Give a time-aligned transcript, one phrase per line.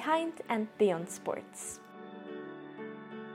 [0.00, 1.78] Behind and Beyond Sports.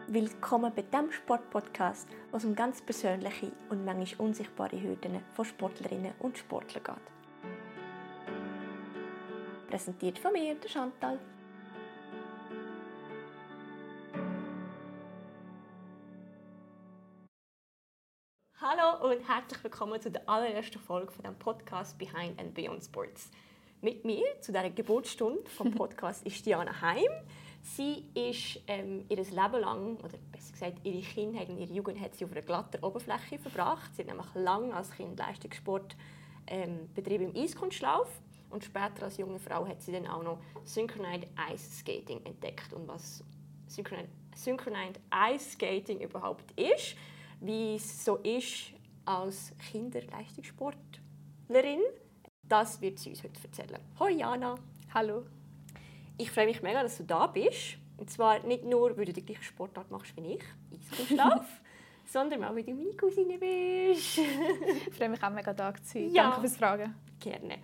[0.08, 6.16] Willkommen bei dem Sportpodcast, wo es um ganz persönliche und manchmal unsichtbare Hürden von Sportlerinnen
[6.18, 6.96] und Sportlern geht.
[9.70, 11.20] Präsentiert von mir, der Chantal.
[18.60, 23.30] Hallo und herzlich willkommen zu der allerersten Folge von dem Podcast Behind and Beyond Sports.
[23.86, 27.12] Mit mir zu dieser Geburtsstunde vom Podcast ist Diana Heim.
[27.62, 32.16] Sie ist ähm, ihr Leben lang, oder besser gesagt ihre Kindheit und ihre Jugend hat
[32.16, 33.96] sie auf einer glatten Oberfläche verbracht.
[33.96, 35.96] Sie hat nämlich lange als Kind Leistungssport
[36.48, 38.08] ähm, betrieben im Eiskunstlauf
[38.50, 42.88] und später als junge Frau hat sie dann auch noch Synchronized Ice Skating entdeckt und
[42.88, 43.24] was
[43.68, 45.00] Synchronized, Synchronized
[45.32, 46.96] Ice Skating überhaupt ist,
[47.40, 48.74] wie es so ist
[49.06, 51.82] als Kinderleistungssportlerin,
[52.48, 53.80] das wird sie uns heute erzählen.
[54.00, 54.56] Hoi Jana!
[54.94, 55.24] Hallo!
[56.18, 57.78] Ich freue mich mega, dass du da bist.
[57.98, 61.46] Und zwar nicht nur, weil du die gleiche Sportart machst wie ich, Eiskunstlauf,
[62.06, 64.18] sondern auch, weil du meine Cousine bist.
[64.18, 66.14] ich freue mich auch mega da zu sein.
[66.14, 66.24] Ja.
[66.24, 66.96] Danke fürs Fragen.
[67.20, 67.60] Gerne.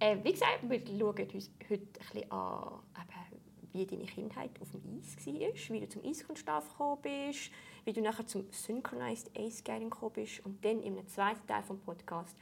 [0.00, 2.80] Äh, wie gesagt, wir schauen uns heute ein bisschen an,
[3.72, 7.50] wie deine Kindheit auf dem Eis war, wie du zum Eiskunstlauf gekommen bist,
[7.84, 11.78] wie du nachher zum Synchronized Ace Skating gekommen bist und dann im zweiten Teil des
[11.78, 12.36] Podcasts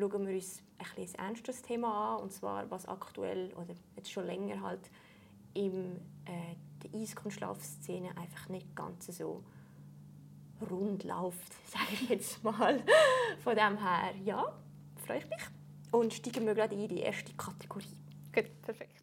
[0.00, 4.10] schauen wir uns ein, bisschen ein ernstes Thema an, und zwar was aktuell oder jetzt
[4.10, 4.90] schon länger halt
[5.54, 9.44] in äh, der Eiskunstlaufszene einfach nicht ganz so
[10.70, 12.82] rund läuft, sage ich jetzt mal.
[13.42, 14.52] Von dem her, ja,
[15.06, 15.42] freue ich mich.
[15.92, 17.98] Und steigen wir gerade in die erste Kategorie.
[18.32, 19.02] Gut, perfekt.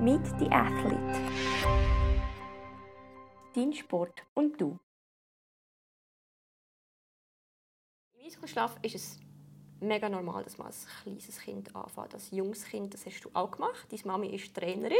[0.00, 1.20] Meet the Athlete.
[3.54, 4.78] Dein Sport und du.
[8.12, 9.23] Im Eiskunstlauf ist es
[9.86, 12.94] mega normal, dass man als kleines Kind anfängt, als junges Kind.
[12.94, 13.86] Das hast du auch gemacht.
[13.90, 14.96] Deine Mami ist Trainerin.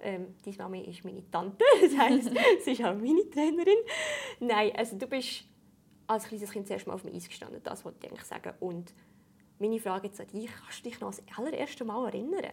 [0.00, 1.64] Ähm, deine Mami ist meine Tante.
[1.82, 2.30] Das heisst,
[2.64, 3.78] sie ist auch meine Trainerin.
[4.40, 5.44] Nein, also du bist
[6.06, 7.60] als kleines Kind zuerst mal auf dem Eis gestanden.
[7.62, 8.52] Das wollte ich eigentlich sagen.
[8.60, 8.94] Und
[9.58, 12.52] meine Frage jetzt an dich, kannst du dich noch das allererste Mal erinnern?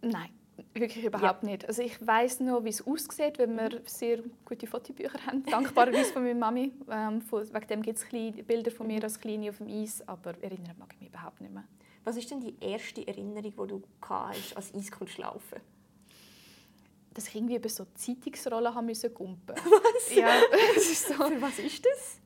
[0.00, 0.30] Nein,
[0.74, 1.50] wirklich überhaupt ja.
[1.50, 1.66] nicht.
[1.66, 3.86] Also ich weiß noch, wie es aussieht, wenn wir mhm.
[3.86, 5.44] sehr gute Fotobücher haben.
[5.44, 6.72] Dankbarerweise von meiner Mami.
[6.90, 10.34] Ähm, von, wegen dem gibt es Bilder von mir als Kleine auf dem Eis, aber
[10.42, 11.64] erinnern mag ich mich überhaupt nicht mehr.
[12.04, 15.60] Was ist denn die erste Erinnerung, die du hast, als Eiskunstlaufen?
[17.14, 19.54] Dass ich irgendwie über so Zeitungsrollen haben müssen gumpen.
[19.56, 20.14] Was?
[20.14, 20.30] Ja,
[20.74, 21.14] das ist so.
[21.14, 22.18] Für was ist das?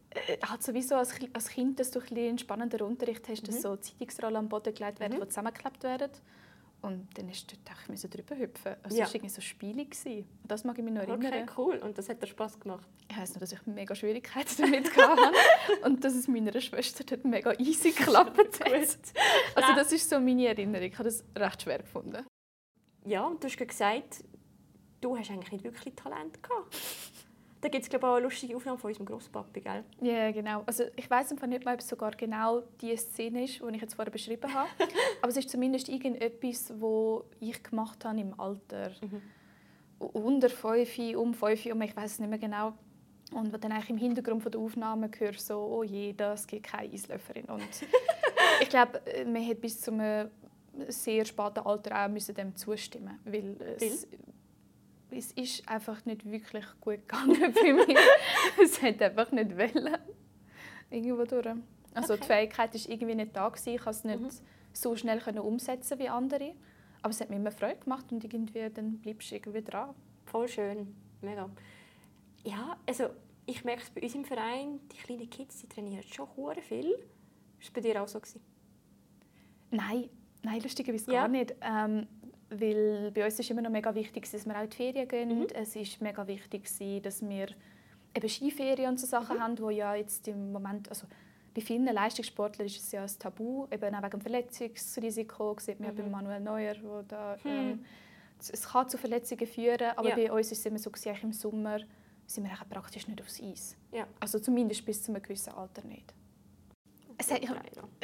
[0.49, 3.61] halt sowieso als, als Kind, dass du ein einen spannenden Unterricht hast, dass mhm.
[3.61, 5.23] so Zeitungsrollen am Boden gelegt werden, mhm.
[5.23, 6.11] die zusammengeklebt werden.
[6.87, 8.77] Und dann du dort auch drüber hüpfen.
[8.85, 9.03] Also ja.
[9.03, 9.97] Es war irgendwie so spielig.
[10.07, 11.27] Und das mag ich mich noch erinnern.
[11.27, 11.79] Okay, cool.
[11.79, 12.87] Und das hat dir Spass gemacht?
[13.11, 15.33] Ich weiss nur, dass ich mega Schwierigkeiten damit hatte.
[15.85, 18.77] und dass es meiner Schwester dort mega easy geklappt hat.
[19.57, 20.87] Also das ist so meine Erinnerung.
[20.87, 22.25] Ich habe das recht schwer gefunden.
[23.05, 24.23] Ja, und du hast gesagt,
[25.01, 26.77] du hast eigentlich nicht wirklich Talent gehabt.
[27.67, 29.83] Da gibt es glaube ich, auch eine lustige Aufnahme von unserem Grosspapi, gell?
[30.01, 30.63] Ja, genau.
[30.67, 33.83] Also ich weiß einfach nicht mal, ob es sogar genau die Szene ist, die ich
[33.83, 34.69] jetzt vorher beschrieben habe.
[35.21, 38.93] Aber es ist zumindest irgendetwas, was ich gemacht habe im Alter.
[39.01, 39.21] Mhm.
[39.99, 42.75] Unter 5, um 5, um ich weiß es nicht mehr genau.
[43.33, 46.67] Und was dann eigentlich im Hintergrund von der Aufnahme hört, so, oh je, das gibt
[46.67, 47.47] keine Eislöfferin.
[47.47, 47.67] Und
[48.61, 50.31] ich glaube, man hat bis zu einem
[50.87, 54.07] sehr späten Alter auch müssen dem zustimmen, weil es,
[55.11, 57.99] es ist einfach nicht wirklich gut gegangen bei mir.
[58.63, 59.97] es hat einfach nicht wollen.
[60.91, 61.57] Irgendwo durch.
[61.95, 62.23] Also okay.
[62.23, 63.49] die Fähigkeit war irgendwie nicht da.
[63.49, 63.75] Gewesen.
[63.75, 64.47] Ich konnte es nicht mhm.
[64.73, 66.55] so schnell umsetzen wie andere.
[67.03, 69.95] Aber es hat mir immer Freude gemacht und irgendwie dann bleibst du irgendwie dran.
[70.25, 70.95] Voll schön.
[71.21, 71.49] Mega.
[72.45, 73.11] Ja, also
[73.47, 76.91] ich merke es bei uns im Verein, die kleinen Kids die trainieren schon hure viel.
[76.91, 76.99] War
[77.61, 78.19] es bei dir auch so?
[78.21, 78.41] Gewesen?
[79.71, 80.09] Nein,
[80.43, 81.23] nein lustigerweise ja.
[81.23, 81.55] gar nicht.
[81.61, 82.07] Ähm,
[82.51, 85.41] weil bei uns ist immer noch mega wichtig, dass wir auch die Ferien gehen.
[85.41, 85.47] Mhm.
[85.55, 86.69] Es ist mega wichtig,
[87.03, 87.49] dass wir
[88.15, 89.43] eben Skiferien und so Sachen mhm.
[89.43, 91.07] haben, wo ja jetzt im Moment, also
[91.55, 95.91] bei vielen Leistungssportlern ist es ja ein Tabu, eben auch wegen dem Verletzungsrisiko, sieht man
[95.91, 95.97] mhm.
[95.97, 97.51] ja bei Manuel Neuer, wo da, hm.
[97.51, 97.85] ähm,
[98.39, 100.17] es kann zu Verletzungen führen, aber ja.
[100.17, 101.79] bei uns ist es immer so, dass im Sommer
[102.27, 103.77] sind wir praktisch nicht aufs Eis.
[103.93, 104.07] Ja.
[104.21, 106.13] Also zumindest bis zu einem gewissen Alter nicht.
[107.19, 107.41] Es hat,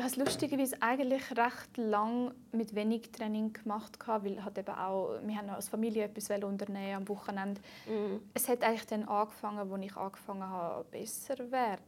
[0.03, 5.19] ich, habe es lustigerweise eigentlich recht lang mit wenig Training gemacht, weil halt eben auch,
[5.23, 7.61] wir haben als Familie etwas unternehmen am Wochenende.
[7.87, 8.21] Mhm.
[8.35, 11.83] Es hat eigentlich dann angefangen, als ich angefangen habe, besser zu werden.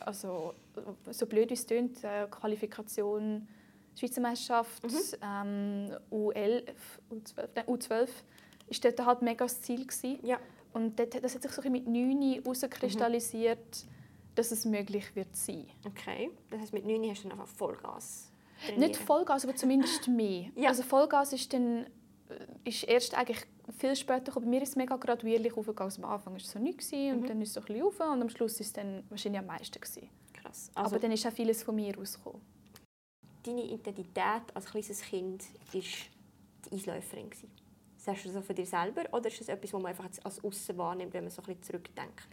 [0.00, 0.54] Also,
[1.10, 3.46] so blöd wie es klingt, äh, Qualifikation,
[3.96, 4.90] Schweizer Meisterschaft, mhm.
[5.22, 6.64] ähm, U11,
[7.10, 8.08] U12, nein, U12
[8.68, 10.18] ist dort halt mega das Ziel gewesen.
[10.24, 10.38] Ja.
[10.72, 13.84] Und das hat sich so mit 9 herauskristallisiert.
[13.84, 13.99] Mhm
[14.34, 15.66] dass es möglich wird sein.
[15.86, 18.32] Okay, das heißt mit 9 hast du dann einfach Vollgas
[18.64, 18.88] trainieren?
[18.88, 20.46] Nicht Vollgas, aber zumindest mehr.
[20.56, 20.68] Ja.
[20.68, 21.86] Also Vollgas ist dann
[22.28, 23.44] äh, ist erst eigentlich
[23.78, 24.46] viel später gekommen.
[24.46, 25.90] Bei mir ist es mega graduierlich aufgegangen.
[25.90, 27.26] Also am Anfang war es so nichts und Mhm.
[27.26, 29.46] dann ist es so ein bisschen rauf und am Schluss ist es dann wahrscheinlich am
[29.46, 29.80] meisten.
[29.80, 30.08] Gewesen.
[30.32, 30.70] Krass.
[30.74, 32.40] Also, aber dann ist auch vieles von mir rausgekommen.
[33.44, 37.30] deine Identität als kleines Kind war die Eisläuferin.
[37.96, 40.42] Sagst du das so von dir selber oder ist das etwas, was man einfach als
[40.44, 42.28] Aussen wahrnimmt, wenn man so ein bisschen zurückdenkt?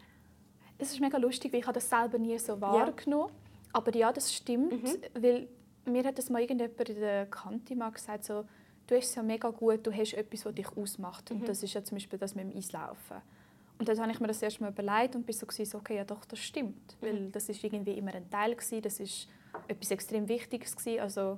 [0.77, 3.31] Es ist mega lustig, weil ich habe das selber nie so wahrgenommen
[3.73, 4.97] Aber ja, das stimmt, Mhm.
[5.21, 5.47] weil
[5.85, 8.45] mir hat das mal irgendjemand in der Kante mal gesagt, so,
[8.87, 11.29] du hast es ja mega gut, du hast etwas, was dich ausmacht.
[11.31, 11.41] Mhm.
[11.41, 13.17] Und das ist ja zum Beispiel das mit dem Eislaufen.
[13.79, 16.03] Und dann habe ich mir das erst mal überlegt und bin so, gewesen, okay, ja
[16.03, 16.95] doch, das stimmt.
[17.01, 17.05] Mhm.
[17.05, 19.27] Weil das ist irgendwie immer ein Teil, gewesen, das ist
[19.67, 20.75] etwas extrem Wichtiges.
[20.75, 20.99] Gewesen.
[21.01, 21.37] Also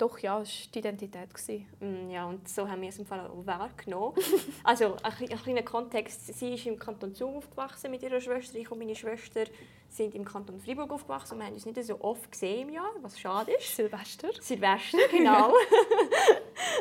[0.00, 1.34] doch, ja, es war die Identität.
[1.34, 1.66] Gewesen.
[1.80, 4.14] Mm, Ja, und so haben wir es im Fall auch wahrgenommen.
[4.64, 6.26] also, ein, ein kleiner Kontext.
[6.38, 8.58] Sie ist im Kanton Zug aufgewachsen mit ihrer Schwester.
[8.58, 9.44] Ich und meine Schwester
[9.88, 11.38] sind im Kanton Freiburg aufgewachsen.
[11.38, 13.76] Wir haben uns nicht so oft gesehen im Jahr, was schade ist.
[13.76, 14.28] Silvester.
[14.40, 15.52] Silvester, genau.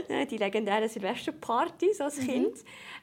[0.30, 2.56] Die legendären Silvesterpartys als Kind.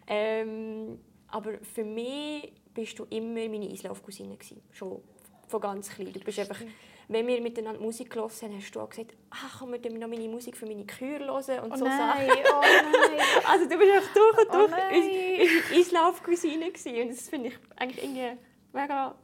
[0.06, 0.98] Ähm,
[1.28, 4.62] aber für mich bist du immer meine Eislaufcousine gewesen.
[4.70, 5.02] Schon
[5.48, 6.12] von ganz klein.
[6.12, 6.60] Du bist einfach,
[7.08, 10.28] wenn wir miteinander Musik gehört haben, hast du auch gesagt, ach, kann man noch meine
[10.28, 12.28] Musik für meine Kühe hören und Oh so nein, Sachen.
[12.52, 13.20] oh nein.
[13.48, 15.40] Also du bist einfach durch und Oh durch nein.
[15.40, 17.00] unsere Eislaufcousine gewesen.
[17.02, 18.38] Und das finde ich eigentlich irgendwie
[18.72, 19.14] mega,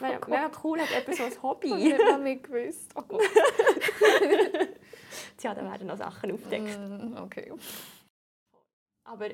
[0.00, 0.28] mega, Gott.
[0.28, 1.70] mega cool, hat etwas so als Ich Hobby.
[1.70, 2.92] habe nicht mal mehr gewusst.
[2.94, 3.22] Oh Gott.
[5.36, 6.78] Tja, da werden noch Sachen aufgedeckt.
[6.78, 7.52] Mm, okay.
[9.04, 9.28] Aber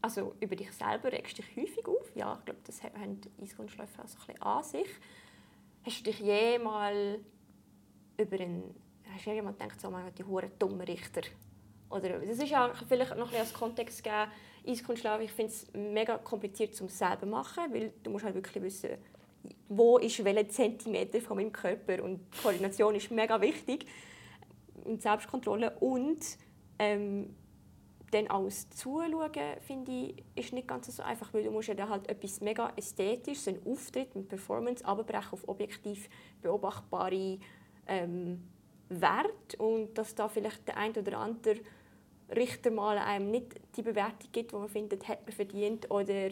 [0.00, 2.10] also über dich selber regst du dich häufig auf.
[2.14, 4.88] Ja, ich glaube, das haben die Eiskunstläufer auch so ein bisschen an sich.
[5.88, 7.18] Hast du dich jemals
[8.18, 8.74] über einen...
[9.10, 11.22] Hast du jemand gedacht, so, man die hure dumme Richter?
[11.88, 14.30] Oder, das ist ja vielleicht noch ein als Kontext geben.
[14.66, 18.98] Eiskunstlauf, ich finde es mega kompliziert zum selber machen, weil du musst halt wirklich wissen,
[19.70, 23.86] wo ist welcher Zentimeter von meinem Körper und Koordination ist mega wichtig
[24.84, 26.20] und Selbstkontrolle und
[26.78, 27.34] ähm,
[28.10, 31.88] dann alles zuschauen, finde ich, ist nicht ganz so einfach, weil du musst ja dann
[31.88, 36.08] halt etwas mega ästhetisches, einen Auftritt mit Performance, abbrechen auf objektiv
[36.40, 37.38] beobachtbare
[37.86, 38.48] ähm,
[38.88, 41.56] Wert und dass da vielleicht der ein oder andere
[42.34, 46.30] Richter mal einem nicht die Bewertung gibt, die man findet, hat man verdient oder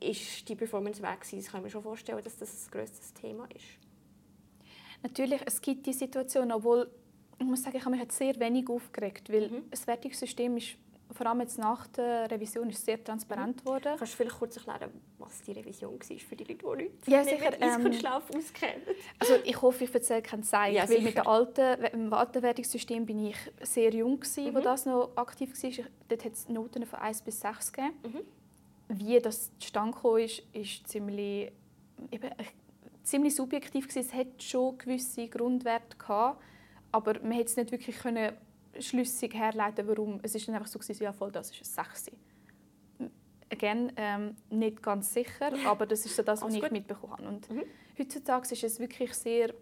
[0.00, 1.38] ist die Performance weg gewesen.
[1.38, 3.64] Das kann mir schon vorstellen, dass das ein grösstes Thema ist.
[5.02, 6.90] Natürlich, es gibt die Situation, obwohl
[7.38, 9.70] ich muss sagen, ich habe mich jetzt sehr wenig aufgeregt, weil Mhm.
[9.70, 10.76] das Wertungssystem ist
[11.12, 13.94] vor allem jetzt nach der Revision ist sehr transparent geworden.
[13.96, 17.22] Kannst du vielleicht kurz erklären, was die Revision war für die Leute, die nicht Ja,
[17.22, 18.82] sicher, mit ähm, Eiskunstlauf auskennen?
[19.20, 21.02] Also ich hoffe, ich erzähle keinen Zeit, Ja, weil sicher.
[21.02, 24.64] mit dem alten, im alten Wertungssystem bin ich sehr jung gewesen, wo Mhm.
[24.64, 25.70] das noch aktiv war.
[25.70, 27.94] Ich- Dort hat es Noten von 1 bis 6 gegeben.
[28.02, 28.98] Mhm.
[28.98, 31.52] Wie das zustande ist, ist ziemlich,
[32.10, 32.30] eben,
[33.04, 34.00] ziemlich subjektiv gewesen.
[34.08, 36.42] Es hat schon gewisse Grundwerte gehabt,
[36.92, 38.32] aber man hätte es nicht wirklich können
[38.78, 40.20] schlüssig herleiten, warum.
[40.22, 42.10] Es ist dann einfach so gewesen, ja voll, das ist ein 6.
[43.50, 47.28] Again, ähm, nicht ganz sicher, aber das ist so das, was ich mitbekommen habe.
[47.28, 47.62] Und Mhm.
[47.98, 49.54] Heutzutage ist es wirklich sehr,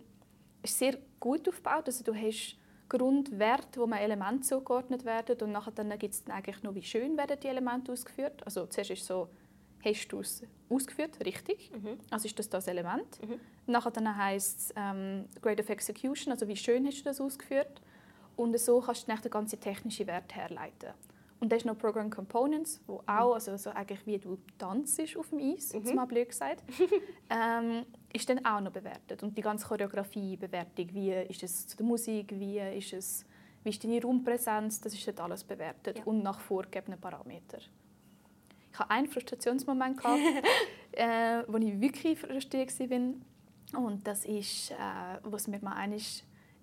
[0.62, 1.84] ist sehr gut aufgebaut.
[1.86, 2.56] Also du hast
[2.88, 6.82] Grundwerte, wo man Elemente zugeordnet werden und nachher dann gibt es dann eigentlich nur, wie
[6.82, 8.44] schön werden die Elemente ausgeführt.
[8.44, 9.28] Also zuerst ist so,
[9.84, 11.70] hast du es ausgeführt, richtig?
[11.72, 11.98] Mhm.
[12.10, 13.20] Also ist das das Element.
[13.22, 13.40] Mhm.
[13.66, 17.80] Nachher dann heisst es ähm, Grade of Execution, also wie schön hast du das ausgeführt.
[18.36, 20.90] Und so kannst du dann den ganzen technischen Wert herleiten.
[21.40, 25.28] Und dann ist noch Program Components, wo auch, also so eigentlich wie du tanzt auf
[25.28, 25.94] dem Eis, Mhm.
[25.94, 26.62] mal blöd gesagt,
[27.30, 29.22] ähm, ist dann auch noch bewertet.
[29.22, 33.24] Und die ganze Choreografie-Bewertung, wie ist es zu der Musik, wie ist, es,
[33.62, 36.04] wie ist deine Raumpräsenz, das ist dort alles bewertet Ja.
[36.04, 37.60] und nach vorgegebenen Parametern.
[38.74, 40.18] Ich hatte einen Frustrationsmoment, gehabt,
[40.92, 43.80] äh, wo ich wirklich frustriert war.
[43.80, 44.74] Und das ist, äh,
[45.22, 46.00] was mir mal einmal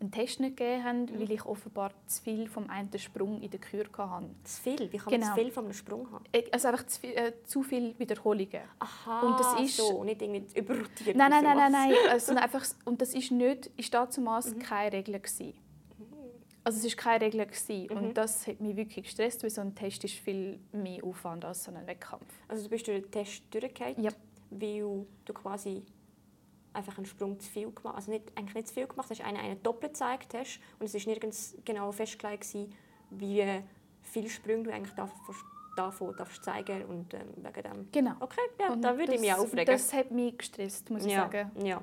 [0.01, 1.19] einen Test nicht gegeben haben, Mhm.
[1.19, 4.29] weil ich offenbar zu viel vom einen Sprung in der Kür hatte.
[4.43, 4.91] Zu viel?
[4.91, 5.33] Wie kann man Genau.
[5.35, 6.23] zu viel einem Sprung haben?
[6.33, 8.61] Ich- Also einfach zu viel, äh, zu viel Wiederholungen.
[8.79, 11.15] Aha, Und das ist- so, nicht irgendwie überrotiert.
[11.15, 11.93] Nein, nein, nein, nein, nein.
[12.09, 14.59] Also einfach, und das ist nicht, ist damals Mhm.
[14.59, 15.53] keine Regel gewesen.
[16.63, 17.87] Also es ist keine Regel gewesen.
[17.89, 17.97] Mhm.
[17.97, 21.63] und das hat mich wirklich gestresst, weil so ein Test ist viel mehr Aufwand als
[21.63, 22.25] so ein Wettkampf.
[22.47, 24.11] Also du bist durch den Test durchgefallen, Ja.
[24.51, 25.83] weil du quasi
[26.73, 29.37] einfach einen Sprung zu viel gemacht also nicht eigentlich nicht zu viel gemacht hast, einen,
[29.37, 32.73] einen doppelt gezeigt hast und es ist nirgends genau festgelegt gewesen,
[33.09, 33.61] wie
[34.03, 35.19] viele Sprünge du eigentlich davon,
[35.75, 37.91] davon darfst zeigen und ähm, wegen dem...
[37.91, 38.13] Genau.
[38.19, 39.65] Okay, ja, Und da würde ich mich auch aufregen.
[39.65, 41.51] Das hat mich gestresst, muss ich ja, sagen.
[41.63, 41.81] ja.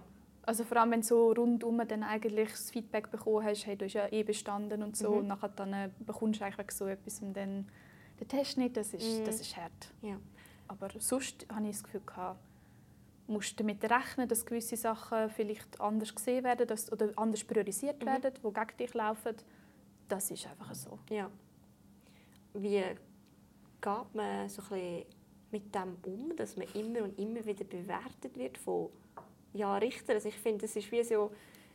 [0.48, 3.84] Also vor allem, wenn du so rundum dann eigentlich das Feedback bekommen hast, hey, du
[3.84, 5.16] hast ja eh bestanden und so, Mhm.
[5.18, 7.68] und nachher dann äh, bekommst du eigentlich so etwas und dann
[8.18, 9.24] den Test nicht, das ist, Mhm.
[9.26, 9.92] das ist hart.
[10.00, 10.18] Ja.
[10.66, 12.40] Aber sonst habe ich das Gefühl gehabt,
[13.26, 18.06] musst damit rechnen, dass gewisse Sachen vielleicht anders gesehen werden dass, oder anders priorisiert mhm.
[18.06, 19.34] werden, die gegen dich laufen.
[20.08, 20.98] Das ist einfach so.
[21.10, 21.30] Ja.
[22.54, 22.82] Wie
[23.82, 25.04] geht man so ein
[25.50, 28.88] mit dem um, dass man immer und immer wieder bewertet wird von
[29.58, 30.16] ja, Richtern?
[30.16, 31.30] Also ich finde, das ist wie so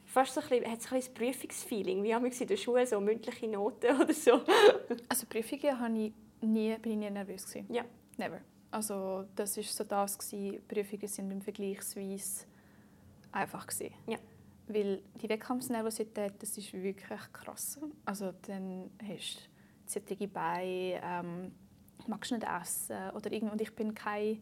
[0.05, 2.85] fast so ein bisschen, hat so ein bisschen Prüfungsfeeling, wie haben wir in der Schule
[2.87, 4.41] so mündliche Noten oder so.
[5.09, 7.73] also Prüfungen habe ich nie, bin ich nie nervös gewesen.
[7.73, 7.83] Ja.
[8.17, 8.41] Never.
[8.71, 10.61] Also das ist so das gewesen.
[10.67, 12.45] Prüfungen sind im Vergleichsweise
[13.31, 13.93] einfach gewesen.
[14.07, 14.17] Ja.
[14.67, 17.79] Weil die Wettkampfnervosität, das ist wirklich krass.
[18.05, 21.51] Also dann hast du zittrige Beine, ähm,
[22.07, 24.39] magst nicht essen oder irgend und ich bin keine,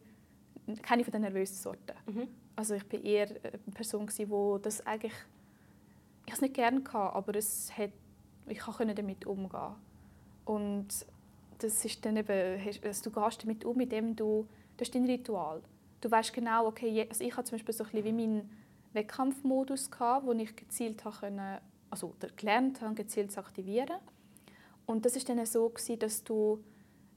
[0.82, 1.96] keine von den nervösen Sorten.
[2.06, 2.28] Mhm.
[2.56, 5.14] Also ich bin eher eine Person die das eigentlich
[6.26, 7.92] ich es nicht gerne hatte, aber es hat,
[8.48, 9.76] ich konnte damit umgehen
[10.46, 10.88] und
[11.60, 15.62] das ist dann eben, also du gehst damit um, indem du, das ist dein Ritual.
[16.00, 18.50] Du weißt genau, okay, also ich hatte zum Beispiel so ein wie meinen
[18.94, 24.00] Wettkampfmodus gehabt, wo ich gezielt habe also gelernt habe, gezielt zu aktivieren.
[24.86, 26.64] Und das ist dann so gewesen, dass du,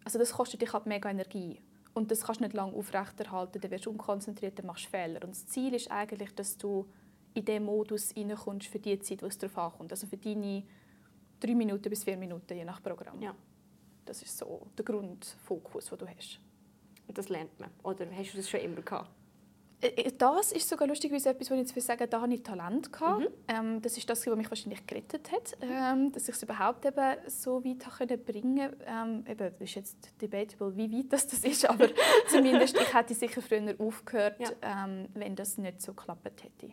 [0.05, 1.61] also das kostet dich halt mega Energie
[1.95, 5.23] und das kannst du nicht lange aufrechterhalten, dann wirst du unkonzentriert, dann machst du Fehler.
[5.23, 6.87] Und das Ziel ist eigentlich, dass du
[7.35, 9.93] in diesen Modus reinkommst für die Zeit, wo es darauf ankommt.
[9.93, 10.65] Also für deine
[11.41, 13.21] drei Minuten bis vier Minuten, je nach Programm.
[13.21, 13.35] Ja.
[14.05, 16.41] Das ist so der Grundfokus, den du hast.
[17.07, 17.71] Und das lernt man?
[17.83, 19.11] Oder hast du das schon immer gehabt?
[19.85, 22.93] Äh, äh, das ist sogar lustigerweise etwas, wo ich jetzt sagen da habe ich Talent
[22.93, 23.21] gehabt.
[23.21, 23.29] Mhm.
[23.49, 27.17] Ähm, das ist das, was mich wahrscheinlich gerettet hat, ähm, dass ich es überhaupt eben
[27.27, 28.71] so weit konnte bringen.
[28.87, 31.89] Ähm, eben, das ist jetzt debatable, wie weit das, das ist, aber
[32.29, 34.51] zumindest ich hätte sicher früher aufgehört, ja.
[34.63, 36.73] ähm, wenn das nicht so geklappt hätte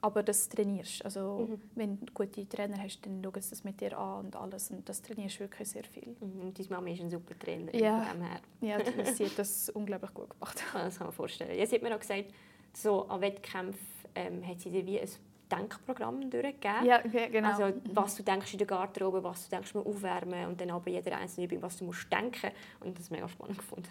[0.00, 1.04] aber das trainierst.
[1.04, 1.60] Also mhm.
[1.74, 4.88] wenn du gute Trainer hast, dann schauen sie das mit dir an und alles und
[4.88, 6.16] das trainierst wirklich sehr viel.
[6.20, 6.40] Mhm.
[6.40, 8.02] Und deine Mama ist ein super Trainer ja.
[8.02, 8.40] von dem her.
[8.60, 10.62] Ja, sie hat das unglaublich gut gemacht.
[10.72, 11.58] das kann man vorstellen.
[11.58, 12.26] Ja, sie hat mir auch gesagt,
[12.72, 13.80] so an Wettkämpfen
[14.14, 15.08] ähm, hat sie dir wie ein
[15.50, 16.84] Denkprogramm durchgegeben.
[16.84, 17.48] Ja, genau.
[17.48, 20.90] Also was du denkst in der Garderobe, was du denkst beim Aufwärmen und dann aber
[20.90, 22.50] jeder einzelne Übung, was du musst denken.
[22.80, 23.88] Und das mega spannend gefunden.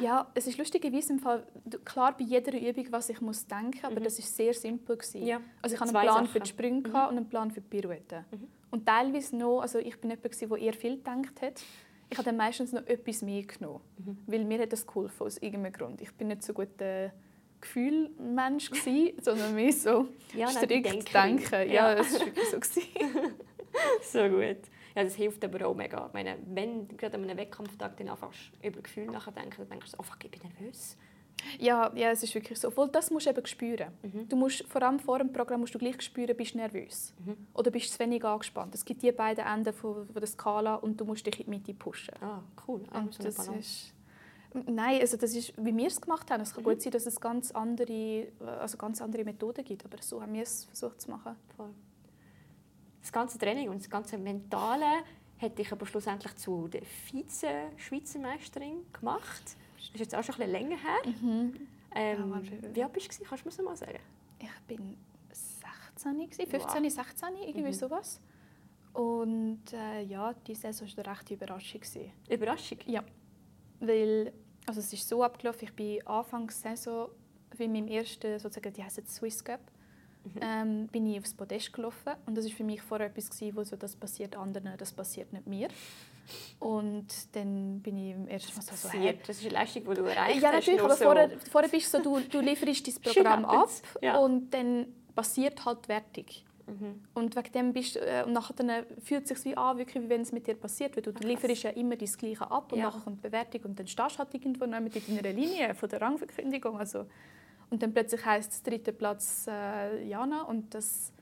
[0.00, 1.46] Ja, es ist lustigerweise im Fall,
[1.84, 4.04] klar bei jeder Übung, was ich muss denken, aber mhm.
[4.04, 5.40] das ist sehr simpel Ja.
[5.62, 6.28] Also ich hatte einen Plan Sachen.
[6.28, 6.94] für die Sprünge mhm.
[6.94, 8.24] und einen Plan für die Pirouette.
[8.30, 8.48] Mhm.
[8.70, 11.62] Und teilweise noch, also ich bin jemand, der eher viel gedacht hat.
[12.10, 14.18] Ich habe dann meistens noch etwas mehr genommen, mhm.
[14.26, 16.00] weil mir hat das geholfen aus irgendeinem Grund.
[16.00, 17.10] Ich bin nicht so gut äh,
[17.60, 18.70] Gefühlmensch
[19.22, 21.04] sondern mehr so ja, strikt denken.
[21.12, 21.70] denken.
[21.72, 22.80] Ja, ja, das war wirklich so.
[24.02, 24.58] so gut.
[24.94, 26.06] Ja, das hilft aber auch mega.
[26.06, 29.92] Ich meine, wenn du gerade an einem Wettkampftag dann anfängst, über Gefühle nachdenken, dann denkst
[29.92, 30.96] du, oh fuck, ich bin nervös.
[31.58, 32.68] Ja, ja, es ist wirklich so.
[32.68, 33.88] Obwohl, das musst du eben spüren.
[34.02, 34.28] Mhm.
[34.28, 37.48] Du musst, vor allem vor dem Programm musst du gleich spüren, bist du nervös mhm.
[37.54, 38.74] oder bist du zu wenig angespannt.
[38.74, 41.50] Es gibt die beiden Enden von, von der Skala und du musst dich in die
[41.50, 42.14] Mitte pushen.
[42.20, 42.82] Ah, cool.
[42.90, 43.92] Ah, und so das ist,
[44.66, 46.40] Nein, also das ist, wie wir es gemacht haben.
[46.40, 46.68] Es kann mhm.
[46.68, 48.28] gut sein, dass es ganz andere,
[48.60, 51.34] also ganz andere Methoden gibt, aber so haben wir es versucht zu machen.
[51.56, 51.70] Voll
[53.04, 55.04] das ganze Training und das ganze Mentale
[55.38, 59.56] hat dich aber schlussendlich zu der Vize-Schweizer Meisterin gemacht.
[59.76, 61.12] Das ist jetzt auch schon ein bisschen länger her.
[61.20, 61.68] Mhm.
[61.94, 63.24] Ähm, ja, wie alt bist du?
[63.24, 63.98] Kannst du mir mal sagen?
[64.38, 64.96] Ich bin
[65.30, 66.90] 16, 15, wow.
[66.90, 67.72] 16, irgendwie mhm.
[67.72, 68.20] sowas.
[68.94, 71.80] Und äh, ja, die Saison war eine rechte Überraschung.
[72.30, 72.78] Überraschung?
[72.86, 73.04] Ja.
[73.80, 74.32] Weil,
[74.66, 77.10] also es ist so abgelaufen, ich bin Anfang der Saison,
[77.56, 79.60] wie meinem ersten, sozusagen, die heißt Swiss Cup.
[80.40, 82.12] Ähm, bin ich aufs Podest gelaufen.
[82.26, 85.32] Und das war für mich vorher etwas, gewesen, wo so, das passiert anderen, das passiert
[85.32, 85.68] nicht mir.
[86.58, 89.18] Und dann bin ich im ersten Mal so, so hey.
[89.26, 90.42] Das ist eine Leistung, die du erreicht ja, hast.
[90.42, 91.04] Ja, natürlich, aber so.
[91.04, 94.18] vorher, vorher bist du so, du, du lieferst dein Programm ab ja.
[94.18, 96.26] und dann passiert halt die Wertung.
[96.66, 97.02] Mhm.
[97.12, 100.08] Und wegen dem bist, äh, und nachher dann fühlt es sich wie an, wirklich, wie
[100.08, 100.96] wenn es mit dir passiert.
[100.96, 102.86] Weil du, du lieferst ja immer das Gleiche ab und ja.
[102.86, 105.74] nachher kommt die Bewertung und dann stehst du halt irgendwo noch mit in deiner Linie
[105.74, 106.78] von der Rangverkündigung.
[106.78, 107.06] Also,
[107.74, 111.12] und dann plötzlich heißt es dritter Platz äh, Jana und das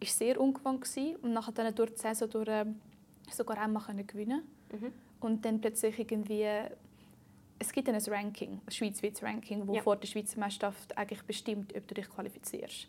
[0.00, 1.16] war sehr ungewohnt gewesen.
[1.16, 2.64] und nachher dann durch die Saison durch, äh,
[3.30, 4.92] sogar einmal können gewinnen mhm.
[5.20, 6.46] und dann plötzlich irgendwie
[7.58, 9.82] es gibt dann ein Ranking, ein schweizweites Ranking, das ja.
[9.82, 12.88] vor der Schweizer Meisterschaft eigentlich bestimmt, ob du dich qualifizierst.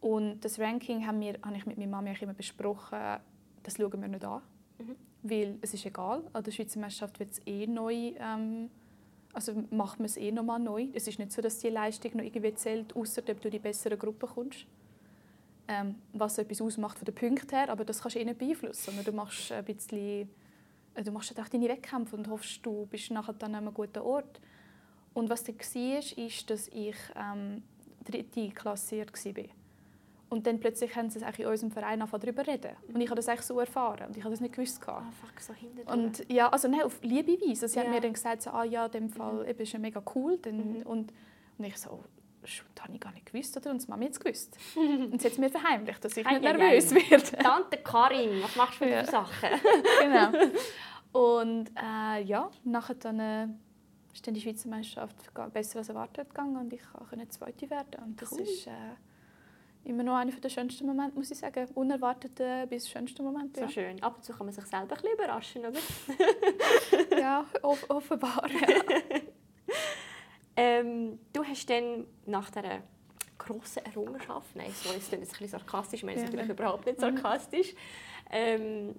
[0.00, 2.98] Und das Ranking haben wir, habe ich mit meiner Mama immer besprochen,
[3.62, 4.40] das schauen wir nicht an,
[4.78, 4.96] mhm.
[5.24, 8.70] weil es ist egal, an der Schweizer Meisterschaft wird es eh neu ähm,
[9.38, 10.88] also macht man es eh nochmal neu.
[10.94, 13.96] Es ist nicht so, dass die Leistung noch irgendwie zählt, außer ob du die bessere
[13.96, 14.66] Gruppe kommst.
[15.68, 18.94] Ähm, was etwas ausmacht von den Punkten her, aber das kannst du eh nicht beeinflussen.
[19.04, 20.28] Du machst ein bisschen,
[20.94, 24.00] äh, du machst auch deine Wettkämpfe und hoffst, du bist nachher dann an einem guten
[24.00, 24.40] Ort.
[25.14, 27.62] Und was dann war, ist, dass ich ähm,
[28.04, 29.44] dritte klassiert war.
[30.30, 32.72] Und dann plötzlich haben sie in unserem Verein darüber reden.
[32.92, 34.08] Und ich habe das eigentlich so erfahren.
[34.08, 34.86] Und ich habe das nicht gewusst.
[34.86, 35.54] Ah, fuck, so
[35.90, 37.66] Und ja, also nein, auf liebe Weise.
[37.66, 37.84] Sie ja.
[37.84, 39.60] haben mir dann gesagt, so, ah ja, in dem Fall mhm.
[39.60, 40.38] ist ja mega cool.
[40.38, 40.82] Dann, mhm.
[40.82, 41.12] und,
[41.56, 42.04] Und ich so,
[42.42, 43.70] das habe ich gar nicht gewusst, oder?
[43.70, 44.56] Und das Mama jetzt gewusst.
[44.76, 47.36] und sie hat es mir verheimlicht, dass ich nicht nervös werde.
[47.42, 49.04] Tante Karin, was machst du für Ja.
[49.04, 49.48] Sachen?
[50.00, 50.32] genau.
[51.10, 53.48] Und äh, ja, nachher dann, äh,
[54.12, 55.16] ist dann die Schweizer Meisterschaft
[55.54, 58.04] besser als erwartet gegangen und ich konnte Zweite werden.
[58.04, 58.40] Und das Cool.
[58.40, 58.70] ist äh,
[59.88, 61.66] immer noch einer der schönsten Momente, muss ich sagen.
[61.74, 63.60] Unerwartete bis schönste Momente.
[63.60, 64.02] So Ja, schön.
[64.02, 67.18] Ab und zu kann man sich selber ein bisschen überraschen, oder?
[67.20, 68.44] ja off offenbar.
[68.50, 68.68] Ja.
[70.60, 72.82] Ähm, du hast dann nach dieser
[73.38, 76.84] grossen Errungenschaft, nein, es klingt jetzt ein bisschen sarkastisch, ich meine es Ja, natürlich überhaupt
[76.84, 77.02] nicht Mhm.
[77.02, 77.74] sarkastisch,
[78.32, 78.96] ähm,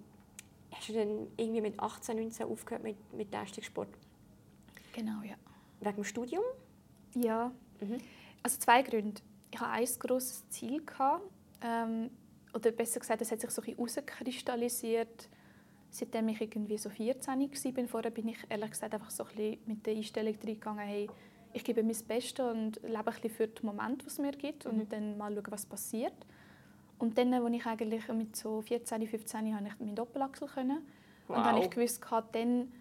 [0.72, 3.90] hast du dann irgendwie mit 18, 19 aufgehört mit, mit Leistungssport?
[4.94, 5.36] genau, ja.
[5.82, 6.44] Wegen dem Studium?
[7.14, 7.98] Ja, Mhm.
[8.42, 9.22] also zwei Gründe.
[9.52, 10.84] Ich hatte ein grosses Ziel.
[10.86, 11.24] Gehabt,
[11.62, 12.10] ähm,
[12.54, 15.30] oder besser gesagt, es hat sich so ein bisschen herauskristallisiert,
[15.90, 17.88] seitdem ich irgendwie so 14 war.
[17.88, 21.10] Vorher bin ich ehrlich gesagt einfach so ein bisschen mit der Einstellung reingegangen, hey,
[21.54, 24.66] ich gebe mein Bestes und lebe ein bisschen für den Moment, was es mir gibt
[24.66, 24.72] Mhm.
[24.82, 26.14] und dann mal schauen, was passiert.
[27.00, 30.80] Und dann, als ich eigentlich mit so 14, 15 habe ich meinen Doppelachsel können.
[31.28, 32.04] Und dann habe ich gewusst,
[32.34, 32.72] dann,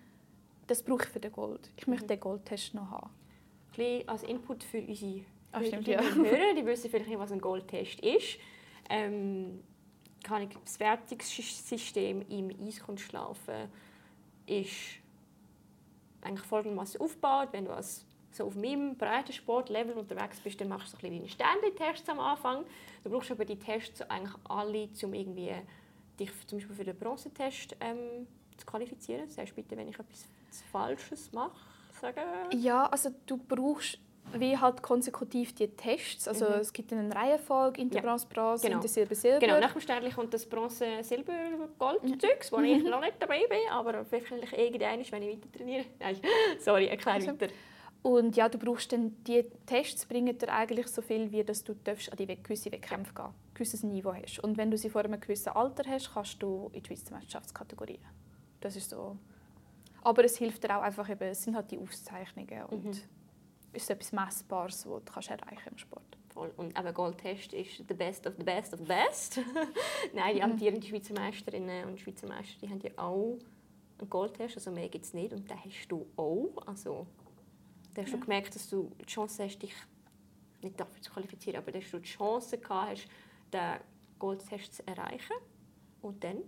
[0.67, 1.71] das brauche ich für den Gold.
[1.77, 2.09] Ich möchte Mhm.
[2.09, 3.11] den Goldtest noch haben.
[3.11, 6.31] Ein bisschen als Input für unsere Ah, stimmt, Hörerinnen ja.
[6.31, 8.39] und Hörer, die wissen vielleicht nicht, was ein Goldtest ist.
[8.91, 9.63] Ähm,
[10.23, 13.69] kann ich, das Wertungssystem im Eiskunstschlafen
[14.47, 15.01] ist
[16.23, 17.49] eigentlich folgendermaßen aufgebaut.
[17.53, 21.29] Wenn du als so auf meinem Breitensportlevel unterwegs bist, dann machst du so ein bisschen
[21.29, 22.65] Sternli-Tests am Anfang.
[23.05, 25.55] Du brauchst aber die Tests eigentlich alle, um irgendwie
[26.19, 28.27] dich zum Beispiel für den Bronzetest ähm,
[28.57, 29.29] zu qualifizieren.
[29.35, 30.27] Heißt bitte, wenn ich etwas
[30.71, 31.57] Falsches mache,
[32.01, 32.21] sagen.
[32.53, 33.99] Ja, also du brauchst
[34.33, 36.29] wie halt konsekutiv die Tests.
[36.29, 36.53] Also Mhm.
[36.61, 38.77] es gibt eine Reihenfolge, Inter, Ja, Bronze, genau.
[38.83, 39.39] Inter, Silber.
[39.41, 41.33] Genau, nach dem Sternli kommt das Bronze, Silber,
[41.79, 45.85] Gold Zeugs, wo ich noch nicht dabei bin, aber vielleicht irgendwann, wenn ich weiter trainiere.
[46.01, 46.17] Nein,
[46.59, 47.49] sorry, erklär Also, weiter.
[48.03, 51.75] Und ja, du brauchst dann die Tests bringen dir eigentlich so viel, wie dass du
[51.75, 54.39] darfst an die gewisse Wettkämpfe gehen, ein gewisses Niveau hast.
[54.39, 57.99] Und wenn du sie vor einem gewissen Alter hast, kannst du in die Schweizer Meisterschaftskategorien.
[58.61, 59.17] Das ist so.
[60.05, 62.93] Aber es hilft dir auch einfach eben, es sind halt die Auszeichnungen und Mhm.
[63.73, 66.17] Es ist etwas Messbares, was du kannst erreichen im Sport.
[66.31, 66.53] Voll.
[66.57, 69.41] Und eben Goldtest ist the best of the best of the best.
[70.15, 70.37] Nein, Mhm.
[70.37, 73.39] die amtierenden Schweizer Meisterinnen und Schweizer Meister, die haben ja auch
[73.99, 76.51] einen Goldtest, also mehr gibt es nicht und den hast du auch.
[76.67, 77.07] Also,
[77.95, 78.23] da hast du Ja.
[78.23, 79.75] gemerkt, dass du die Chance hast, dich
[80.63, 83.09] nicht dafür zu qualifizieren, aber dass du die Chance gehabt hast,
[83.53, 83.81] den
[84.19, 85.35] Goldtest zu erreichen.
[86.03, 86.39] Und dann?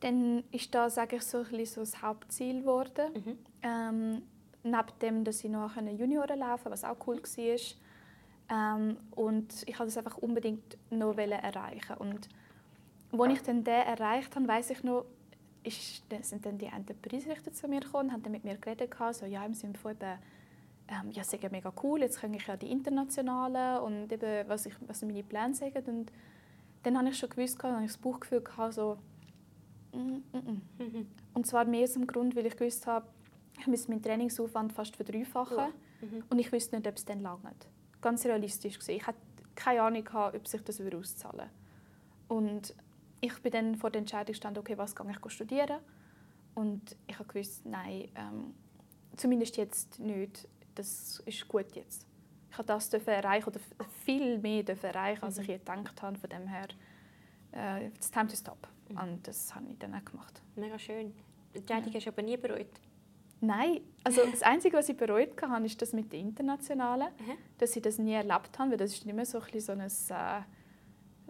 [0.00, 3.12] Dann ist das sage ich so ein bisschen so das Hauptziel geworden.
[3.14, 3.38] Mhm.
[3.62, 4.22] Ähm,
[4.64, 7.58] neben dem, dass ich noch Junioren laufen was auch cool war.
[8.50, 11.96] Ähm, und ich wollte das einfach unbedingt noch erreichen.
[11.98, 12.28] Und
[13.12, 15.04] als ich dann den erreicht habe, weiss ich noch,
[15.64, 18.56] ist, dann sind dann die einen Preisrichter zu mir gekommen und haben dann mit mir
[18.56, 20.18] geredet, so, ja, im Sinne von eben,
[20.88, 24.74] ähm, ja, ja mega cool, jetzt kann ich ja die Internationalen und eben, was, ich,
[24.86, 25.84] was meine Pläne sagen.
[25.86, 26.12] Und
[26.82, 28.98] dann habe ich schon gewusst, habe ich das Bauchgefühl, gehabt, so,
[29.92, 31.06] mm, mm, mm.
[31.34, 33.06] Und zwar mehr aus dem Grund, weil ich gewusst habe,
[33.58, 35.56] ich muss meinen Trainingsaufwand fast verdreifachen.
[35.56, 35.72] Ja.
[36.00, 36.24] Mhm.
[36.28, 37.68] Und ich wusste nicht, ob es dann langt.
[38.00, 38.96] Ganz realistisch gesehen.
[38.96, 39.18] Ich hatte
[39.54, 41.48] keine Ahnung, gehabt, ob sich das würde auszahlen
[42.28, 42.74] Und
[43.20, 45.78] ich bin dann vor der Entscheidung gestanden, okay, was kann ich studieren?
[46.54, 48.54] Und ich habe gewusst, nein, ähm,
[49.16, 50.48] zumindest jetzt nicht.
[50.74, 52.06] Das ist gut jetzt.
[52.50, 53.60] Ich habe das erreichen oder
[54.04, 55.42] viel mehr erreichen, als Mhm.
[55.42, 56.18] ich je gedacht habe.
[56.18, 56.68] Von dem her,
[57.54, 58.66] äh, it's time to stop.
[58.88, 58.98] Mhm.
[58.98, 60.42] Und das habe ich dann auch gemacht.
[60.56, 61.14] Mega schön.
[61.54, 62.80] Die Entscheidung hast du aber nie bereut.
[63.44, 67.32] Nein, also das Einzige, was ich bereut hatte, ist das mit den Internationalen, Mhm.
[67.58, 70.42] dass ich das nie erlebt habe, weil das ist immer so ein so ein, äh,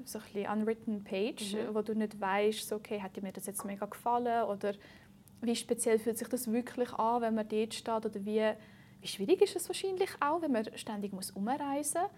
[0.04, 1.74] so ein unwritten Page, Mhm.
[1.74, 4.74] wo du nicht weißt, so, okay, hat mir das jetzt mega gefallen oder
[5.40, 8.52] wie speziell fühlt sich das wirklich an, wenn man dort steht oder wie,
[9.00, 12.10] wie schwierig ist es wahrscheinlich auch, wenn man ständig muss umreisen muss.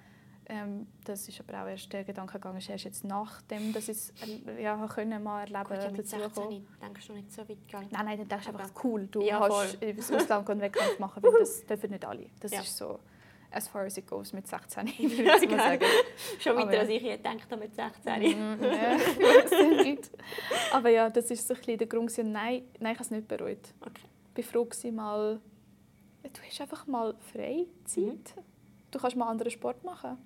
[0.47, 4.13] Ähm, das ist aber auch erst der Gedankengang, ist erst jetzt nachdem, dass ich es
[4.61, 6.51] ja, können mal erleben Gut, ja, mit dazu gekommen.
[6.51, 7.81] 16 denkst du nicht so weit, gell?
[7.91, 11.23] Nein, nein, dann denkst du einfach, cool, du Ja, kannst ins Ausland und Wettkampf machen,
[11.23, 12.27] weil das dürfen nicht alle.
[12.41, 12.61] Das Ja.
[12.61, 13.01] ist so
[13.51, 15.85] as far as it goes mit 16, würde ich jetzt mal sagen.
[16.39, 18.13] Schon weiter, als ich je gedacht habe mit 16.
[18.59, 20.11] Mm, ja, ich weiß nicht.
[20.73, 22.13] Aber ja, das ist so ein bisschen der Grund.
[22.19, 23.73] Nein, nein, ich habe es nicht bereut.
[23.81, 24.03] Okay.
[24.37, 25.41] Ich war froh, mal,
[26.23, 28.05] du hast einfach mal freie Zeit.
[28.37, 28.43] Mhm.
[28.91, 30.19] Du kannst mal anderen Sport machen.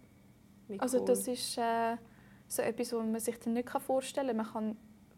[0.68, 1.06] Wie Also cool.
[1.06, 1.96] das ist äh,
[2.46, 4.36] so etwas, was man sich dann nicht vorstellen kann.
[4.36, 4.76] Man kann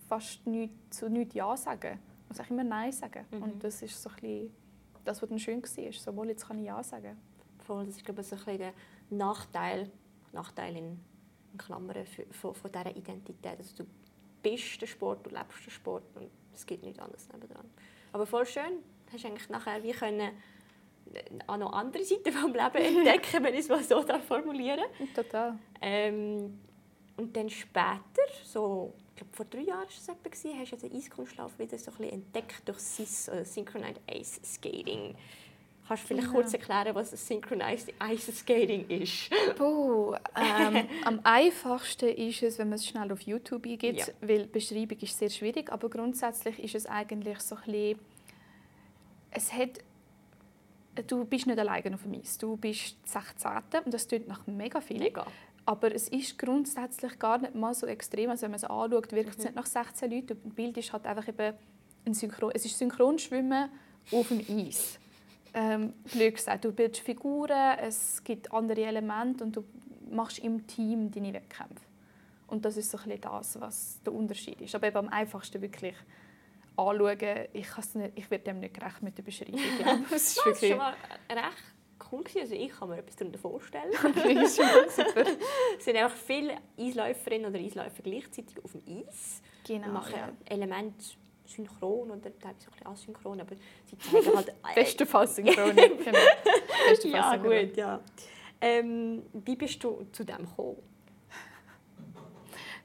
[0.09, 1.99] fast nicht, zu nichts Ja sagen.
[2.29, 3.27] Man muss immer Nein sagen.
[3.31, 3.43] Mhm.
[3.43, 4.55] Und das ist so ein bisschen
[5.05, 5.93] das, was dann schön war.
[5.93, 7.17] So, wohl, jetzt kann ich Ja sagen.
[7.59, 8.73] Voll, das ist glaube ich, so ein bisschen der
[9.11, 9.91] Nachteil,
[10.33, 10.99] Nachteil in,
[11.53, 13.59] in Klammern für, von, von dieser Identität.
[13.59, 13.91] Also du
[14.43, 17.69] bist der Sport, du lebst den Sport und es gibt nichts anderes nebendran.
[18.13, 18.83] Aber voll schön,
[19.13, 20.33] hast du eigentlich nachher wie können
[21.47, 25.59] auch noch andere Seiten vom Leben entdecken, wenn ich es mal so formulieren Total.
[25.81, 26.59] Ähm,
[27.17, 28.01] und dann später,
[28.45, 31.91] so, ich glaube vor drei Jahren war es etwa, hast du den Eiskunstlauf wieder so
[31.91, 35.15] ein bisschen entdeckt durch SIS, oder Synchronized Ice Skating.
[35.87, 36.33] Kannst du vielleicht Ja.
[36.33, 39.29] kurz erklären, was Synchronized Ice Skating ist?
[39.57, 44.07] Puh, ähm, am einfachsten ist es, wenn man es schnell auf YouTube eingibt, Ja.
[44.21, 47.99] weil die Beschreibung ist sehr schwierig, aber grundsätzlich ist es eigentlich so ein bisschen,
[49.33, 49.81] es hat,
[51.07, 53.51] du bist nicht alleine auf dem Eis, du bist 16.
[53.85, 54.99] und das tut nach mega viel.
[54.99, 55.27] Mega.
[55.67, 58.31] Aber es ist grundsätzlich gar nicht mal so extrem.
[58.31, 59.45] Also wenn man es anschaut, wirkt es Mhm.
[59.45, 60.27] nicht nach 16 Leuten.
[60.43, 61.55] Das Bild ist halt einfach eben
[62.07, 63.69] ein Synchron, es ist Synchronschwimmen
[64.11, 64.99] auf dem Eis.
[65.53, 69.65] Ähm, blöd gesagt, du bildest Figuren, es gibt andere Elemente und du
[70.11, 71.85] machst im Team deine Wettkämpfe.
[72.47, 74.75] Und das ist so ein bisschen das, was der Unterschied ist.
[74.75, 75.95] Aber eben am einfachsten wirklich
[76.81, 79.61] anschauen, ich, nicht, ich werde dem nicht gerecht mit der Beschreibung.
[79.79, 80.95] Glaube, ist Das war wirklich schon mal
[81.31, 81.75] recht
[82.13, 82.25] cool.
[82.25, 82.41] gewesen.
[82.41, 83.93] Also ich kann mir etwas darunter vorstellen.
[84.45, 84.59] ist
[85.79, 89.43] es sind einfach viele Eisläuferinnen oder Eisläufer gleichzeitig auf dem Eis.
[89.67, 90.33] Genau, und machen ja.
[90.47, 91.05] Elemente
[91.47, 94.55] synchron oder teilweise auch ein bisschen asynchron, aber sie zeigen halt...
[94.75, 95.75] Bestenfalls synchron.
[95.75, 96.19] genau.
[96.89, 97.67] Bestenfalls ja, synchron.
[97.67, 98.01] gut, ja.
[98.61, 100.77] Ähm, wie bist du zu dem gekommen?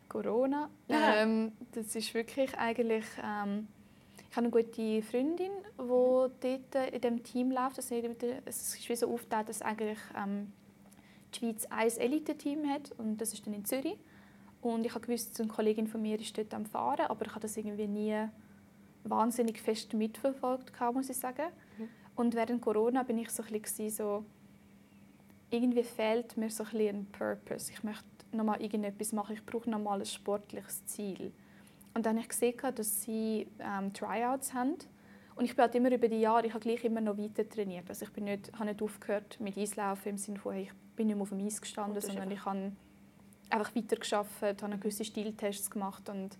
[0.07, 0.69] Corona.
[0.87, 1.15] Ja.
[1.17, 3.05] Ähm, das ist wirklich eigentlich.
[3.21, 3.67] Ähm,
[4.35, 5.87] ich habe eine gute Freundin, die
[6.67, 7.77] dort in dem Team läuft.
[7.77, 7.95] Also
[8.45, 10.51] es ist wie so aufgeteilt, dass eigentlich ähm,
[11.33, 13.97] die Schweiz ein Elite-Team hat und das ist dann in Zürich.
[14.59, 17.39] Und ich habe gewusst, eine Kollegin von mir ist dort am Fahren, aber ich habe
[17.39, 18.27] das irgendwie nie
[19.05, 21.45] wahnsinnig fest mitverfolgt, muss ich sagen.
[21.77, 21.87] Mhm.
[22.17, 24.25] Und während Corona bin ich so ein bisschen so
[25.49, 27.71] irgendwie fehlt mir so ein bisschen ein Purpose.
[27.71, 29.33] Ich möchte noch mal irgendetwas machen.
[29.33, 31.31] Ich brauche noch mal ein sportliches Ziel.
[31.95, 34.75] Und dann habe ich gesehen, dass sie ähm, Tryouts haben.
[35.35, 37.89] Und ich bin halt immer über die Jahre, ich habe gleich immer noch weiter trainiert.
[37.89, 41.07] Also ich bin nicht, habe nicht aufgehört mit Eislaufen im Sinne von, hey, ich bin
[41.07, 42.71] nicht mehr auf dem Eis gestanden, sondern ich habe
[43.49, 46.37] einfach weiter gearbeitet, habe gewisse Stiltests gemacht und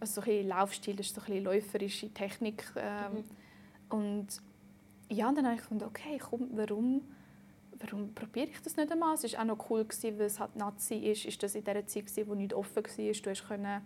[0.00, 2.64] also so ein Laufstil, das ist so ein bisschen läuferische Technik.
[2.76, 3.24] Ähm, Mhm.
[3.90, 4.26] Und
[5.08, 7.02] ja, und dann habe ich gefunden, okay, komm, warum,
[7.78, 9.14] warum probiere ich das nicht einmal?
[9.14, 11.86] Es war auch noch cool, gewesen, weil es halt Nazi ist, ist das in der
[11.86, 13.12] Zeit, gewesen, wo nicht offen war.
[13.12, 13.82] Du hast können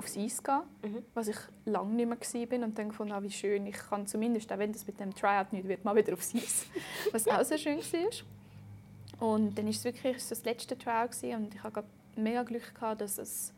[0.00, 1.04] aufs Eis gehen, Mhm.
[1.14, 2.18] was ich lange nicht mehr
[2.60, 2.64] war.
[2.66, 5.52] Und dann gefunden, ah, wie schön, ich kann zumindest, auch wenn das mit dem Tryout
[5.52, 6.66] nicht wird, mal wieder aufs Eis.
[7.12, 9.28] was auch sehr schön war.
[9.28, 11.84] Und dann war es wirklich das letzte Tryout und ich hatte
[12.16, 13.52] mega Glück, gehabt, dass es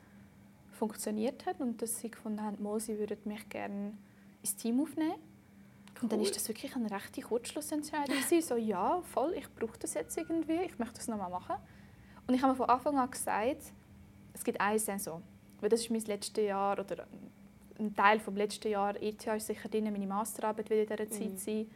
[0.72, 3.92] funktioniert hat und dass sie gefunden haben, «Mo, sie würden mich gerne
[4.42, 5.14] ins Team aufnehmen.
[6.00, 6.26] Und dann Cool.
[6.26, 8.16] ist das wirklich eine rechte Kurzschlussentscheidung.
[8.40, 11.54] so, ja, voll, ich brauche das jetzt irgendwie, ich möchte das nochmal machen.
[12.26, 13.62] Und ich habe mir von Anfang an gesagt,
[14.32, 15.22] es gibt eine Saison.
[15.62, 17.06] Weil das ist mein letztes Jahr oder
[17.78, 19.00] ein Teil vom letzten Jahr.
[19.00, 21.36] ETH ist sicher drin, meine Masterarbeit wird in dieser Zeit Mhm.
[21.36, 21.70] sein.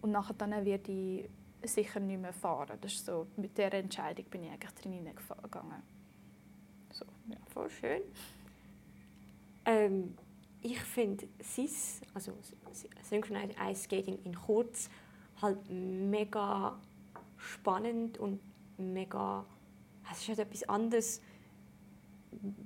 [0.00, 1.28] Und nachher dann werde ich
[1.70, 2.78] sicher nicht mehr fahren.
[2.80, 5.82] Das ist so, mit dieser Entscheidung bin ich eigentlich drin hineingegangen.
[6.92, 7.36] So, ja.
[7.52, 8.00] Voll schön.
[9.66, 10.14] Ähm,
[10.62, 12.32] ich finde SIS, also
[13.02, 14.88] Synchronized Ice Skating in kurz,
[15.42, 16.78] halt mega
[17.36, 18.40] spannend und
[18.78, 19.44] mega.
[20.10, 21.20] Es ist halt etwas anderes,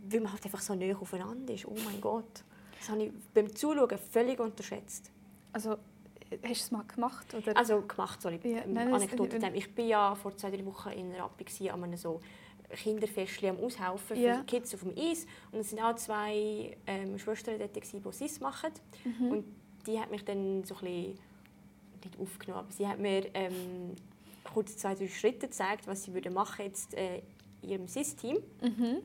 [0.08, 1.66] weil man halt einfach so näher aufeinander ist.
[1.66, 2.44] Oh mein Gott.
[2.78, 5.10] Das habe ich beim Zuschauen völlig unterschätzt.
[5.52, 7.34] Also, hast du es mal gemacht?
[7.34, 7.56] Oder?
[7.56, 9.54] Also gemacht, sorry, Ja, nein, Anekdote dem.
[9.54, 12.20] Ich war ja vor zwei, drei Wochen in Rappi an einem so
[12.70, 14.42] Kinderfestchen am Aushaufen für Ja.
[14.44, 15.26] Kids auf dem Eis.
[15.52, 18.70] Und es waren auch zwei ähm, Schwestern dort, gewesen, die SIS machen.
[19.04, 19.30] Mhm.
[19.30, 19.44] Und
[19.86, 21.18] die hat mich dann so ein bisschen,
[22.04, 23.96] nicht aufgenommen, aber sie hat mir ähm,
[24.44, 27.22] kurz zwei, drei Schritte gezeigt, was sie würde machen jetzt äh,
[27.62, 28.38] in ihrem SIS-Team.
[28.62, 28.98] Mhm.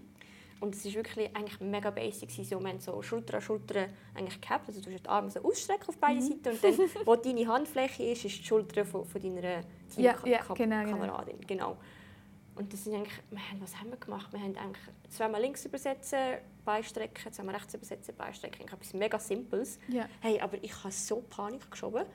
[0.62, 2.32] Und es war wirklich eigentlich mega basic.
[2.32, 4.68] So, wir haben so Schulter an Schulter eigentlich gehabt.
[4.68, 6.22] Also du hast die Arme so ausstrecken auf beide Mhm.
[6.22, 9.42] Seiten und dann, wo deine Handfläche ist, ist die Schulter von, von deiner
[9.98, 10.32] Ja, Teamkameradin.
[10.32, 10.92] ja, genau, genau.
[10.98, 11.42] Kameradin.
[11.46, 11.78] genau.
[12.56, 13.14] Und das sind eigentlich,
[13.52, 14.32] haben, was haben wir gemacht?
[14.32, 16.18] Wir haben eigentlich zweimal links übersetzen,
[16.64, 18.62] Beistrecken, zweimal rechts übersetzen, Beistrecken.
[18.62, 19.78] Eigentlich Etwas mega Simples.
[19.90, 20.08] Ja.
[20.22, 22.06] Hey, aber ich habe so Panik geschoben.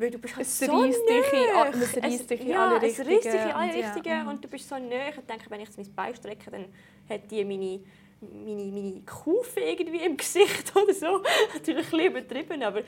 [0.00, 2.76] Weil du bist halt Es so reisst dich in es reisst dich in ja, alle
[2.86, 4.28] es reisst dich in Richtungen alle und ja, Richtungen mhm.
[4.28, 5.10] und du bist so nahe.
[5.10, 6.64] Ich denke, wenn ich jetzt mein Bein strecke, dann
[7.06, 7.80] hat die meine,
[8.22, 11.22] meine, meine Kufe irgendwie im Gesicht oder so.
[11.52, 12.82] Natürlich ein bisschen übertrieben, aber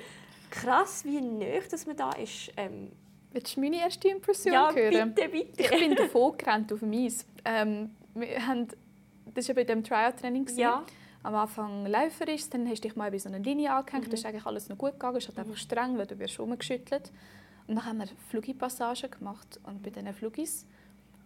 [0.50, 2.50] krass, wie nahe dass man da ist.
[2.56, 2.92] Ähm,
[3.30, 5.14] Willst du meine erste Impression ja, hören?
[5.14, 5.62] bitte, bitte.
[5.64, 7.26] Ich bin davon gerannt auf dem Eis.
[7.44, 8.68] Ähm, wir haben,
[9.34, 10.46] das war ja bei dem Trial-Training.
[10.46, 10.60] gewesen.
[10.60, 10.82] Ja.
[11.24, 14.06] Am Anfang läuferisch, dann hast du dich mal bei so einer Linie angehängt.
[14.06, 14.10] Mhm.
[14.10, 15.16] Das ist eigentlich alles noch gut gegangen.
[15.16, 17.12] Es ist halt einfach streng, weil du wirst rumgeschüttelt.
[17.68, 19.60] Und dann haben wir Flugipassagen gemacht.
[19.64, 20.66] Und bei diesen Flugis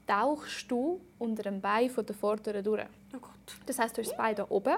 [0.07, 2.85] tauchst du unter dem Bein von der Vorderen durch.
[3.15, 3.57] Oh Gott.
[3.65, 4.77] Das heißt, du hast das Bein hier oben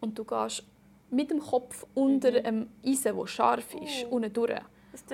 [0.00, 0.62] und du gehst
[1.10, 2.46] mit dem Kopf unter Mhm.
[2.46, 4.16] einem Eisen, das scharf ist, Oh.
[4.16, 4.60] unten durch.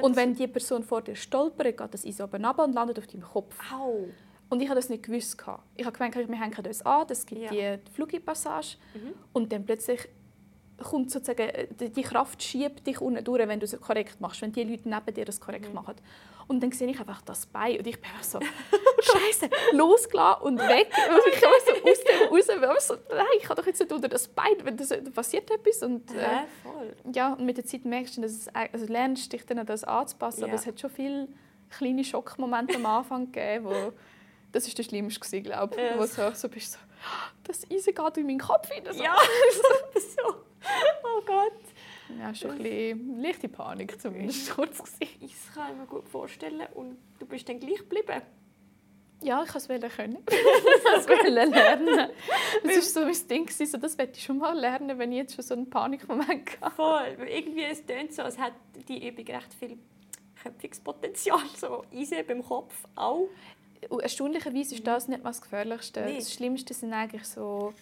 [0.03, 3.07] Und wenn die Person vor dir stolpert, geht das Eis oben runter und landet auf
[3.07, 3.57] deinem Kopf.
[3.73, 4.07] Au.
[4.49, 5.37] Und ich habe das nicht gewusst.
[5.77, 7.77] Ich habe gemeint, wir hängen uns an, es gibt Ja.
[7.77, 8.77] die Flugipassage.
[8.95, 9.13] Mhm.
[9.33, 10.09] Und dann plötzlich
[10.83, 14.53] kommt sozusagen, äh, die Kraft schiebt dich unten durch, wenn du es korrekt machst, wenn
[14.53, 15.75] die Leute neben dir das korrekt Mhm.
[15.75, 15.95] machen.
[16.49, 18.39] Und dann sehe ich einfach das Bein und ich bin einfach so,
[19.03, 20.89] Scheiße, losgelassen und weg.
[21.11, 23.81] Und ich komme so aus dem raus, weil ich so, nein, ich kann doch jetzt
[23.81, 25.83] nicht unter das Bein, wenn das, da passiert etwas.
[25.83, 26.95] Und, äh, Ja, voll.
[27.13, 29.83] ja, und mit der Zeit merkst du, dass es, also lernst dich dann an das
[29.83, 30.59] anzupassen, aber Ja.
[30.59, 31.27] es hat schon viele
[31.71, 33.93] kleine Schockmomente am Anfang gegeben, wo
[34.57, 35.97] das ist der schlimmste gewesen, glaube ich, Ja.
[35.99, 36.79] wo du so bist so,
[37.45, 38.83] das Eisen geht in meinen Kopf rein.
[38.91, 39.03] So.
[39.03, 39.15] Ja,
[39.95, 40.35] so.
[41.05, 41.53] Oh Gott.
[42.19, 45.19] Ja, schon ein bisschen leichte Panik zumindest kurz gewesen.
[45.21, 46.67] Das kann ich mir gut vorstellen.
[46.75, 48.23] Und du bist dann gleich geblieben.
[49.23, 50.19] Ja, ich wollte es können.
[50.31, 52.11] ich wollte es lernen.
[52.65, 55.35] Das war so mein Ding, so, das möchte ich schon mal lernen, wenn ich jetzt
[55.35, 56.77] schon so einen Panikmoment hatte.
[56.77, 57.17] Voll.
[57.27, 58.57] Irgendwie es tönt so, als hätte
[58.89, 59.79] die Übung recht viel
[60.43, 61.41] Köpfungspotenzial.
[61.59, 63.29] So Eisen beim Kopf auch.
[63.91, 66.05] Erstaunlicherweise ist das nicht das Gefährlichste.
[66.05, 66.21] Nicht?
[66.21, 67.73] Das Schlimmste sind eigentlich so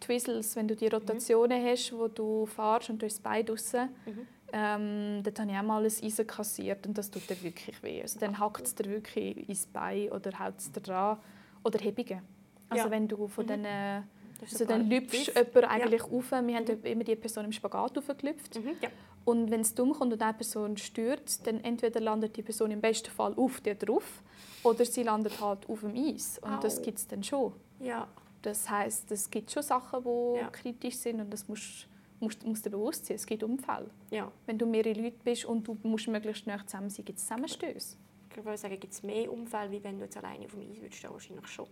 [0.00, 3.88] Twizzles, wenn du die Rotationen hast, wo du fährst und du hast das Bein draussen.
[4.06, 4.26] Mhm.
[4.52, 8.02] Ähm, dort habe ich auch mal ein Eisen kassiert und das tut dir wirklich weh.
[8.02, 11.18] Also dann hackt es dir wirklich ins Bein oder haut es dir dran.
[11.62, 12.22] Oder Hebungen.
[12.68, 12.90] Also Ja.
[12.90, 13.48] wenn du von Mhm.
[13.48, 14.19] diesen...
[14.40, 16.30] Das Also dann lüpfst du jemanden eigentlich auf.
[16.30, 18.56] Wir haben immer die Person im Spagat aufgelüpft.
[18.58, 18.70] Mhm.
[18.80, 18.88] Ja.
[19.24, 22.80] Und wenn es dumm kommt und eine Person stürzt, dann entweder landet die Person im
[22.80, 24.22] besten Fall auf dir drauf
[24.62, 26.38] oder sie landet halt auf dem Eis.
[26.42, 26.82] Und das Au.
[26.82, 27.52] gibt es dann schon.
[27.80, 28.08] ja.
[28.42, 30.48] Das heißt, es gibt schon Sachen, die Ja.
[30.48, 31.86] kritisch sind und das musst,
[32.20, 33.16] musst, musst dir bewusst sein.
[33.16, 33.90] Es gibt Unfälle.
[34.10, 34.32] Ja.
[34.46, 37.98] Wenn du mehrere Leute bist und du musst möglichst nah zusammen sein, gibt es Zusammenstöße.
[38.30, 40.80] Ich würde sagen, gibt es mehr Unfälle, wie wenn du jetzt alleine auf dem Eis
[40.80, 41.04] würdest?
[41.10, 41.66] Wahrscheinlich schon.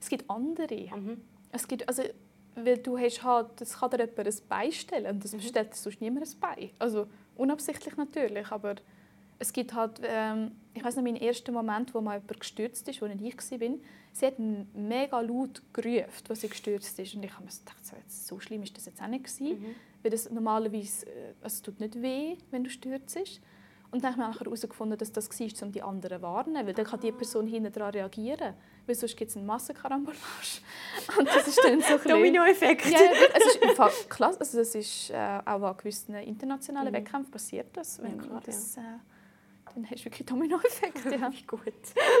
[0.00, 0.76] Es gibt andere.
[0.96, 1.20] Mhm.
[1.52, 2.02] Es gibt, also,
[2.54, 5.38] weil du hast halt, das kann dir jemand ein Bein stellen und das Mhm.
[5.38, 6.70] bestellt sonst niemand ein Bein.
[6.78, 7.06] Also
[7.36, 8.76] unabsichtlich natürlich, aber
[9.38, 13.02] es gibt halt, ähm, ich weiß noch, mein erster Moment, wo mal jemand gestürzt ist,
[13.02, 13.68] wo nicht ich war,
[14.12, 17.84] sie hat mega laut gerufen, als sie gestürzt ist und ich habe mir so gedacht,
[17.84, 19.74] so, jetzt, so schlimm ist das jetzt auch nicht gewesen, Mhm.
[20.02, 21.06] weil das normalerweise,
[21.42, 23.40] also es tut nicht weh, wenn du stürzt.
[23.92, 26.86] Und dann habe ich herausgefunden, dass das war, um die anderen zu warnen, weil dann
[26.86, 28.54] kann die Person hinten dran reagieren,
[28.86, 30.18] weil sonst gibt es einen Massenkarambolage.
[31.18, 32.86] Und das ist dann so ein Dominoeffekt.
[32.86, 32.98] ja,
[33.34, 34.40] es ist im Fall klasse.
[34.40, 36.96] Also das ist äh, auch an gewissen internationalen Mhm.
[36.96, 38.00] Wettkämpfen passiert das.
[38.02, 38.80] Wenn Ja, klar, das äh,
[39.74, 41.10] dann hast du wirklich Dominoeffekte.
[41.20, 41.28] Ja.
[41.28, 41.60] Nicht gut.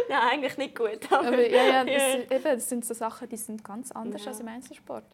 [0.08, 1.10] Nein, eigentlich nicht gut.
[1.10, 4.30] Aber, Aber ja, ja, das, eben, das sind so Sachen, die sind ganz anders Ja.
[4.32, 5.04] als im Einzelsport.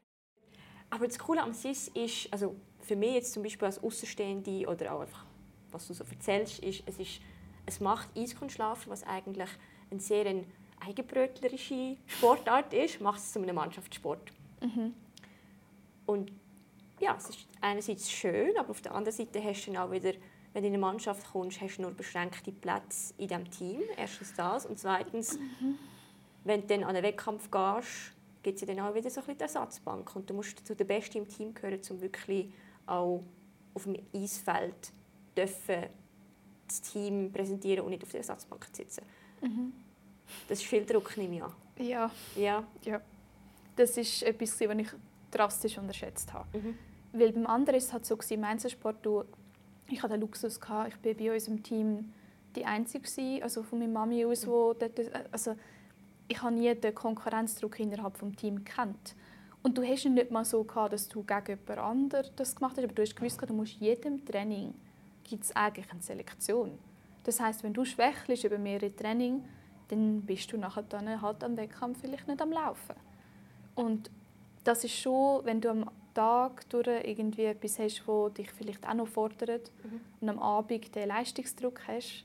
[0.91, 4.93] Aber das Coole am SIS ist, also für mich jetzt zum Beispiel als Außenstehende oder
[4.93, 5.25] auch einfach,
[5.71, 7.21] was du so erzählst, ist, es, ist,
[7.65, 9.49] es macht Eiskunstlauf, was eigentlich
[9.91, 10.45] eine sehr eine
[10.87, 14.33] eigenbrötlerische Sportart ist, macht es zu einem Mannschaftssport.
[14.61, 14.95] Mhm.
[16.07, 16.33] Und
[17.01, 20.12] ja, es ist einerseits schön, aber auf der anderen Seite hast du dann auch wieder,
[20.53, 23.81] wenn du in eine Mannschaft kommst, hast du nur beschränkte Plätze in diesem Team.
[23.97, 24.66] Erstens das.
[24.66, 25.38] Und zweitens,
[26.45, 29.38] wenn du dann an einen Wettkampf gehst, gibt es dann auch wieder so ein bisschen
[29.38, 30.14] die Ersatzbank.
[30.14, 32.53] Und du musst zu den Besten im Team gehören, um wirklich
[32.87, 33.23] auch
[33.75, 34.92] auf dem Eisfeld
[35.37, 35.87] dürfen
[36.66, 39.05] das Team präsentieren und nicht auf der Ersatzbank zu sitzen.
[39.40, 39.73] Mhm.
[40.49, 41.53] Das ist viel Druck, nehme ich an.
[41.79, 43.01] Ja, Ja.
[43.77, 44.88] das ist etwas, was ich
[45.31, 46.47] drastisch unterschätzt habe.
[46.59, 46.79] Mhm.
[47.12, 49.25] Weil beim anderen ist es halt so, im Einzelsport, du,
[49.88, 52.12] ich hatte den Luxus, gehabt, ich bin bei unserem Team
[52.55, 54.99] die Einzige, gewesen, also von meiner Mami aus, wo dort,
[55.31, 55.55] also
[56.29, 59.14] ich habe nie den Konkurrenzdruck innerhalb des Teams gekannt.
[59.62, 62.85] Und du hast nicht mal so gehabt, dass du gegen jemand anderen das gemacht hast,
[62.85, 64.75] aber du hast gewusst, du musst jedem Training
[65.25, 66.79] gibt es eigentlich eine Selektion.
[67.25, 69.45] Das heißt, wenn du schwächelst über mehrere Training,
[69.93, 72.97] dann bist du nachher dann halt am Wettkampf vielleicht nicht am Laufen.
[73.75, 74.11] Und
[74.65, 78.95] das ist schon, wenn du am Tag durch irgendwie etwas hast, wo dich vielleicht auch
[78.95, 80.01] noch fordert Mhm.
[80.21, 82.25] und am Abend den Leistungsdruck hast,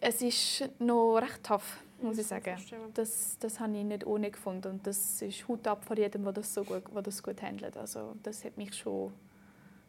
[0.00, 2.56] es ist noch recht tough, muss ich sagen.
[2.92, 6.32] Das, das habe ich nicht ohne gefunden und das ist Hut ab vor jedem, der
[6.32, 7.76] das so gut, der das gut handelt.
[7.76, 9.12] Also das hat mich schon,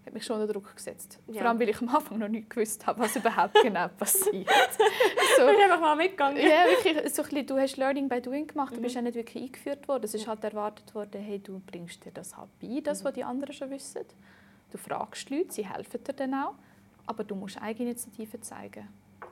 [0.06, 1.20] hat mich schon unter Druck gesetzt.
[1.28, 1.42] Ja.
[1.42, 4.48] Vor allem, weil ich am Anfang noch nicht gewusst habe, was überhaupt genau passiert.
[5.38, 6.38] so, Ich bin einfach mal mitgegangen.
[6.38, 8.84] ja, wirklich, so ein bisschen, du hast Learning by Doing gemacht, du Mhm.
[8.84, 10.04] bist ja nicht wirklich eingeführt worden.
[10.04, 13.06] Es ist halt erwartet worden, hey, du bringst dir das halt bei, das, Mhm.
[13.08, 14.02] was die anderen schon wissen.
[14.72, 16.56] Du fragst Leute, sie helfen dir dann auch,
[17.08, 18.88] aber du musst Eigeninitiative zeigen.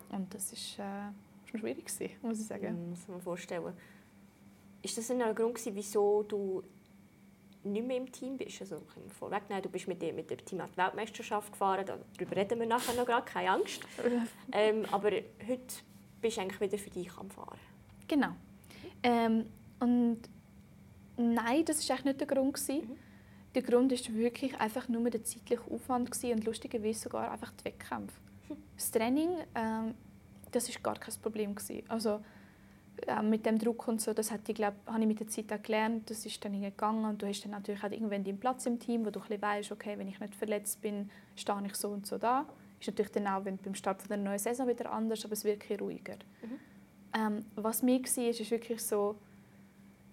[0.10, 1.12] Und das ist, äh,
[1.50, 2.84] schwierig, gewesen, muss ich sagen.
[2.86, 3.74] Mhm, muss man vorstellen.
[4.82, 6.62] Ist das ein Grund, gewesen, wieso du
[7.63, 8.62] nicht mehr im Team bist?
[8.62, 11.86] Also, ich kann vorwegnehmen, du bist mit dem, mit dem Team an die Weltmeisterschaft gefahren,
[11.86, 13.82] darüber reden wir nachher noch gerade, keine Angst.
[14.52, 15.73] Ähm, aber heute
[16.21, 17.58] bist du eigentlich wieder für dich am Fahren.
[18.08, 18.30] Genau.
[19.02, 19.45] Ähm,
[19.80, 20.19] und
[21.17, 22.54] nein, das war eigentlich nicht der Grund.
[22.54, 22.89] Gewesen.
[22.89, 22.97] Mhm.
[23.56, 27.65] Der Grund war wirklich einfach nur der zeitliche Aufwand gewesen und lustigerweise sogar einfach die
[27.65, 28.15] Wettkämpfe.
[28.76, 29.93] Das Training, ähm,
[30.52, 31.84] das ist gar kein Problem gewesen.
[31.88, 32.19] Also
[33.08, 35.52] äh, mit dem Druck und so, das hat ich, glaub, habe ich mit der Zeit
[35.52, 36.10] auch gelernt.
[36.10, 39.06] Das ist dann gegangen und du hast dann natürlich auch irgendwann deinen Platz im Team,
[39.06, 42.18] wo du ein weißt, okay, wenn ich nicht verletzt bin, stehe ich so und so
[42.18, 42.46] da.
[42.80, 45.62] Ist natürlich dann auch wenn, beim Start der neuen Saison wieder anders, aber es wird
[45.62, 46.16] wirklich ruhiger.
[46.42, 46.60] Mhm.
[47.16, 49.16] Ähm, was mir war, ist, ist wirklich so,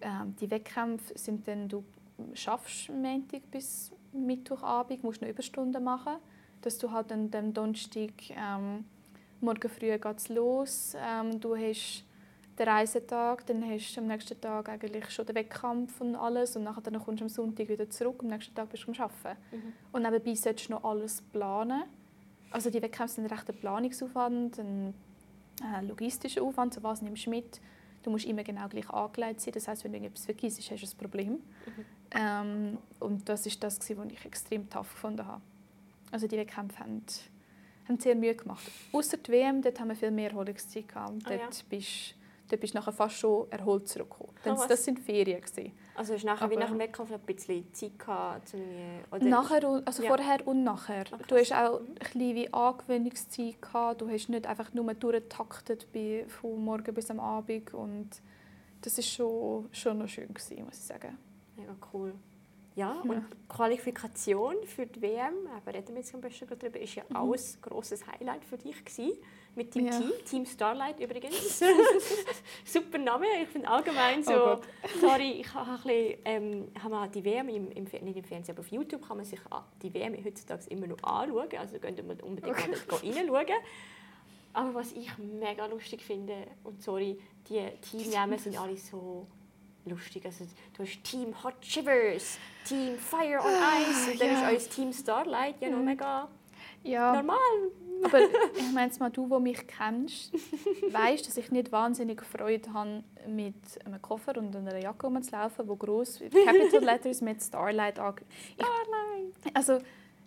[0.01, 1.83] ähm, die Wettkämpfe sind dann, du
[2.33, 6.17] schaffst Montag bis Mittwochabend, musst noch Überstunden machen,
[6.61, 8.85] dass du halt an dem Donnerstag ähm,
[9.39, 12.05] morgen früh geht's los, ähm, du hast
[12.61, 16.63] den Reisetag, dann hast du am nächsten Tag eigentlich schon den Wettkampf und alles und
[16.63, 19.39] nachher dann kommst du am Sonntag wieder zurück, am nächsten Tag bist du am Arbeiten.
[19.51, 19.73] Mhm.
[19.91, 21.83] Und nebenbei solltest du noch alles planen.
[22.51, 24.93] Also die Wettkämpfe sind recht ein Planungsaufwand, ein
[25.61, 27.59] äh, logistischer Aufwand, so was nimmst du mit.
[28.03, 30.87] Du musst immer genau gleich angelegt sein, das heißt, wenn du etwas vergisst, hast du
[30.87, 31.31] ein Problem.
[31.31, 31.41] Mhm.
[32.11, 35.41] Ähm, und das ist das, was ich extrem tough gefunden habe.
[36.11, 37.03] Also die Wettkämpfe haben,
[37.87, 38.69] haben sehr Mühe gemacht.
[38.91, 41.11] Außer die WM, dort haben wir viel mehr Erholungszeit gehabt.
[41.25, 41.63] Ah, dort ja.
[41.69, 42.15] bist
[42.51, 44.33] Dort bist du nachher fast schon erholt zurückgekommen.
[44.45, 45.39] Oh, das sind Ferien.
[45.39, 45.71] Gewesen.
[45.95, 48.53] Also hast du nachher, wie nach dem Wettkampf ein bisschen Zeit gehabt?
[49.09, 50.09] Oder nachher, also ja.
[50.09, 51.05] vorher und nachher.
[51.09, 51.23] Okay.
[51.29, 54.01] Du hast auch ein bisschen wie Angewöhnungszeit gehabt.
[54.01, 55.87] Du hast nicht einfach nur durchgetaktet
[56.27, 57.73] von morgen bis am Abend.
[57.73, 58.09] Und
[58.81, 61.17] das war schon, schon noch schön, gewesen, muss ich sagen.
[61.55, 62.13] Mega cool.
[62.75, 63.23] Ja, und ja.
[63.47, 67.15] Qualifikation für die WM, aber reden wir jetzt ein bisschen darüber, ist ja mhm.
[67.15, 69.13] auch ein grosses Highlight für dich gewesen
[69.55, 69.91] mit dem ja.
[69.91, 70.11] Team.
[70.25, 71.59] Team Starlight übrigens.
[72.65, 73.25] Super Name.
[73.43, 74.53] Ich finde allgemein so.
[74.53, 74.59] Oh
[74.99, 78.61] sorry, ich habe ein bisschen, ähm, habe die WM im, im, nicht im Fernsehen, aber
[78.61, 79.39] auf YouTube kann man sich
[79.81, 81.49] die WM heutzutage immer noch anschauen.
[81.57, 82.69] Also könnt ihr unbedingt okay.
[82.69, 83.61] mal reinschauen.
[84.53, 89.25] Aber was ich mega lustig finde, und sorry, die Teamnamen sind alle so
[89.85, 90.25] lustig.
[90.25, 94.49] Also, du hast Team Hot Shivers, Team Fire on Ice und dann ja.
[94.49, 95.85] ist euer Team Starlight ja noch mhm.
[95.85, 96.27] mega
[96.83, 97.13] ja.
[97.15, 97.37] normal.
[98.03, 100.33] Aber ich meine mal, du, der mich kennst,
[100.91, 105.75] weißt, dass ich nicht wahnsinnig Freude habe, mit einem Koffer und einer Jacke rumzulaufen, wo
[105.75, 108.21] groß Capital Letters mit Starlight ange...
[108.55, 109.55] Starlight!
[109.55, 109.77] Also,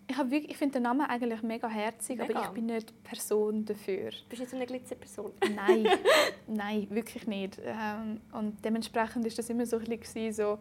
[0.07, 2.37] ich, wirklich, ich finde den Namen eigentlich mega herzig, mega.
[2.37, 4.11] aber ich bin nicht die Person dafür.
[4.29, 5.31] Bist du jetzt eine Glitzerperson?
[5.55, 5.87] Nein,
[6.47, 7.59] nein, wirklich nicht.
[7.65, 10.59] Ähm, und dementsprechend war das immer so ein bisschen so,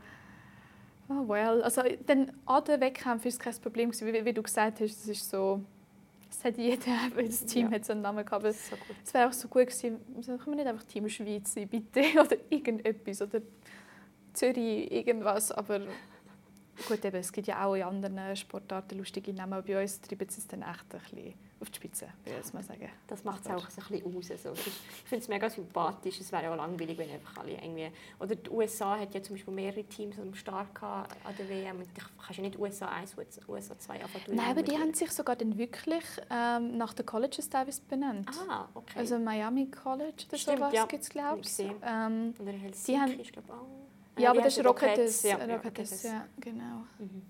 [1.08, 1.62] oh well.
[1.62, 5.08] Also dann an den Wettkämpfen war es kein Problem, wie, wie du gesagt hast, das
[5.08, 5.60] ist so
[6.38, 7.76] es hat jeder, das Team ja.
[7.76, 8.44] hat so einen Namen gehabt.
[8.44, 8.70] Es
[9.12, 12.00] wäre auch so gut gewesen, können wir nicht einfach Team Schweiz sein, bitte?
[12.20, 13.22] Oder irgendetwas.
[13.22, 13.40] Oder
[14.32, 15.52] Zürich, irgendwas.
[15.52, 15.80] Aber
[16.88, 19.62] gut, eben, es gibt ja auch in anderen Sportarten lustige Namen.
[19.64, 22.62] Bei uns treiben sie es dann echt ein bisschen auf die Spitze, würde ich mal
[22.62, 22.88] sagen.
[23.06, 24.30] Das macht es auch so ein bisschen aus.
[24.30, 26.20] Also, ich finde es mega sympathisch.
[26.20, 27.90] Es wäre auch langweilig, wenn einfach alle irgendwie...
[28.20, 31.06] Oder die USA hat ja zum Beispiel mehrere Teams am Start an
[31.38, 31.78] der WM.
[31.78, 33.16] Und du kannst ja nicht USA 1,
[33.48, 34.24] USA 2 anfangen.
[34.36, 38.28] Nein, aber die haben sich sogar dann wirklich ähm, nach den Colleges teilweise benannt.
[38.48, 38.98] Ah, okay.
[38.98, 40.86] Also Miami College oder Stimmt, sowas ja.
[40.86, 41.58] gibt es, glaube ich.
[41.58, 44.20] Ähm, oder Helsinki, die haben, ich glaube auch.
[44.20, 45.22] Ja, aber das ist Rockets.
[45.22, 46.84] Ja, Rockets, ja, genau.
[46.98, 47.22] Mhm.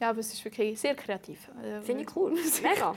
[0.00, 1.48] Ja, aber es ist wirklich sehr kreativ.
[1.62, 2.32] Äh, Finde ich cool.
[2.62, 2.94] Mega.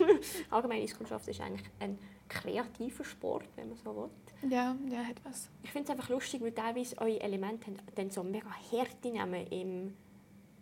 [0.50, 4.50] Allgemein Eiskundschaft ist eigentlich ein kreativer Sport, wenn man so will.
[4.50, 5.48] Ja, ja, hat was.
[5.62, 9.96] Ich finde es einfach lustig, weil teilweise eure Elemente dann so mega Härte nehmen im,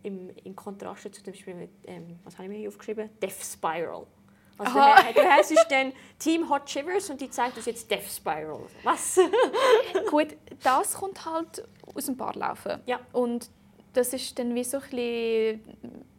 [0.03, 3.11] im, im Kontrast zu zum Beispiel mit, ähm, was habe ich mir hier aufgeschrieben?
[3.21, 4.07] Death Spiral.
[4.59, 8.61] Also du, du hast dann Team Hot Shivers und die zeigt uns jetzt Death Spiral.
[8.85, 9.19] Was?
[10.11, 12.81] Gut, das kommt halt aus dem Barlaufen.
[12.87, 13.01] Ja.
[13.13, 13.51] Und
[13.93, 15.61] das ist dann wie so ein bisschen,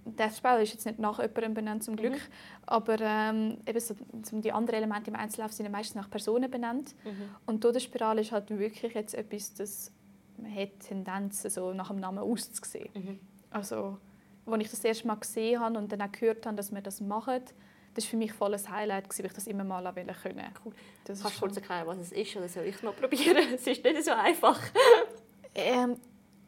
[0.06, 2.34] das Spiel ist jetzt nicht nach jemandem benannt zum Glück, mhm.
[2.66, 3.96] aber ähm, eben so,
[4.32, 7.30] die anderen Elemente im Einzellauf sind meistens nach Personen benannt mhm.
[7.46, 9.92] und durch die Spirale ist halt wirklich jetzt etwas, das
[10.38, 12.90] man hat Tendenzen so nach dem Namen auszusehen.
[12.94, 13.20] Mhm.
[13.50, 13.98] Also,
[14.46, 17.02] als ich das erste Mal gesehen habe und dann auch gehört habe, dass wir das
[17.02, 17.42] machen,
[17.94, 20.74] das war für mich voll ein Highlight, weil ich das immer mal können cool.
[21.06, 23.54] Kannst du kurz erklären, was es ist, oder soll ich mal probieren?
[23.54, 24.60] es ist nicht so einfach.
[25.54, 25.98] ähm,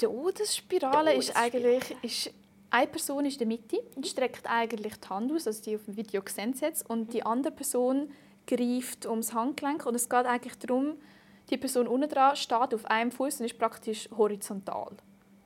[0.01, 2.33] die Todesspirale ist eigentlich ist,
[2.69, 5.85] eine Person ist in der Mitte und streckt eigentlich die Hand aus, also die auf
[5.85, 8.11] dem Video gesehen jetzt, und die andere Person
[8.47, 10.95] greift ums Handgelenk und es geht eigentlich darum,
[11.49, 14.91] die Person unten dran steht auf einem Fuß und ist praktisch horizontal.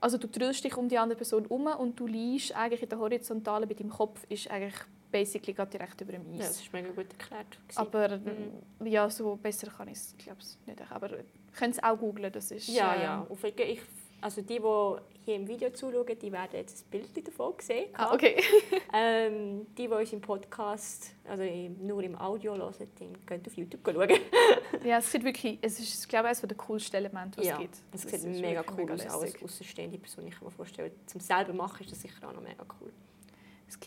[0.01, 2.99] Also du drehst dich um die andere Person um und du liegst eigentlich in der
[2.99, 4.75] Horizontalen mit deinem Kopf ist eigentlich
[5.11, 6.39] basically direkt über dem Eis.
[6.39, 7.57] Ja, das ist mega gut erklärt.
[7.75, 8.87] Aber mhm.
[8.87, 10.91] ja, so besser kann ich es glaube nicht.
[10.91, 11.09] Aber
[11.57, 12.69] könnt es auch googlen, das ist...
[12.69, 13.27] Ja, äh, ja.
[13.57, 13.81] Ich
[14.21, 17.89] also die, die hier im Video zuschauen, die werden jetzt ein Bild davon sehen.
[17.93, 18.41] Ah, okay.
[18.93, 23.81] ähm, die, die uns im Podcast, also nur im Audio hören, die können auf YouTube
[23.85, 24.09] schauen.
[24.83, 27.59] ja, es sieht wirklich, es ist, glaube ich, eines der coolsten Elemente, was ja, es
[27.59, 27.77] gibt.
[27.93, 30.27] es sieht mega cool aus, als außenstehende Person.
[30.27, 32.91] Ich kann mir vorstellen, zum selber machen ist das sicher auch noch mega cool.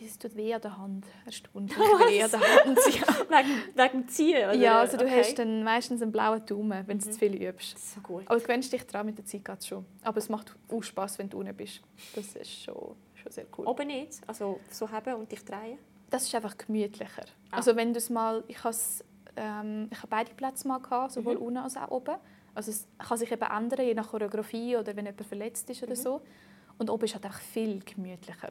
[0.04, 1.76] Es tut weh an der Hand, erstaunlich
[2.08, 2.78] weh an der Hand.
[2.78, 4.36] wegen, wegen dem Ziehen?
[4.36, 4.54] Oder?
[4.54, 5.20] Ja, also du okay.
[5.20, 7.12] hast dann meistens einen blauen Daumen, wenn du mhm.
[7.12, 7.94] zu viel übst.
[7.94, 8.22] So gut.
[8.26, 9.84] Aber du gewöhnst dich daran, mit der Zeit geht's schon.
[10.02, 11.80] Aber es macht auch Spass, wenn du unten bist.
[12.14, 13.66] Das ist schon, schon sehr cool.
[13.66, 14.20] Oben nicht?
[14.26, 15.78] Also so haben und dich drehen?
[16.10, 17.24] Das ist einfach gemütlicher.
[17.50, 17.56] Ah.
[17.56, 18.44] Also wenn du es mal...
[18.48, 18.76] Ich habe
[19.36, 21.42] ähm, ich beide Plätze mal gehabt, sowohl mhm.
[21.42, 22.16] unten als auch oben.
[22.54, 25.92] Also es kann sich eben ändern, je nach Choreografie oder wenn jemand verletzt ist oder
[25.92, 25.96] mhm.
[25.96, 26.22] so.
[26.78, 28.50] Und oben ist halt auch viel gemütlicher.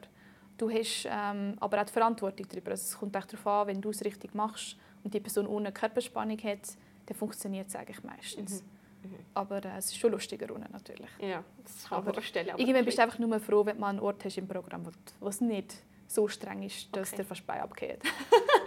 [0.62, 2.70] Du hast ähm, aber auch die Verantwortung darüber.
[2.70, 6.38] Also es kommt darauf an, wenn du es richtig machst und die Person ohne Körperspannung
[6.38, 6.60] hat,
[7.06, 8.62] dann funktioniert es eigentlich meistens.
[9.02, 9.10] Mhm.
[9.10, 9.16] Mhm.
[9.34, 11.10] Aber äh, es ist schon lustiger unten natürlich.
[11.18, 12.54] Ja, das kann man vorstellen.
[12.56, 14.86] Irgendwann bist du einfach nur froh, wenn du einen Ort hast im Programm,
[15.18, 17.16] wo es nicht so streng ist, dass okay.
[17.16, 17.98] der fast bei abgeht.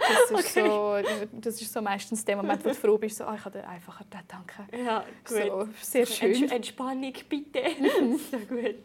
[0.08, 0.68] Das ist, okay.
[0.68, 3.58] so, das ist so meistens der Moment, wo du froh bist, so, oh, ich habe
[3.58, 4.64] dir einfach danke.
[4.84, 5.36] Ja, gut.
[5.36, 6.48] So, sehr schön.
[6.48, 7.60] Entspannung bitte.
[8.30, 8.84] so gut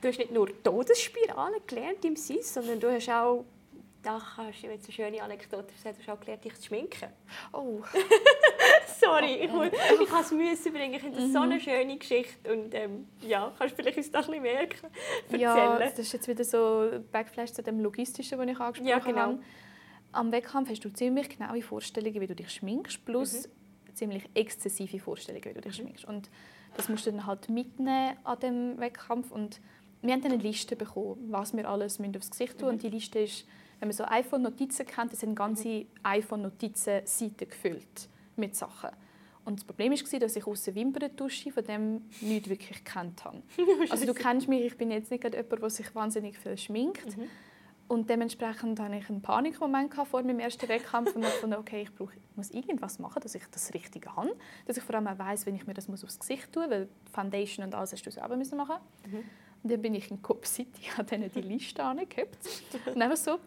[0.00, 3.44] du hast nicht nur Todesspiralen gelernt im SIS, sondern du hast auch
[4.06, 7.08] da hast du jetzt eine schöne Anekdote gesagt, du hast auch gelernt, dich zu schminken.
[7.52, 7.80] Oh.
[9.00, 10.94] Sorry, ich, muss, ich habe es müssen bringen.
[10.94, 11.60] Ich finde das so eine mhm.
[11.60, 12.52] schöne Geschichte.
[12.52, 15.40] Und ähm, ja, kannst du vielleicht uns das ein bisschen mehr erzählen?
[15.40, 19.20] Ja, das ist jetzt wieder so Backflash zu dem Logistischen, was ich angesprochen ja, genau.
[19.20, 19.38] habe.
[20.12, 23.94] Am Wettkampf hast du ziemlich genaue Vorstellungen, wie du dich schminkst, plus mhm.
[23.94, 25.82] ziemlich exzessive Vorstellungen, wie du dich mhm.
[25.82, 26.04] schminkst.
[26.04, 26.30] Und
[26.76, 29.60] das musst du dann halt mitnehmen an dem Wettkampf und
[30.02, 32.68] wir haben dann eine Liste bekommen, was wir alles aufs Gesicht tun.
[32.68, 32.74] Mhm.
[32.74, 33.46] Und die Liste ist,
[33.80, 38.90] wenn man so iPhone-Notizen kennt, das sind ganze iPhone-Notizen-Seiten gefüllt mit Sachen.
[39.44, 43.42] Und das Problem war, dass ich außer Wimperntusche von dem nichts wirklich gekannt habe.
[43.90, 47.16] Also du kennst mich, ich bin jetzt nicht jemand, der sich wahnsinnig viel schminkt.
[47.16, 47.28] Mhm.
[47.88, 52.14] Und dementsprechend hatte ich einen Panikmoment vor meinem ersten Wettkampf und dachte, okay, ich, brauche,
[52.34, 54.34] muss irgendwas machen, dass ich das Richtige habe.
[54.66, 57.64] Dass ich vor allem auch weiss, wenn ich mir das aufs Gesicht tue, weil Foundation
[57.64, 58.58] und alles hast du selber machen müssen.
[58.58, 59.24] Mhm.
[59.62, 62.38] Und dann bin ich in Cop City, habe denen die Liste angehabt.
[62.86, 63.38] Und einfach so,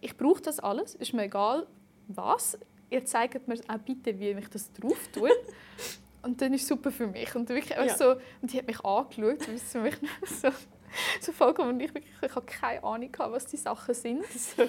[0.00, 1.66] ich brauche das alles, ist mir egal,
[2.08, 2.58] was.
[2.88, 5.30] Ihr zeigt mir auch bitte, wie ich das drauf tue.
[6.22, 7.34] Und dann ist es super für mich.
[7.34, 7.96] Und, wirklich ja.
[7.96, 9.94] so, und die hat mich angeschaut, und für mich
[10.26, 10.50] so,
[11.18, 14.26] so vollkommen, ich, wirklich, ich habe keine Ahnung, was die Sachen sind.
[14.26, 14.64] So.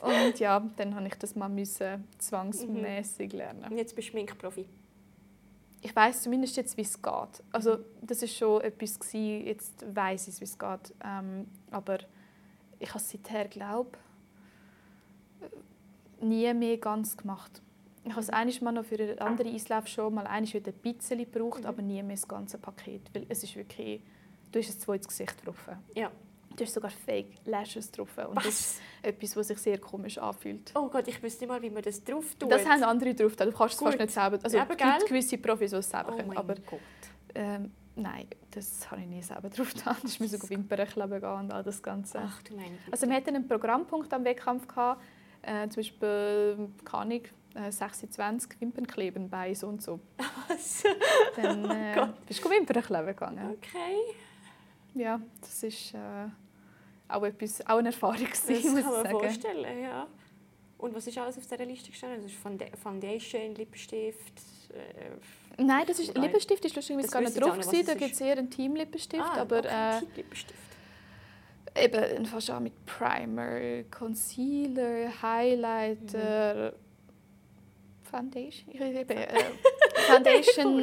[0.00, 3.64] Und ja, dann habe ich das mal müssen, zwangsmäßig lernen.
[3.64, 4.66] Und jetzt bist du Schminkprofi?
[5.82, 7.42] Ich weiß zumindest jetzt, wie es geht.
[7.52, 10.94] Also das ist schon etwas gewesen, jetzt weiß ich, wie es geht.
[11.04, 11.98] Ähm, aber
[12.78, 13.98] ich habe seither glaube
[16.20, 17.62] nie mehr ganz gemacht.
[18.04, 20.94] Ich habe es einiges mal noch für eine andere Eislauf schon mal einiges wieder ein
[20.94, 21.66] bisschen gebraucht, mhm.
[21.66, 24.00] aber nie mehr das ganze Paket, weil es ist wirklich,
[24.52, 25.68] du hast es zweites Gesicht drauf.
[25.94, 26.10] Ja.
[26.56, 28.08] Du hast sogar Fake Lashes drauf.
[28.16, 28.44] Und was?
[28.44, 30.72] das ist etwas, was sich sehr komisch anfühlt.
[30.74, 32.50] Oh Gott, ich wüsste nicht mal, wie man das drauf tut.
[32.50, 33.36] Das haben andere drauf.
[33.36, 34.38] Du kannst es fast nicht selber.
[34.42, 36.36] Also, es gibt gewisse Profis, die es selber oh können.
[36.36, 36.54] Aber
[37.34, 39.96] ähm, nein, das habe ich nie selber drauf getan.
[40.04, 42.20] Ich musste so Wimpern kleben gehen und all das Ganze.
[42.22, 42.92] Ach du meine Güte.
[42.92, 44.66] Also wir hatten einen Programmpunkt am Wettkampf.
[44.66, 45.02] Gehabt,
[45.42, 47.22] äh, zum Beispiel, keine Ahnung,
[47.70, 50.00] 26 Wimpern kleben bei so und so.
[50.48, 50.84] Was?
[51.36, 53.56] Dann äh, oh bist du Wimpern kleben gegangen.
[53.58, 53.98] Okay.
[54.94, 55.92] Ja, das ist...
[55.92, 56.28] Äh,
[57.08, 59.10] auch, etwas, auch eine Erfahrung gewesen, Das kann man sagen.
[59.10, 60.06] vorstellen, ja.
[60.78, 62.22] Und was ist alles auf dieser Liste gestanden?
[62.22, 64.42] Das ist Foundation, Lippenstift?
[64.74, 67.58] Äh, Nein, das ist, Lippenstift ist lustigerweise gar nicht drauf.
[67.58, 67.86] Gewesen.
[67.86, 69.24] Da gibt es eher einen Team-Lippenstift.
[69.24, 70.60] Ah, aber, okay, äh, Team-Lippenstift.
[71.78, 78.06] Eben fast auch mit Primer, Concealer, Highlighter, mhm.
[78.10, 78.74] Foundation.
[78.74, 79.28] Ich eben, äh,
[80.06, 80.80] Foundation,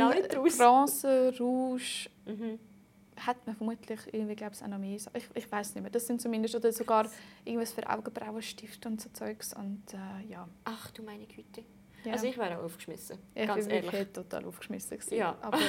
[0.57, 2.09] Bronze, Rouge.
[2.26, 2.59] Mhm
[3.18, 4.95] hat man vermutlich irgendwie, glaube ich, auch noch mehr.
[4.95, 5.91] Ich, ich weiß nicht mehr.
[5.91, 7.07] Das sind zumindest oder sogar
[7.45, 10.47] irgendwas für Augenbrauenstift und so Zeugs und äh, ja.
[10.64, 11.64] Ach du meine Güte.
[12.03, 12.14] Ja.
[12.14, 13.18] Also ich wäre auch aufgeschmissen.
[13.34, 15.16] Ich ganz bin wirklich total aufgeschmissen gewesen.
[15.16, 15.38] Ja.
[15.41, 15.59] Aber,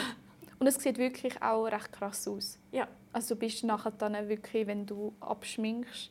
[0.59, 2.59] und es sieht wirklich auch recht krass aus.
[2.73, 2.89] Ja.
[3.13, 6.11] Also du bist nachher dann wirklich, wenn du abschminkst,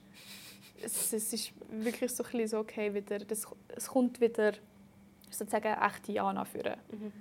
[0.81, 4.53] es, es ist wirklich so ein bisschen so, okay, wieder, das, es kommt wieder
[5.29, 6.77] sozusagen echte Jana führen.
[6.91, 7.11] Mhm.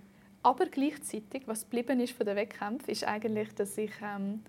[0.42, 4.42] Aber gleichzeitig, was geblieben ist von den Wettkämpfen, ist eigentlich, dass ich ähm,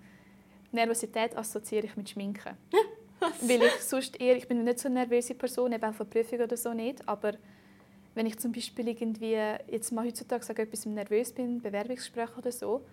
[0.71, 2.57] Nervosität assoziiere ich mit Schminken.
[3.41, 6.41] Weil ich sonst eher, ich bin nicht so eine nervöse Person, eben auch von Prüfung
[6.41, 7.33] oder so nicht, aber
[8.15, 9.37] wenn ich zum Beispiel irgendwie,
[9.71, 12.85] jetzt mal heutzutage sage, etwas nervös bin, Bewerbungsgespräch oder so,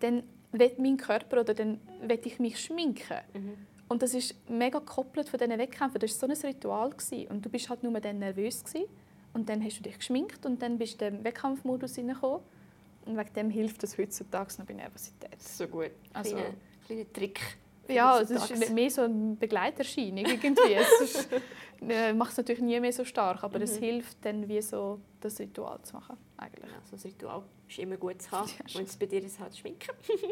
[0.00, 0.22] dann
[0.52, 3.18] wird mein Körper oder dann will ich mich schminken.
[3.34, 3.54] Mhm.
[3.88, 6.00] Und das ist mega gekoppelt von diesen Wettkämpfen.
[6.00, 6.90] Das war so ein Ritual.
[6.90, 7.26] Gewesen.
[7.28, 8.64] Und du bist halt nur dann nervös.
[8.64, 8.86] Gewesen.
[9.32, 12.40] Und dann hast du dich geschminkt und dann bist du in den Wettkampfmodus hineingekommen.
[13.06, 15.40] Und wegen dem hilft das heutzutage noch bei Nervosität.
[15.40, 15.90] So gut.
[16.12, 16.54] Also, kleiner,
[16.86, 17.40] kleiner Trick.
[17.88, 20.74] Ja, es ist mehr so eine Begleiterscheinung irgendwie.
[21.02, 21.28] es
[21.88, 23.64] äh, macht es natürlich nie mehr so stark, aber mhm.
[23.64, 26.70] es hilft dann wie so das Ritual zu machen eigentlich.
[26.70, 29.38] Ja, so ein Ritual ist immer gut zu haben ja, und es bei dir ist
[29.38, 29.90] halt schminken.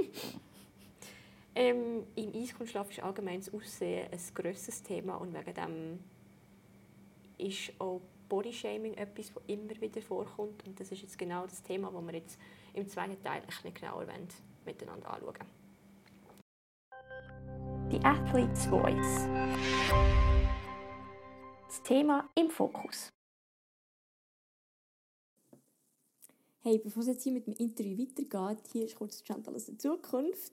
[1.55, 5.99] Ähm, Im Eiskunstlauf ist allgemein das Aussehen ein grosses Thema und wegen dem
[7.37, 10.67] ist auch Bodyshaming etwas, das immer wieder vorkommt.
[10.67, 12.39] Und das ist jetzt genau das Thema, das wir jetzt
[12.75, 14.29] im zweiten Teil ein bisschen genauer wollen,
[14.65, 15.35] miteinander anschauen
[17.91, 19.29] Die Athlete's Voice.
[21.67, 23.13] Das Thema im Fokus.
[26.61, 29.79] Hey, bevor es jetzt hier mit dem Interview weitergeht, hier ist kurz Chantal aus der
[29.79, 30.53] Zukunft.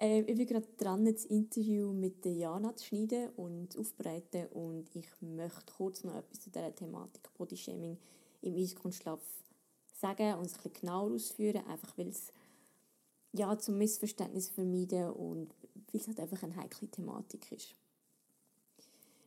[0.00, 4.88] Äh, ich bin gerade dran, das Interview mit der Jana zu schneiden und aufzubereiten und
[4.96, 7.98] ich möchte kurz noch etwas zu dieser Thematik Bodyshaming
[8.40, 9.20] im Eiskunstlauf
[9.94, 12.32] sagen und es ein bisschen genauer ausführen, einfach weil es
[13.32, 15.54] ja, zum Missverständnis vermeiden und
[15.92, 17.76] weil es halt einfach eine heikle Thematik ist.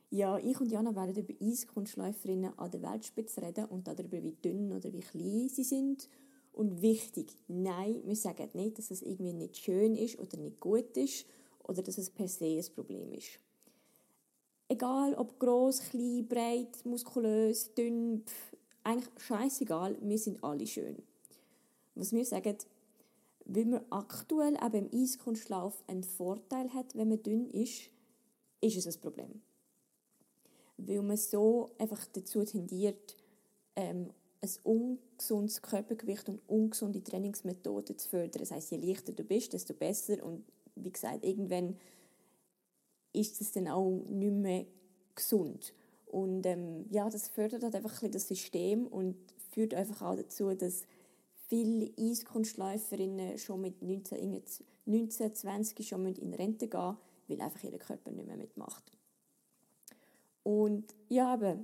[0.09, 4.71] Ja, ich und Jana werden über Eiskunstläuferinnen an der Weltspitze reden und darüber, wie dünn
[4.73, 6.09] oder wie klein sie sind
[6.53, 10.95] und wichtig, nein, wir sagen nicht, dass es irgendwie nicht schön ist oder nicht gut
[10.95, 11.25] ist
[11.63, 13.39] oder dass es per se ein Problem ist.
[14.67, 21.01] Egal ob groß, klein, breit, muskulös, dünn, pff, eigentlich scheißegal, wir sind alle schön.
[21.95, 22.57] Was wir sagen,
[23.45, 27.89] weil man aktuell eben im Eiskunstlauf einen Vorteil hat, wenn man dünn ist,
[28.61, 29.41] ist es ein Problem.
[30.77, 33.17] Weil man so einfach dazu tendiert,
[33.75, 34.11] ähm,
[34.43, 38.41] ein ungesundes Körpergewicht und ungesunde Trainingsmethoden zu fördern.
[38.41, 40.21] Das heißt, je leichter du bist, desto besser.
[40.23, 40.43] Und
[40.75, 41.77] wie gesagt, irgendwann
[43.13, 44.65] ist es dann auch nicht mehr
[45.15, 45.73] gesund.
[46.07, 49.15] Und ähm, ja, das fördert halt einfach ein das System und
[49.51, 50.83] führt einfach auch dazu, dass
[51.47, 54.43] viele Eiskunstläuferinnen schon mit 19,
[54.85, 58.91] 19 20 schon in Rente gehen müssen, weil einfach ihr Körper nicht mehr mitmacht.
[60.43, 61.57] Und ja, aber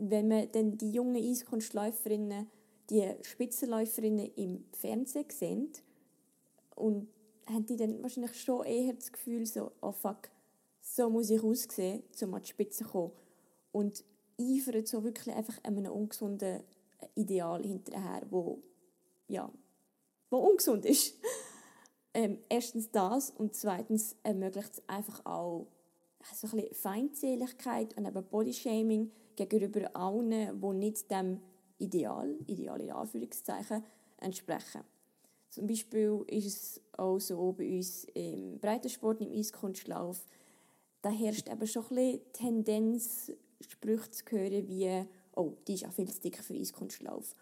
[0.00, 2.48] wenn man dann die jungen Eiskunstläuferinnen,
[2.88, 5.82] die Spitzenläuferinnen im Fernsehen sieht,
[6.74, 7.08] und
[7.46, 10.30] haben die dann wahrscheinlich schon eher das Gefühl, so, oh fuck,
[10.80, 13.12] so muss ich aussehen, um an die Spitze zu kommen.
[13.72, 14.04] Und
[14.40, 16.62] eifern so wirklich einfach einem ungesunden
[17.14, 18.62] Ideal hinterher, wo,
[19.28, 19.50] ja,
[20.30, 21.16] wo ungesund ist.
[22.14, 25.66] ähm, erstens das und zweitens ermöglicht es einfach auch
[26.34, 31.40] so ein bisschen Feindseligkeit und eben Bodyshaming gegenüber allen, die nicht dem
[31.78, 33.82] Ideal, Ideal in Anführungszeichen,
[34.18, 34.82] entsprechen.
[35.48, 40.24] Zum Beispiel ist es auch so bei uns im Breitensport, im Eiskunstlauf,
[41.02, 45.92] da herrscht eben schon ein bisschen Tendenz, Sprüche zu hören wie «Oh, die ist auch
[45.92, 47.34] viel zu dick für Eiskunstlauf».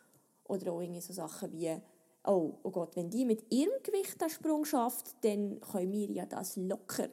[0.45, 1.77] Oder auch irgendwie so Sachen wie
[2.25, 6.27] «Oh, oh Gott, wenn die mit ihrem Gewicht den Sprung schafft, dann können wir ja
[6.27, 7.09] das locker».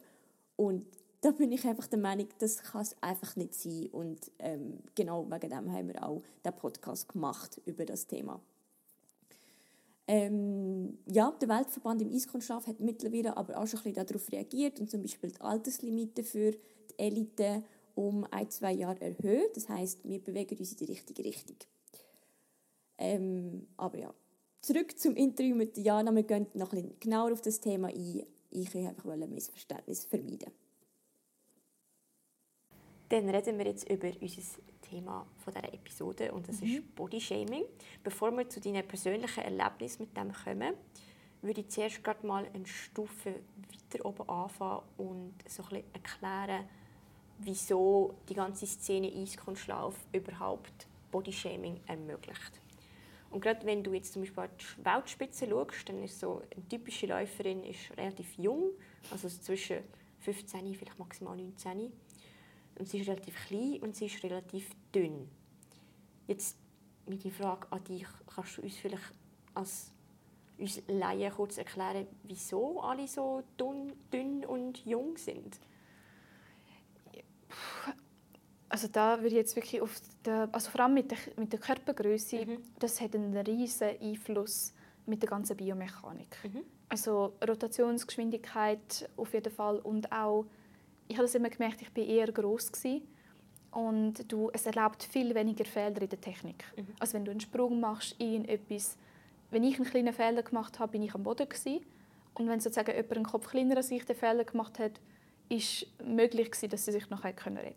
[0.55, 0.85] Und
[1.25, 3.87] da bin ich einfach der Meinung, das kann es einfach nicht sein.
[3.91, 8.39] Und ähm, genau wegen dem haben wir auch den Podcast gemacht über das Thema.
[10.07, 14.79] Ähm, ja, der Weltverband im Eiskunstlauf hat mittlerweile aber auch schon ein bisschen darauf reagiert
[14.79, 16.59] und zum Beispiel die Alterslimite für die
[16.99, 17.63] Elite
[17.95, 19.57] um ein, zwei Jahre erhöht.
[19.57, 21.57] Das heißt, wir bewegen uns in die richtige Richtung.
[22.99, 24.13] Ähm, aber ja,
[24.61, 26.13] zurück zum Interview mit Jana.
[26.13, 28.27] Wir gehen noch ein bisschen genauer auf das Thema ein.
[28.51, 30.51] Ich will einfach ein Missverständnis vermeiden.
[33.09, 34.41] Dann reden wir jetzt über unser
[34.81, 36.67] Thema von dieser Episode und das mhm.
[36.67, 37.65] ist Bodyshaming.
[38.03, 40.73] Bevor wir zu deinen persönlichen Erlebnissen mit dem kommen,
[41.41, 43.35] würde ich zuerst gerade mal eine Stufe
[43.71, 46.65] weiter oben anfangen und so ein bisschen erklären,
[47.39, 52.61] wieso die ganze Szene Eiskunstlauf überhaupt Bodyshaming ermöglicht.
[53.29, 56.67] Und gerade wenn du jetzt zum Beispiel an die Weltspitze schaust, dann ist so eine
[56.69, 58.71] typische Läuferin ist relativ jung,
[59.11, 59.79] also zwischen
[60.21, 61.91] 15, vielleicht maximal 19
[62.77, 65.29] und sie ist relativ klein und sie ist relativ dünn.
[66.27, 66.57] Jetzt
[67.07, 69.13] meine Frage an dich, kannst du uns vielleicht
[69.53, 69.91] als
[70.57, 75.59] uns Laien kurz erklären, wieso alle so dünn, dünn und jung sind?
[78.69, 81.59] Also da würde ich jetzt wirklich auf der, also vor allem mit der, mit der
[81.59, 82.57] Körpergröße, mhm.
[82.79, 84.73] das hat einen riesen Einfluss
[85.05, 86.37] mit der ganzen Biomechanik.
[86.43, 86.63] Mhm.
[86.89, 90.45] Also Rotationsgeschwindigkeit auf jeden Fall und auch
[91.07, 92.71] ich habe das immer gemerkt, ich bin eher groß
[93.71, 96.63] und du, es erlaubt viel weniger Fehler in der Technik.
[96.77, 96.87] Mhm.
[96.99, 98.97] Also wenn du einen Sprung machst in etwas,
[99.51, 101.85] wenn ich einen kleinen Fehler gemacht habe, bin ich am Boden gewesen.
[102.33, 104.99] und wenn sozusagen jemand einen Kopf kleiner als ich den Fehler gemacht hat,
[105.49, 107.75] ist möglich gewesen, dass sie sich noch retten können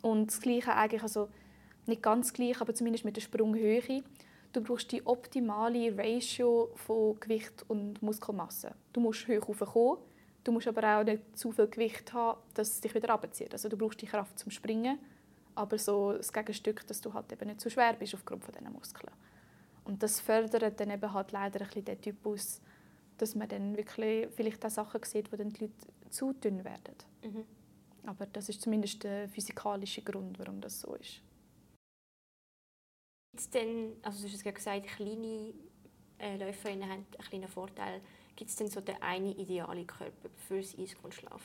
[0.00, 1.28] Und das Gleiche eigentlich, also
[1.86, 4.02] nicht ganz gleich, aber zumindest mit der Sprunghöhe.
[4.52, 8.74] Du brauchst die optimale Ratio von Gewicht und Muskelmasse.
[8.92, 9.98] Du musst hoch raufkommen,
[10.44, 13.52] Du musst aber auch nicht zu viel Gewicht haben, dass es dich wieder abzieht.
[13.52, 14.98] Also du brauchst die Kraft zum Springen,
[15.54, 18.72] aber so das Gegenstück, dass du halt eben nicht zu schwer bist aufgrund von diesen
[18.72, 19.12] Muskeln.
[19.84, 22.60] Und das fördert dann eben halt leider ein bisschen den Typus,
[23.18, 25.74] dass man dann wirklich vielleicht auch Sachen sieht, wo dann die Leute
[26.10, 26.96] zu dünn werden.
[27.22, 27.44] Mhm.
[28.04, 31.20] Aber das ist zumindest der physikalische Grund, warum das so ist.
[33.36, 35.54] Es denn, also du hast es gesagt, kleine
[36.18, 38.00] äh, Läuferinnen haben einen kleinen Vorteil.
[38.36, 41.42] Gibt es denn so den einen idealen Körper für das Eiskunstlauf?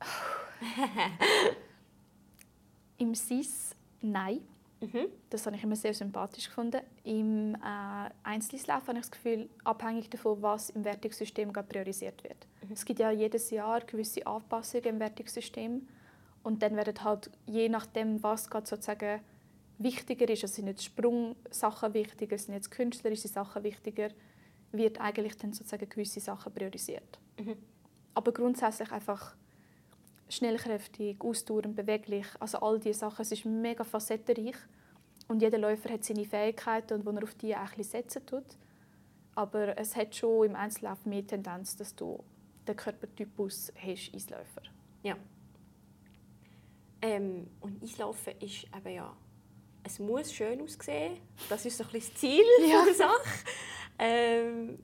[2.98, 4.40] Im SIS nein.
[4.80, 5.08] Mhm.
[5.28, 6.80] Das habe ich immer sehr sympathisch gefunden.
[7.04, 12.46] Im äh, Einzelslauf habe ich das Gefühl, abhängig davon, was im Wertungssystem gerade priorisiert wird.
[12.62, 12.72] Mhm.
[12.72, 15.86] Es gibt ja jedes Jahr gewisse Anpassungen im Wertungssystem
[16.42, 19.20] und dann werden halt je nachdem, was gerade sozusagen
[19.78, 24.08] wichtiger ist, also sind jetzt Sprungsachen wichtiger, sind jetzt künstlerische Sachen wichtiger,
[24.72, 27.18] wird eigentlich dann sozusagen gewisse Sachen priorisiert.
[27.38, 27.56] Mhm.
[28.14, 29.34] Aber grundsätzlich einfach
[30.28, 33.22] schnellkräftig, ausdauernd, beweglich, also all diese Sachen.
[33.22, 34.56] Es ist mega facettenreich
[35.28, 38.26] und jeder Läufer hat seine Fähigkeiten und wo er auf die auch ein bisschen setzen
[38.26, 38.44] tut.
[39.34, 42.22] Aber es hat schon im Einzellauf mehr Tendenz, dass du
[42.66, 44.62] den Körpertypus hast, Eisläufer.
[45.02, 45.16] Ja.
[47.02, 49.16] Ähm, und Eislaufen ist eben ja,
[49.82, 51.16] es muss schön aussehen.
[51.48, 52.84] Das ist so ein bisschen das Ziel Ja.
[52.84, 53.22] der Sache.
[54.00, 54.78] Ähm,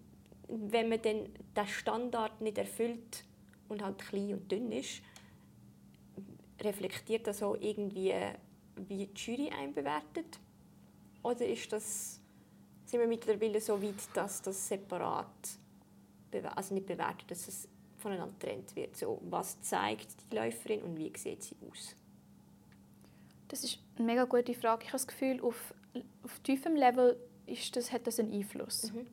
[0.49, 3.25] wenn man dann den Standard nicht erfüllt
[3.69, 5.01] und halt klein und dünn ist,
[6.61, 8.15] reflektiert das auch irgendwie,
[8.77, 10.39] wie die Jury einen bewertet?
[11.23, 12.21] Oder ist das,
[12.85, 15.27] sind wir mittlerweile so weit, dass das separat,
[16.55, 18.97] also nicht bewertet, dass es voneinander getrennt wird?
[18.97, 21.97] So, was zeigt die Läuferin und wie sieht sie aus?
[23.49, 24.83] Das ist eine mega gute Frage.
[24.83, 25.75] Ich habe das Gefühl, auf,
[26.23, 28.93] auf tiefem Level ist das, hat das einen Einfluss.
[28.93, 29.07] Mhm.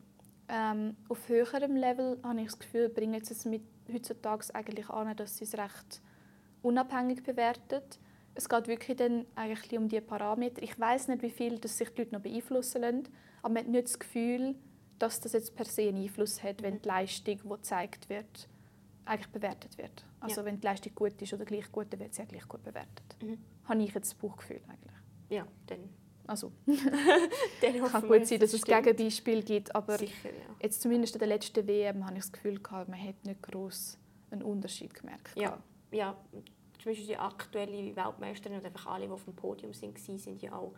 [0.49, 3.61] Ähm, auf höherem Level habe ich das Gefühl, bringen sie es mit
[3.91, 6.01] heutzutage eigentlich an, dass sie es recht
[6.61, 7.99] unabhängig bewertet.
[8.35, 10.61] Es geht wirklich dann eigentlich um die Parameter.
[10.63, 13.03] Ich weiß nicht, wie viel das sich die Leute noch beeinflussen lassen,
[13.41, 14.55] aber man hat nicht das Gefühl,
[14.99, 18.47] dass das jetzt per se einen Einfluss hat, wenn die Leistung, die gezeigt wird,
[19.05, 20.05] eigentlich bewertet wird.
[20.19, 20.45] Also Ja.
[20.45, 23.03] wenn die Leistung gut ist oder gleich gut, dann wird sie ja gleich gut bewertet.
[23.21, 23.37] Mhm.
[23.65, 24.95] Habe ich jetzt das Bauchgefühl eigentlich.
[25.29, 25.89] Ja, dann,
[26.25, 26.51] Also,
[27.91, 28.83] kann gut sein, dass es stimmt.
[28.83, 30.55] Gegenbeispiele gibt, aber Sicher, ja.
[30.61, 33.97] jetzt zumindest in der letzten WM habe ich das Gefühl gehabt, man hat nicht groß
[34.31, 35.37] einen Unterschied gemerkt.
[35.37, 35.57] Ja,
[35.91, 40.17] ja, zum Beispiel die aktuelle Weltmeisterin und einfach alle, die auf dem Podium sind, waren,
[40.17, 40.71] sind ja auch,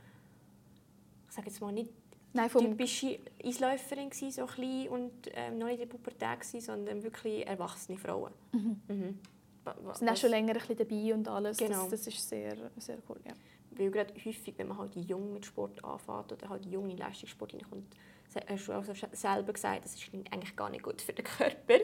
[1.29, 1.89] ich sage jetzt mal, nicht
[2.33, 6.59] Nein, vom, typische Eisläuferin gewesen, so klein und ähm, noch nicht in der Pubertät gewesen,
[6.61, 8.33] sondern wirklich erwachsene Frauen.
[8.51, 9.19] Mhm.
[9.63, 11.57] Wa- sind auch schon länger ein bisschen dabei und alles.
[11.57, 11.83] Genau.
[11.83, 13.19] Das, das ist sehr, sehr cool.
[13.25, 13.31] Ja.
[13.77, 17.51] Weil gerade häufig, wenn man halt jung mit Sport anfängt oder halt jung in Leistungssport
[17.51, 17.95] hineinkommt,
[18.47, 21.79] hast du auch so selber gesagt, das ist eigentlich gar nicht gut für den Körper.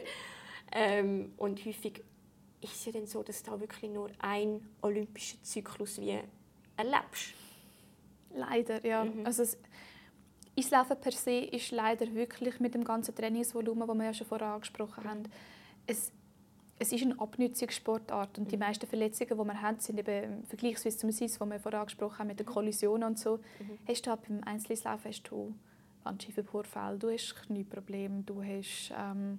[0.72, 2.02] Ähm, und häufig
[2.60, 6.18] ist es ja dann so, dass du da wirklich nur einen olympischen Zyklus wie
[6.76, 7.34] erlebst.
[8.34, 9.04] Leider, ja.
[9.04, 9.26] Mhm.
[9.26, 9.58] Also es,
[10.56, 14.48] Eislaufen per se ist leider wirklich mit dem ganzen Trainingsvolumen, das wir ja schon vorher
[14.48, 15.22] angesprochen haben,
[15.86, 16.12] es,
[16.82, 21.12] es ist eine Abnützungssportart und die meisten Verletzungen, die wir haben, sind eben vergleichsweise zum
[21.12, 23.38] SIS, wo wir vorher angesprochen haben, mit den Kollisionen und so.
[23.86, 25.54] Hast du halt beim Einzeleislaufen hast du
[26.02, 29.38] Bandscheibenvorfälle, du hast Knieprobleme, du hast ähm,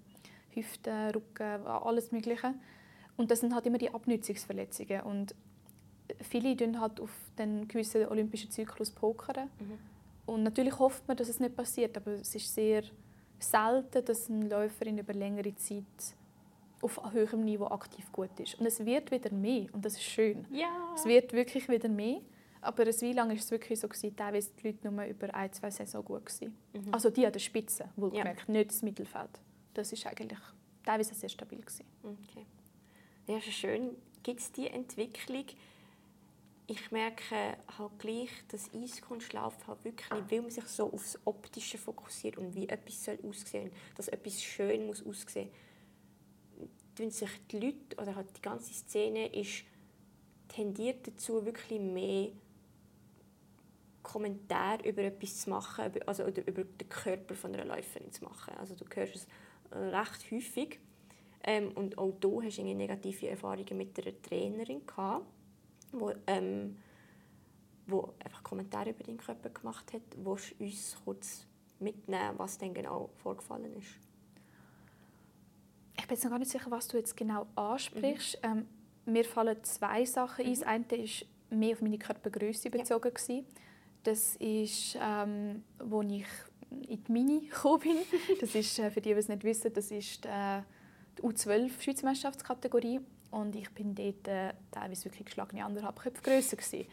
[0.51, 2.53] Hüften, Rücken, alles Mögliche.
[3.17, 5.35] Und das sind halt immer die Abnützungsverletzungen und
[6.21, 9.49] viele tun halt auf den gewissen olympischen Zyklus pokern.
[9.59, 9.79] Mhm.
[10.25, 12.83] Und natürlich hofft man, dass es nicht passiert, aber es ist sehr
[13.37, 15.83] selten, dass eine Läuferin über längere Zeit
[16.83, 18.55] auf höherem Niveau aktiv gut ist.
[18.59, 20.45] Und es wird wieder mehr und das ist schön.
[20.51, 20.93] Ja.
[20.95, 22.21] Es wird wirklich wieder mehr.
[22.61, 25.51] Aber eine Weile lang war es wirklich so, gewesen, teilweise die Leute nur über ein,
[25.51, 26.25] zwei Saison gut.
[26.25, 26.55] Gewesen.
[26.73, 26.93] Mhm.
[26.93, 29.41] Also die an der Spitze, wohlgemerkt, nicht das Mittelfeld.
[29.73, 30.39] Das ist eigentlich
[30.85, 31.59] teilweise sehr stabil.
[31.59, 31.85] Gewesen.
[32.03, 32.45] Okay.
[33.27, 33.95] Ja, ist schön.
[34.21, 35.45] Gibt es die Entwicklung?
[36.65, 42.37] Ich merke halt gleich, dass Eiskunstlauf halt wirklich, weil man sich so aufs Optische fokussiert
[42.37, 45.49] und wie etwas soll aussehen, dass etwas schön muss aussehen,
[46.95, 49.63] tun sich die Leute oder halt die ganze Szene ist
[50.47, 52.29] tendiert dazu wirklich mehr
[54.03, 58.53] Kommentare über etwas zu machen, also über den Körper von einer Läuferin zu machen.
[58.59, 59.27] Also du hörst es
[59.71, 60.79] äh, recht häufig.
[61.45, 65.25] Ähm, und auch du hast irgendwie negative Erfahrungen mit einer Trainerin gehabt,
[65.91, 66.77] wo, ähm,
[67.87, 70.01] wo einfach Kommentare über deinen Körper gemacht hat.
[70.11, 71.45] Du uns kurz
[71.79, 74.02] mitnehmen, was denn genau vorgefallen ist?
[76.13, 78.37] Ich bin jetzt noch gar nicht sicher, was du jetzt genau ansprichst.
[78.43, 78.67] Ähm,
[79.05, 80.53] mir fallen zwei Sachen ein.
[80.53, 83.11] Das eine war mehr auf meine Körpergröße bezogen.
[83.11, 83.47] gewesen.
[84.03, 86.27] Das ist, ähm, wo ich
[86.87, 87.97] in die Mini gekommen bin.
[88.39, 90.61] Das ist, äh, für die, die es nicht wissen, das ist äh,
[91.17, 92.99] die U12 Schweizermeisterschaftskategorie.
[93.33, 96.85] Und ich bin dort äh, teilweise wirklich geschlagene anderthalb Köpfe grösser gewesen.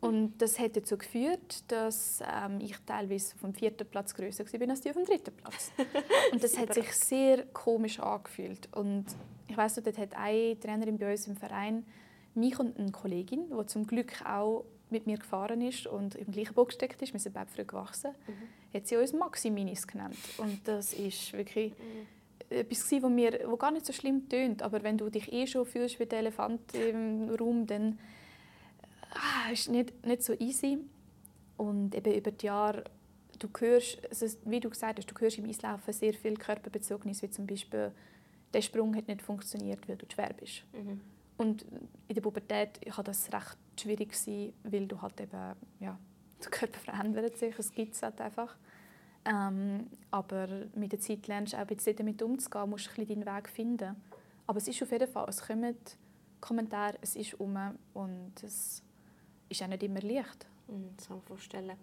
[0.00, 4.82] Und das hat dazu geführt, dass ähm, ich teilweise vom vierten Platz grösser war als
[4.82, 5.72] die auf dem dritten Platz.
[6.32, 8.68] Und das hat sich sehr komisch angefühlt.
[8.72, 9.06] Und
[9.48, 11.86] ich weiß noch, dort hat eine Trainerin bei uns im Verein
[12.34, 16.54] mich und eine Kollegin, die zum Glück auch mit mir gefahren ist und im gleichen
[16.54, 18.76] Boot gesteckt ist, wir sind beide früh gewachsen, mhm.
[18.76, 20.16] hat sie uns Maxi-Minis genannt.
[20.36, 22.06] Und das ist wirklich mhm.
[22.52, 24.62] Etwas, was mir wo gar nicht so schlimm tönt.
[24.62, 27.98] Aber wenn du dich eh schon fühlst wie der Elefant im Raum, dann
[29.14, 30.78] ah, ist nicht, nicht so easy.
[31.56, 32.84] Und eben über die Jahre,
[33.38, 37.30] du hörst, also wie du gesagt hast, du hörst im Eislaufen sehr viel Körperbezogenes, wie
[37.30, 37.92] zum Beispiel,
[38.52, 40.64] der Sprung hat nicht funktioniert, weil du schwer bist.
[40.72, 41.00] Mhm.
[41.38, 41.62] Und
[42.08, 45.98] in der Pubertät kann das recht schwierig sein, weil du halt eben, ja,
[46.42, 48.56] der Körper verändert sich, es gibt es halt einfach.
[49.24, 53.22] Ähm, aber mit der Zeit lernst du auch ein bisschen damit umzugehen, musst ein bisschen
[53.22, 53.96] deinen Weg finden.
[54.46, 55.76] Aber es ist auf jeden Fall, es kommen
[56.40, 57.56] Kommentare, es ist um
[57.94, 58.82] und es
[59.48, 60.46] ist auch nicht immer leicht.
[60.66, 61.76] Mhm, das kann mir vorstellen.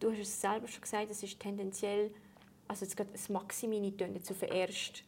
[0.00, 2.10] Du hast es selber schon gesagt, es ist tendenziell,
[2.66, 5.04] also jetzt gerade das Maximini tönt jetzt auf erst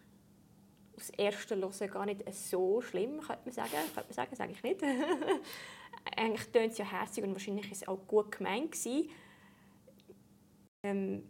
[0.96, 3.70] das erste Hören gar nicht so schlimm, könnte man sagen.
[3.94, 4.82] Könnte man sagen, sage ich nicht.
[6.16, 8.76] Eigentlich tönt es ja herzig und wahrscheinlich war es auch gut gemeint
[10.82, 11.22] Ähm,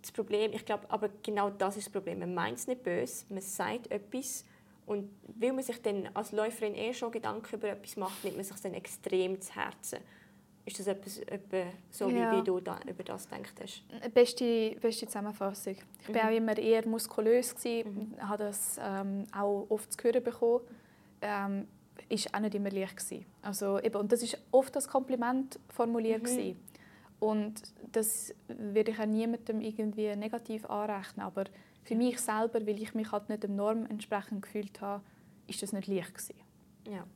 [0.00, 2.18] das Problem, ich glaube, aber genau das ist das Problem.
[2.18, 4.44] Man meint es nicht böse, man sagt etwas
[4.86, 8.44] und weil man sich dann als Läuferin eh schon Gedanken über etwas macht, nimmt man
[8.44, 10.00] sich dann extrem zu Herzen.
[10.64, 12.36] Ist das etwas, etwas so, ja.
[12.36, 13.82] wie, du da, über das gedacht hast?
[14.14, 15.76] Beste, beste Zusammenfassung.
[16.00, 16.14] Ich mhm.
[16.14, 18.28] war auch immer eher muskulös, gewesen, mhm.
[18.28, 20.60] habe das ähm, auch oft zu hören bekommen.
[21.20, 21.66] Ähm,
[22.08, 23.26] ist auch nicht immer leicht gewesen.
[23.42, 26.56] Also eben, und das ist oft als Kompliment formuliert mhm.
[27.22, 27.62] Und
[27.92, 31.24] das würde ich auch niemandem irgendwie negativ anrechnen.
[31.24, 31.44] Aber
[31.84, 35.04] für mich selber, weil ich mich halt nicht dem Norm entsprechend gefühlt habe,
[35.46, 36.34] ist das nicht leicht gewesen.
[36.90, 37.06] Ja,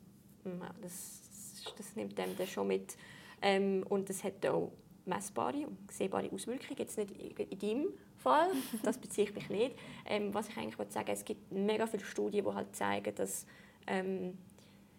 [0.80, 2.96] das, das nimmt dem dann schon mit.
[3.42, 4.70] Ähm, und es hat auch
[5.07, 6.78] messbare und sehbare Auswirkungen.
[6.78, 8.50] Jetzt nicht in deinem Fall,
[8.84, 9.74] das beziehe ich mich nicht.
[10.04, 13.44] Ähm, was ich eigentlich sagen es gibt mega viele Studien, die halt zeigen, dass
[13.88, 14.38] ähm,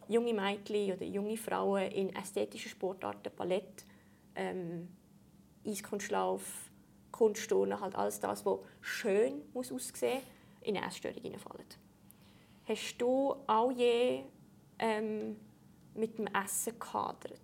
[0.10, 3.86] junge Mädchen oder junge Frauen in ästhetischen Sportarten, Ballett,
[4.38, 4.88] ähm,
[5.66, 6.72] Eiskunstlauf,
[7.12, 11.66] Kunstturnen, halt alles das, was schön muss aussehen muss, in eine Essstörung hineinfallen.
[12.66, 14.24] Hast du auch je
[14.80, 15.38] ähm,
[15.96, 17.42] mit dem Essen gehadert?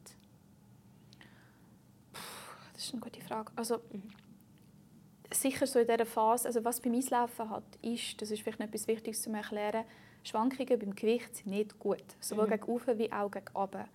[2.73, 3.51] Das ist eine gute Frage.
[3.55, 4.03] Also, mhm.
[5.33, 8.67] sicher so in dieser Phase, also was beim Eislaufen hat, ist, das ist vielleicht noch
[8.67, 9.85] etwas Wichtiges zu erklären,
[10.23, 12.03] Schwankungen beim Gewicht sind nicht gut.
[12.19, 12.51] Sowohl mhm.
[12.51, 13.85] gegen oben wie auch gegen unten.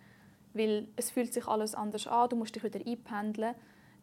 [0.55, 3.55] Weil es fühlt sich alles anders an, du musst dich wieder einpendeln.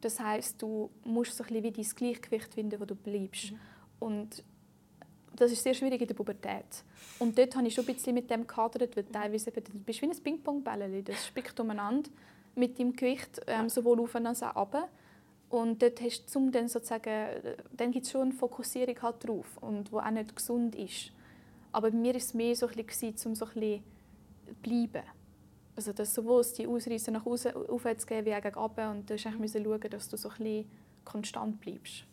[0.01, 3.51] Das heißt, du musst so ein bisschen wie dein Gleichgewicht finden, wo du bleibst.
[3.51, 3.59] Mhm.
[3.99, 4.43] Und
[5.35, 6.83] das ist sehr schwierig in der Pubertät.
[7.19, 10.01] Und dort habe ich schon ein bisschen mit dem gehadert, weil teilweise eben, du bist
[10.01, 12.09] wie ein Ping-Pong-Bällchen, das spickt umeinander
[12.55, 14.87] mit deinem Gewicht, ähm, sowohl auf als auch runter.
[15.49, 19.91] Und dort hast du dann sozusagen, dann gibt es schon eine Fokussierung halt drauf, und
[19.91, 21.11] wo auch nicht gesund ist.
[21.71, 23.83] Aber bei mir war es mehr so ein bisschen, um so ein bisschen
[24.61, 25.03] bleiben.
[25.75, 27.51] Also dass sowohl die Ausreißer nach außen
[28.07, 28.91] gehen wie auch gegen runter.
[28.91, 30.69] Und du musst schauen, dass du so ein bisschen
[31.03, 32.05] konstant bleibst.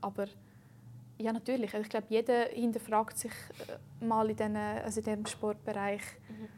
[0.00, 0.26] Aber
[1.18, 1.72] ja, natürlich.
[1.74, 3.32] Ich glaube, jeder hinterfragt sich
[3.68, 6.02] äh, mal in, also in diesem Sportbereich.
[6.28, 6.48] Mhm.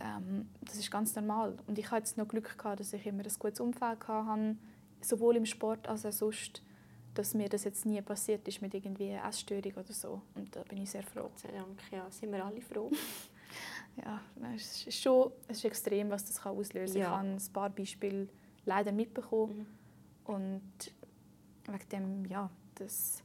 [0.00, 1.56] Ähm, das ist ganz normal.
[1.66, 4.56] Und ich hatte jetzt noch Glück gehabt, dass ich immer ein gutes Umfeld hatte,
[5.00, 6.62] sowohl im Sport als auch sonst,
[7.14, 10.22] dass mir das jetzt nie passiert ist mit irgendwie Essstörung oder so.
[10.34, 11.22] Und da bin ich sehr froh.
[11.22, 12.90] Gott sei Dank, ja, sind wir alle froh.
[13.96, 14.20] ja,
[14.54, 17.00] es ist schon es ist extrem, was das auslösen kann.
[17.00, 17.06] Ja.
[17.06, 18.28] Ich habe ein paar Beispiele
[18.64, 19.58] leider mitbekommen.
[19.58, 19.66] Mhm.
[20.24, 20.92] Und
[21.66, 23.22] wegen dem, ja, das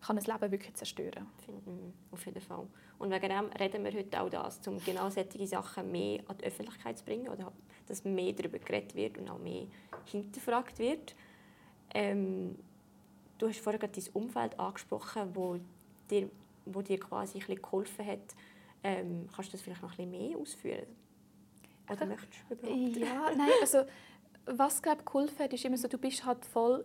[0.00, 1.26] kann das Leben wirklich zerstören.
[1.46, 2.66] Mhm, auf jeden Fall.
[2.98, 6.44] Und wegen dem reden wir heute auch das, um genau solche Sachen mehr an die
[6.44, 7.52] Öffentlichkeit zu bringen oder
[7.86, 9.66] dass mehr darüber geredet wird und auch mehr
[10.06, 11.14] hinterfragt wird.
[11.92, 12.56] Ähm,
[13.38, 15.58] du hast vorhin gerade dein Umfeld angesprochen, wo
[16.10, 16.30] dir,
[16.66, 18.34] wo dir quasi ein bisschen geholfen hat,
[18.82, 20.86] ähm, kannst du das vielleicht noch ein bisschen mehr ausführen?
[21.90, 22.96] Oder möchtest du überhaupt?
[22.96, 23.84] Ja, nein, also
[24.46, 26.84] was glaube geholfen hat, ist immer so, du bist halt voll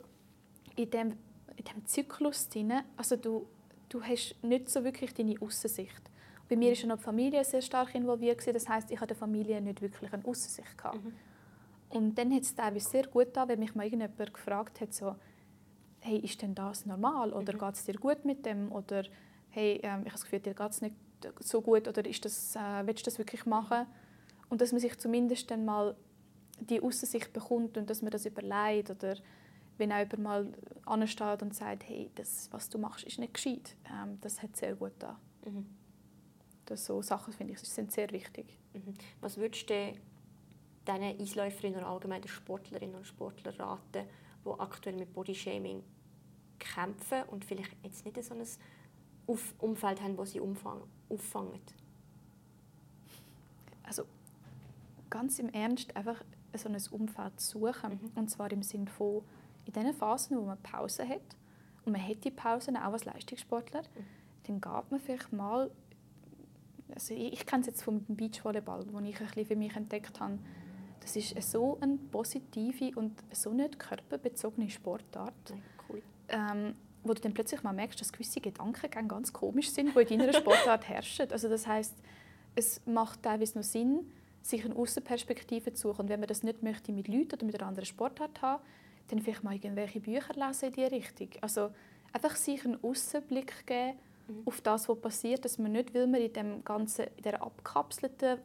[0.76, 1.12] in dem,
[1.56, 2.74] in dem Zyklus drin.
[2.98, 3.48] Also du,
[3.90, 6.02] du hast nicht so wirklich deine Aussicht.
[6.48, 8.46] Bei mir war die Familie sehr stark involviert.
[8.54, 10.84] Das heißt, ich hatte der Familie nicht wirklich eine Aussicht.
[10.84, 11.14] Mhm.
[11.90, 15.16] Und dann hat es teilweise sehr gut getan, wenn mich mal irgendjemand gefragt hat, so,
[16.02, 17.34] hey, ist denn das normal?
[17.34, 17.60] Oder mhm.
[17.60, 18.72] geht es dir gut mit dem?
[18.72, 19.04] Oder
[19.50, 20.96] hey, ähm, ich habe das Gefühl, dir geht es nicht
[21.40, 23.86] so gut oder ist das, äh, willst du das wirklich machen?
[24.50, 25.96] Und dass man sich zumindest dann mal
[26.60, 29.16] die Aussicht bekommt und dass man das überlegt oder
[29.78, 30.54] wenn auch jemand mal
[30.86, 33.76] ansteht und sagt, hey, das, was du machst, ist nicht gescheit.
[33.92, 35.20] Ähm, das hat sehr gut da.
[35.46, 35.66] Mhm.
[36.66, 38.58] Das so Sachen finde ich sind sehr wichtig.
[38.74, 38.94] Mhm.
[39.22, 39.94] Was würdest du
[40.88, 44.08] diesen Eisläuferinnen oder allgemein den Sportlerinnen und Sportlern raten,
[44.46, 45.84] die aktuell mit Bodyshaming
[46.60, 48.46] kämpfen und vielleicht jetzt nicht so ein
[49.28, 50.84] Umfeld haben, das sie auffangen?
[53.84, 54.04] Also
[55.10, 56.24] ganz im Ernst einfach
[56.58, 58.00] so ein Umfeld suchen.
[58.02, 58.12] Mhm.
[58.16, 59.22] Und zwar im Sinne von,
[59.66, 61.22] in den Phasen, wo man Pause hat,
[61.86, 64.06] und man hat die Pausen auch als Leistungssportler, mhm.
[64.48, 65.72] dann geht man vielleicht mal,
[66.94, 70.20] also ich, ich kenne es jetzt vom Beachvolleyball, wo ich ein bisschen für mich entdeckt
[70.20, 70.40] habe,
[71.00, 75.56] das ist so eine positive und so nicht körperbezogene Sportart, ja,
[75.88, 76.02] cool.
[76.30, 76.76] ähm,
[77.06, 80.34] wo du dann plötzlich mal merkst, dass gewisse Gedanken ganz komisch sind, die in deiner
[80.34, 81.32] Sportart herrschen.
[81.32, 81.96] Also das heißt,
[82.56, 86.02] es macht teilweise noch Sinn, sich eine Außenperspektive zu suchen.
[86.02, 88.62] Und wenn man das nicht möchte mit Leuten oder mit einer anderen Sportart haben,
[89.08, 91.30] dann vielleicht mal irgendwelche Bücher lesen in diese Richtung.
[91.42, 91.70] Also
[92.12, 93.98] einfach sich einen Außenblick geben
[94.28, 94.44] mhm.
[94.46, 98.40] auf das, was passiert, dass man nicht, weil man in dem ganzen, in dieser abgekapselten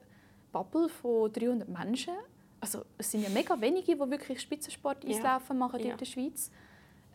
[0.53, 2.15] Bubble von 300 Menschen,
[2.61, 5.67] also es sind ja mega wenige, die wirklich Spitzensport Eislaufen ja.
[5.67, 5.93] machen ja.
[5.93, 6.51] in der Schweiz,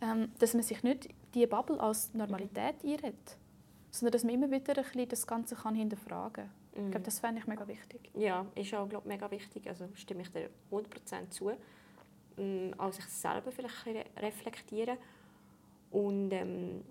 [0.00, 2.92] ähm, dass man sich nicht diese Bubble als Normalität mhm.
[2.92, 3.36] einredet,
[3.90, 6.50] sondern dass man immer wieder ein bisschen das Ganze kann hinterfragen kann.
[6.72, 7.04] Ich glaube, mhm.
[7.04, 8.10] das fände ich mega wichtig.
[8.14, 9.68] Ja, ist auch glaub, mega wichtig.
[9.68, 11.52] Also stimme ich dir 100% zu.
[12.38, 14.98] Ähm, auch sich selber vielleicht reflektieren.
[15.90, 16.84] Und ähm,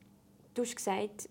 [0.53, 1.29] du hast gesagt,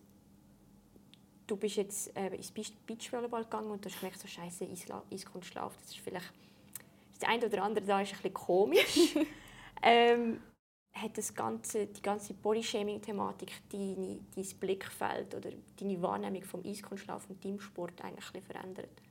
[1.46, 4.68] du bist jetzt äh, ins Beachvolleyball gegangen und du hast gemerkt, so scheiße,
[5.12, 6.32] Eiskunstlauf, das ist vielleicht
[7.18, 9.16] das eine oder andere da ist ein bisschen komisch.
[9.82, 10.40] ähm,
[10.94, 17.40] hat das ganze, die ganze Bodyshaming-Thematik deine, dein Blickfeld oder deine Wahrnehmung vom Eiskunstlauf und
[17.40, 19.02] Teamsport eigentlich ein verändert?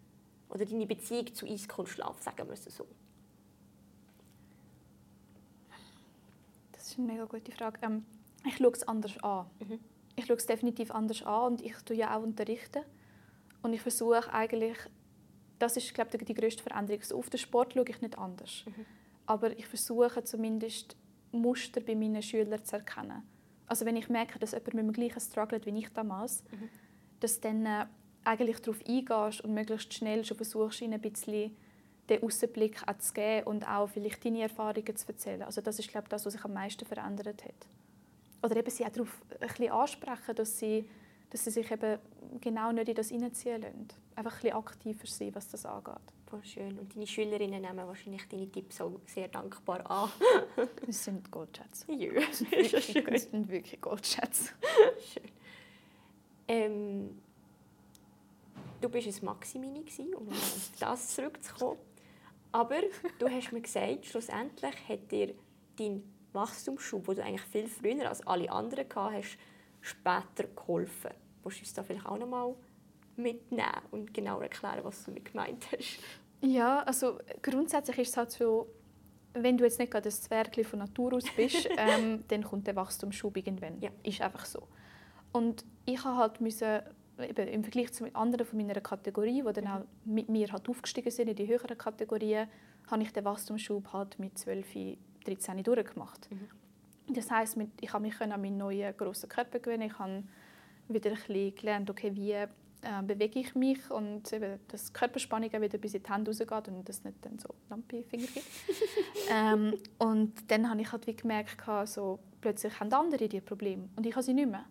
[0.50, 2.88] Oder deine Beziehung zu Eiskunstlauf, sagen wir es so?
[6.72, 7.80] Das ist eine mega gute Frage.
[7.82, 8.06] Ähm,
[8.46, 9.48] ich schaue es anders an.
[9.60, 9.80] Mhm.
[10.16, 12.84] Ich schaue es definitiv anders an und ich tue ja auch unterrichten.
[13.62, 14.78] Und ich versuche eigentlich,
[15.60, 17.02] das ist glaube ich, die größte Veränderung.
[17.02, 18.64] Also auf den Sport schaue ich nicht anders.
[18.66, 18.86] Mhm.
[19.26, 20.96] Aber ich versuche zumindest
[21.34, 23.24] Muster bei meinen Schülern zu erkennen.
[23.68, 26.70] Also wenn ich merke, dass jemand mit dem gleichen struggelt wie ich damals, mhm.
[27.20, 27.86] dass dann äh,
[28.24, 31.56] eigentlich darauf eingehst und möglichst schnell schon versuchst, ihnen ein bisschen
[32.10, 35.44] den Außenblick zu geben und auch vielleicht deine Erfahrungen zu erzählen.
[35.44, 37.68] Also das ist glaube ich, das, was sich am meisten verändert hat.
[38.42, 40.90] Oder eben sie auch darauf ein bisschen ansprechen, dass sie,
[41.30, 42.00] dass sie sich eben
[42.42, 43.88] genau nicht in das hineinziehen lassen.
[44.16, 45.96] Einfach ein bisschen aktiver sein, was das angeht.
[46.34, 46.80] Voll schön.
[46.80, 50.10] Und deine Schülerinnen nehmen wahrscheinlich deine Tipps auch sehr dankbar an.
[50.84, 51.94] das sind Goldschätze.
[51.94, 53.06] Ja, das ist schön.
[53.06, 54.52] Das sind wirklich Goldschätze.
[55.14, 55.32] schön.
[56.48, 57.22] Ähm,
[58.82, 59.86] du warst ein Maximini,
[60.18, 61.78] um auf das zurückzukommen.
[62.52, 62.82] Aber
[63.20, 65.36] du hast mir gesagt, schlussendlich hat dir
[65.78, 69.38] dein Wachstumsschub, den du eigentlich viel früher als alle anderen gehabt hast,
[69.82, 71.12] später geholfen.
[71.44, 72.56] Willst du uns da vielleicht auch noch mal
[73.18, 76.00] mitnehmen und genau erklären, was du damit gemeint hast?
[76.44, 78.68] Ja, also grundsätzlich ist es halt so,
[79.34, 82.76] wenn du jetzt nicht gerade ein Zwergli von Natur aus bist, ähm, dann kommt der
[82.76, 83.80] Wachstumsschub irgendwann.
[83.82, 83.90] Ja.
[84.04, 84.68] Ist einfach so.
[85.32, 86.82] Und ich habe halt müssen,
[87.18, 89.72] eben im Vergleich zu anderen von meiner Kategorie, die dann mhm.
[89.72, 92.48] auch mit mir halt aufgestiegen sind in die höheren Kategorien,
[92.92, 96.30] habe ich den Wachstumsschub halt mit 12, 13 durchgemacht.
[96.30, 97.14] Mhm.
[97.14, 99.84] Das heisst, ich habe mich an meinen neuen grossen Körper gewöhnen.
[99.84, 100.24] Ich habe
[100.90, 102.36] wieder ein bisschen gelernt, okay, wie
[102.84, 106.68] äh, bewege ich mich und eben, dass die Körperspannung wieder bis in die Hände rausgeht
[106.68, 108.46] und das nicht dann so Lampe-Finger gibt.
[109.32, 114.06] ähm, und dann habe ich halt wie gemerkt, so, plötzlich haben andere diese Probleme und
[114.06, 114.66] ich habe sie nicht mehr.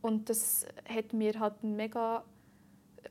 [0.00, 2.24] Und das hat mir halt mega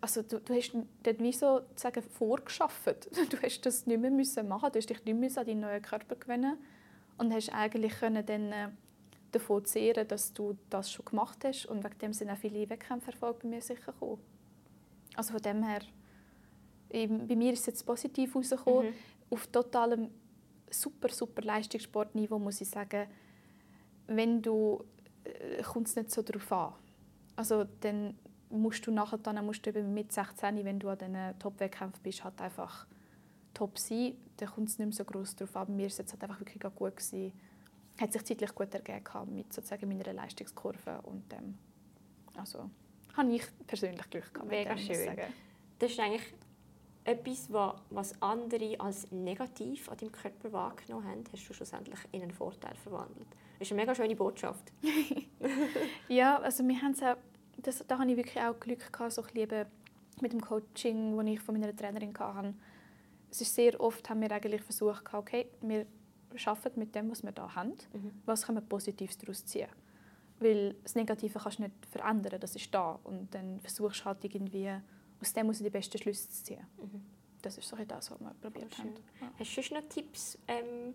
[0.01, 0.73] also du, du hast
[1.03, 3.09] dort wie so sagen, vorgeschafft.
[3.29, 5.81] Du hast das nicht mehr müssen machen, du hast dich nicht mehr an deinen neuen
[5.81, 6.57] Körper gewöhnen
[7.17, 8.77] und hast eigentlich können dann
[9.39, 13.39] davon zehren, dass du das schon gemacht hast und wegen dem sind auch viele Wettkämpferfolge
[13.43, 14.21] bei mir sicher gekommen.
[15.15, 15.81] Also von dem her,
[16.89, 18.91] bei mir ist es jetzt positiv rausgekommen.
[18.91, 18.93] Mhm.
[19.29, 20.09] Auf totalem
[20.69, 23.07] super, super Leistungssportniveau muss ich sagen,
[24.07, 24.83] wenn du,
[25.23, 26.73] äh, kommt es nicht so darauf an.
[27.35, 28.15] Also dann
[28.49, 32.23] musst du nachher dann musst du eben mit 16, wenn du an diesen Top-Wettkämpfen bist,
[32.23, 32.87] halt einfach
[33.53, 34.15] top sein.
[34.37, 35.75] Dann kommt es nicht mehr so groß darauf an.
[35.75, 37.33] Mir war es jetzt halt einfach wirklich gut gewesen,
[37.99, 41.57] hat sich zeitlich gut ergeben mit sozusagen meiner Leistungskurve und dem.
[42.35, 42.69] Also
[43.15, 44.49] habe ich persönlich Glück gehabt.
[44.49, 45.17] Mega dem, schön.
[45.79, 46.33] Das ist eigentlich
[47.03, 47.49] etwas,
[47.89, 52.75] was andere als negativ an deinem Körper wahrgenommen haben, hast du schlussendlich in einen Vorteil
[52.75, 53.27] verwandelt.
[53.59, 54.71] Das ist eine mega schöne Botschaft.
[56.09, 57.17] ja, also wir haben auch,
[57.57, 59.65] das, da habe ich wirklich auch Glück gehabt, so ein
[60.21, 62.53] mit dem Coaching, das ich von meiner Trainerin hatte.
[63.31, 65.85] Es ist sehr oft haben wir eigentlich versucht, okay, wir
[66.45, 67.73] arbeiten mit dem, was wir da haben.
[67.93, 68.11] Mhm.
[68.25, 69.69] Was können wir Positives daraus ziehen?
[70.39, 72.99] Weil das Negative kannst du nicht verändern, das ist da.
[73.03, 74.71] Und dann versuchst du halt irgendwie
[75.19, 76.65] aus dem muss die besten Schlüsse ziehen.
[76.77, 77.03] Mhm.
[77.41, 78.93] Das ist so das, was wir probiert haben.
[79.21, 79.31] Ja.
[79.39, 80.93] Hast du schon noch Tipps, ähm,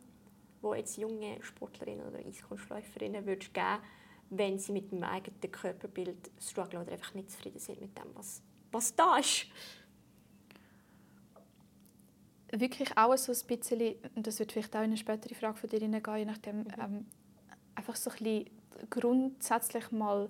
[0.61, 3.79] wo jetzt junge Sportlerinnen oder Eiskunstläuferinnen würdest geben,
[4.31, 8.43] wenn sie mit dem eigenen Körperbild strugglen oder einfach nicht zufrieden sind mit dem, was,
[8.71, 9.47] was da ist?
[12.55, 15.81] Wirklich auch so ein bisschen, das wird vielleicht auch in eine spätere Frage von dir
[15.81, 16.67] hineingehen, je nachdem, mhm.
[16.79, 17.07] ähm,
[17.75, 18.51] einfach so ein bisschen
[18.91, 20.29] grundsätzlich mal,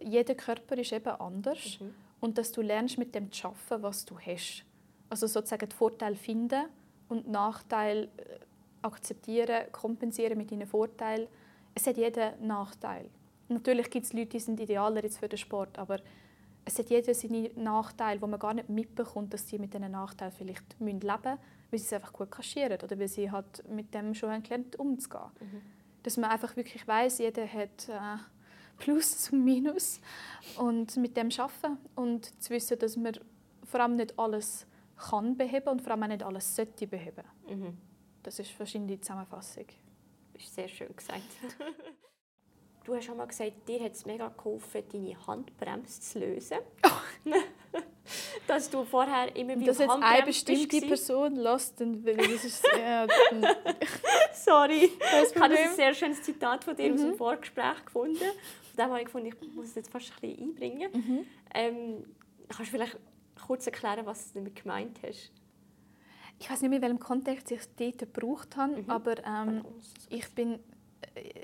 [0.00, 1.94] jeder Körper ist eben anders mhm.
[2.20, 4.64] und dass du lernst mit dem zu arbeiten, was du hast.
[5.10, 6.64] Also sozusagen den Vorteil finden
[7.08, 8.38] und Nachteil äh,
[8.82, 11.28] akzeptieren, kompensieren mit deinen Vorteilen.
[11.74, 13.08] Es hat jeder Nachteil.
[13.48, 15.98] Natürlich gibt es Leute, die sind idealer jetzt für den Sport, aber
[16.64, 20.32] es hat jeder seine Nachteile, wo man gar nicht mitbekommt, dass sie mit diesen Nachteilen
[20.32, 24.14] vielleicht leben müssen, weil sie es einfach gut kaschieren oder weil sie halt mit dem
[24.14, 25.30] schon gelernt umzugehen.
[25.40, 25.62] Mhm.
[26.02, 28.18] Dass man einfach wirklich weiß, jeder hat äh,
[28.78, 30.00] Plus und Minus
[30.56, 33.18] und mit dem arbeiten und zu wissen, dass man
[33.64, 37.24] vor allem nicht alles kann beheben und vor allem auch nicht alles sollte beheben.
[37.48, 37.78] Mhm.
[38.22, 39.66] Das ist wahrscheinlich die Zusammenfassung.
[40.32, 41.22] Das ist sehr schön gesagt.
[42.84, 46.58] du hast schon mal gesagt, dir hat es mega geholfen, deine Handbremse zu lösen.
[46.84, 47.30] Oh.
[48.46, 53.06] Dass du vorher immer wieder Das jetzt eine bestimmte Person lässt, dann das ist ja,
[54.34, 54.90] Sorry.
[54.90, 56.94] Ich habe ein sehr schönes Zitat von dir mhm.
[56.94, 57.16] aus dem mhm.
[57.16, 58.18] Vorgespräch gefunden.
[58.18, 60.90] Von dem habe ich gefunden, ich muss es jetzt fast ein bisschen einbringen.
[60.92, 61.26] Mhm.
[61.54, 62.04] Ähm,
[62.48, 62.98] kannst du vielleicht
[63.46, 65.30] kurz erklären, was du damit gemeint hast?
[66.38, 68.90] Ich weiß nicht mehr, in welchem Kontext ich es dort gebraucht habe, mhm.
[68.90, 69.64] aber ähm,
[70.08, 70.58] ich, bin,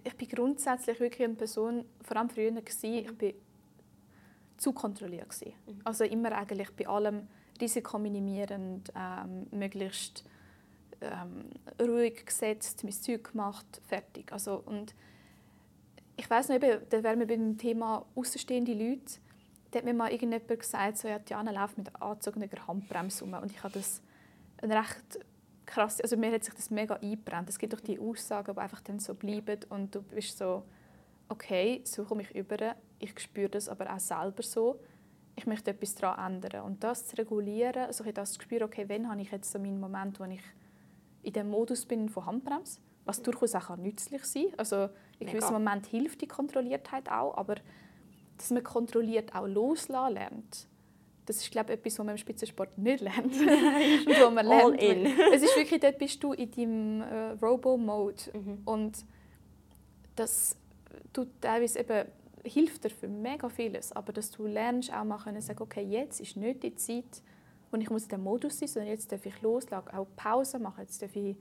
[0.04, 3.34] ich bin grundsätzlich wirklich eine Person, vor allem früher, gewesen, ich bin
[4.56, 5.28] zu kontrolliert.
[5.28, 5.54] Gewesen.
[5.66, 5.80] Mhm.
[5.84, 7.28] Also immer eigentlich bei allem
[7.60, 10.24] risikominimierend, ähm, möglichst
[11.00, 11.50] ähm,
[11.80, 14.32] ruhig gesetzt, mein Zeug gemacht, fertig.
[14.32, 14.94] Also, und
[16.16, 19.20] ich weiß noch, eben, da wären wir beim Thema außenstehende Leute
[19.70, 23.34] da hat mir mal irgendjemand gesagt, so, ja, Diana läuft mit angezogener Handbremse rum.
[23.34, 24.02] Und ich habe das
[24.62, 25.26] recht
[25.68, 27.48] krass, also mir hat sich das mega eingebrannt.
[27.48, 30.64] Es gibt doch die Aussagen, die einfach dann so bleiben und du bist so,
[31.28, 34.80] okay, so komme ich über, ich spüre das aber auch selber so.
[35.36, 36.62] Ich möchte etwas daran ändern.
[36.64, 39.78] Und das zu regulieren, also ich das Gespür, okay, wann habe ich jetzt so meinen
[39.78, 40.42] Moment, wo ich
[41.22, 44.58] in dem Modus bin von Handbremse, was durchaus auch nützlich sein kann.
[44.58, 44.88] Also
[45.20, 47.56] in gewissem Moment hilft die Kontrolliertheit auch, aber
[48.36, 50.68] dass man kontrolliert auch loslassen lernt.
[51.28, 53.34] Das ist, glaube ich, etwas, was man im Spitzensport nicht lernt.
[53.36, 54.64] wo man lernt.
[54.64, 55.04] All in.
[55.34, 58.22] es ist wirklich, dort bist du in deinem äh, Robo-Mode.
[58.32, 58.62] Mhm.
[58.64, 59.04] Und
[60.16, 60.56] das
[61.12, 62.08] tut teilweise eben,
[62.44, 63.92] hilft dir für mega vieles.
[63.92, 67.22] Aber dass du lernst auch mal können sagen, okay, jetzt ist nicht die Zeit,
[67.70, 70.80] wo ich muss in diesem Modus sein sondern jetzt darf ich loslassen, auch Pause machen.
[70.80, 71.36] Jetzt darf ich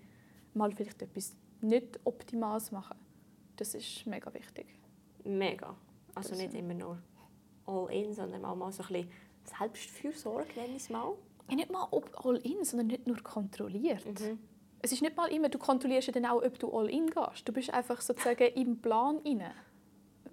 [0.54, 2.98] mal vielleicht etwas nicht Optimales machen.
[3.56, 4.66] Das ist mega wichtig.
[5.24, 5.78] Mega.
[6.14, 6.98] Also nicht immer nur
[7.66, 9.12] all in, sondern auch mal so ein bisschen
[9.48, 11.14] Selbstfürsorge, nenne ich es mal.
[11.50, 14.06] Ja, nicht mal all in, sondern nicht nur kontrolliert.
[14.06, 14.40] Mhm.
[14.80, 17.48] Es ist nicht mal immer, du kontrollierst ja dann auch, ob du all in gehst.
[17.48, 19.52] Du bist einfach sozusagen im Plan inne.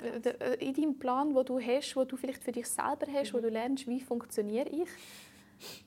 [0.03, 3.37] Äh, in deinem Plan, wo du hast, wo du vielleicht für dich selber hast, mhm.
[3.37, 4.89] wo du lernst, wie funktioniere ich,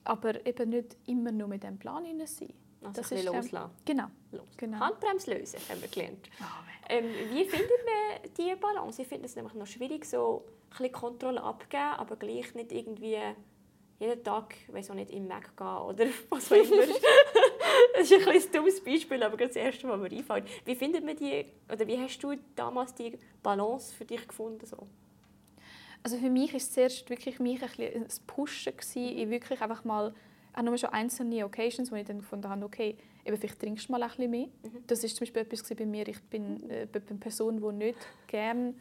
[0.04, 2.52] aber eben nicht immer nur mit dem Plan inne sein.
[2.82, 3.74] Also das ist loslassen.
[3.84, 4.06] Genau.
[4.30, 4.46] Los.
[4.56, 4.78] genau.
[4.78, 6.30] Handbremse lösen, haben wir gelernt.
[6.40, 6.44] Oh,
[6.88, 9.02] ähm, wie findet man diese Balance?
[9.02, 13.18] Ich finde es nämlich noch schwierig, so bisschen Kontrolle abgeben, aber gleich nicht irgendwie
[13.98, 16.82] jeden Tag, weiß auch nicht, im Mac gehen oder was auch immer.
[17.94, 20.44] das ist ein, ein dummes Beispiel, aber das erste, was mir einfällt.
[20.64, 24.64] Wie findet man die, oder wie hast du damals die Balance für dich gefunden?
[24.64, 24.86] So?
[26.02, 29.60] Also für mich war es zuerst wirklich mich ein, bisschen ein Pushen, gewesen, in wirklich
[29.60, 30.14] einfach mal
[30.54, 33.92] auch nur schon einzelne Occasions, wo ich dann gefunden habe, okay, eben vielleicht trinkst du
[33.92, 34.46] mal ein bisschen mehr.
[34.46, 34.84] Mhm.
[34.86, 36.06] Das ist zum Beispiel etwas bei mir.
[36.08, 38.74] Ich bin äh, eine Person, die nicht gerne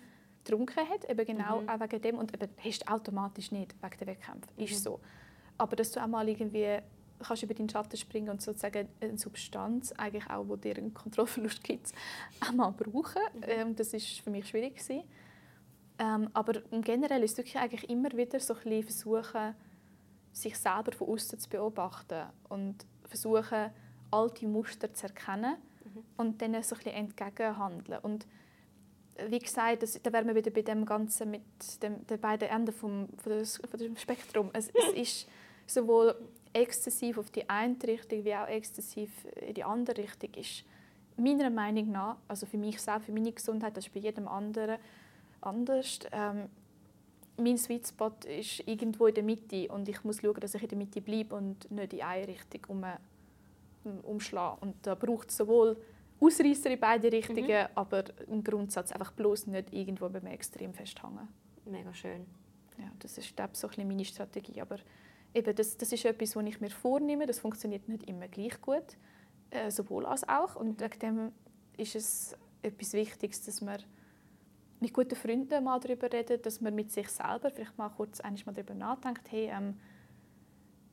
[0.48, 1.70] getrunken hat, eben genau mhm.
[1.70, 2.18] auch wegen dem.
[2.18, 4.50] Und eben, hast automatisch nicht wegen der Wettkämpfe.
[4.56, 4.64] Mhm.
[4.64, 5.00] Ist so.
[5.58, 6.80] Aber dass du auch mal irgendwie
[7.20, 11.64] kannst über deinen Schatten springen und sozusagen eine Substanz, eigentlich auch, wo dir einen Kontrollverlust
[11.64, 11.91] gibt,
[12.41, 13.22] auch mal brauchen.
[13.34, 13.43] Mhm.
[13.43, 15.04] Ähm, das ist für mich schwierig gewesen.
[16.00, 19.56] Ähm, aber generell ist es wirklich eigentlich immer wieder so ein bisschen versuchen,
[20.32, 23.72] sich selber von außen zu beobachten und versuchen,
[24.12, 26.04] alte Muster zu erkennen mhm.
[26.18, 28.00] und dann so ein bisschen entgegenhandeln.
[28.04, 28.28] Und
[29.30, 31.41] wie gesagt, das, da wären wir wieder bei dem Ganzen mit
[31.82, 34.49] dem, den beiden Enden vom, von dem Spektrum.
[34.53, 35.28] Es, es ist
[35.65, 36.15] sowohl
[36.53, 40.34] exzessiv auf die eine Richtung wie auch exzessiv in die andere Richtung.
[40.36, 40.63] Ist
[41.18, 44.78] meiner Meinung nach, also für mich selbst, für meine Gesundheit, das ist bei jedem anderen
[45.41, 46.49] anders, ähm,
[47.39, 50.70] mein Sweet Spot ist irgendwo in der Mitte und ich muss schauen, dass ich in
[50.70, 52.84] der Mitte bleibe und nicht in eine Richtung um,
[54.03, 54.57] umschlage.
[54.61, 55.78] Und da braucht es sowohl
[56.20, 57.68] Ausreißer in beide Richtungen, mhm.
[57.76, 61.28] aber im Grundsatz einfach bloß nicht irgendwo beim Extrem festhängen.
[61.65, 62.26] Mega schön.
[62.78, 64.61] Ja, das ist glaube ich, so ein bisschen meine Strategie.
[64.61, 64.78] Aber
[65.34, 67.26] eben, das, das ist etwas, was ich mir vornehme.
[67.26, 68.97] Das funktioniert nicht immer gleich gut,
[69.51, 70.55] äh, sowohl als auch.
[70.55, 71.32] Und wegen dem
[71.78, 73.82] ist es etwas Wichtiges, dass man
[74.80, 78.53] mit guten Freunden mal darüber redet, dass man mit sich selber vielleicht mal kurz mal
[78.53, 79.80] darüber nachdenkt, hey, ähm,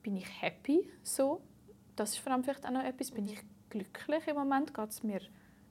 [0.03, 1.41] bin ich happy so?
[1.97, 3.41] Das ist vor allem vielleicht auch noch etwas, bin ich
[3.75, 5.21] glücklich im Moment, geht es mir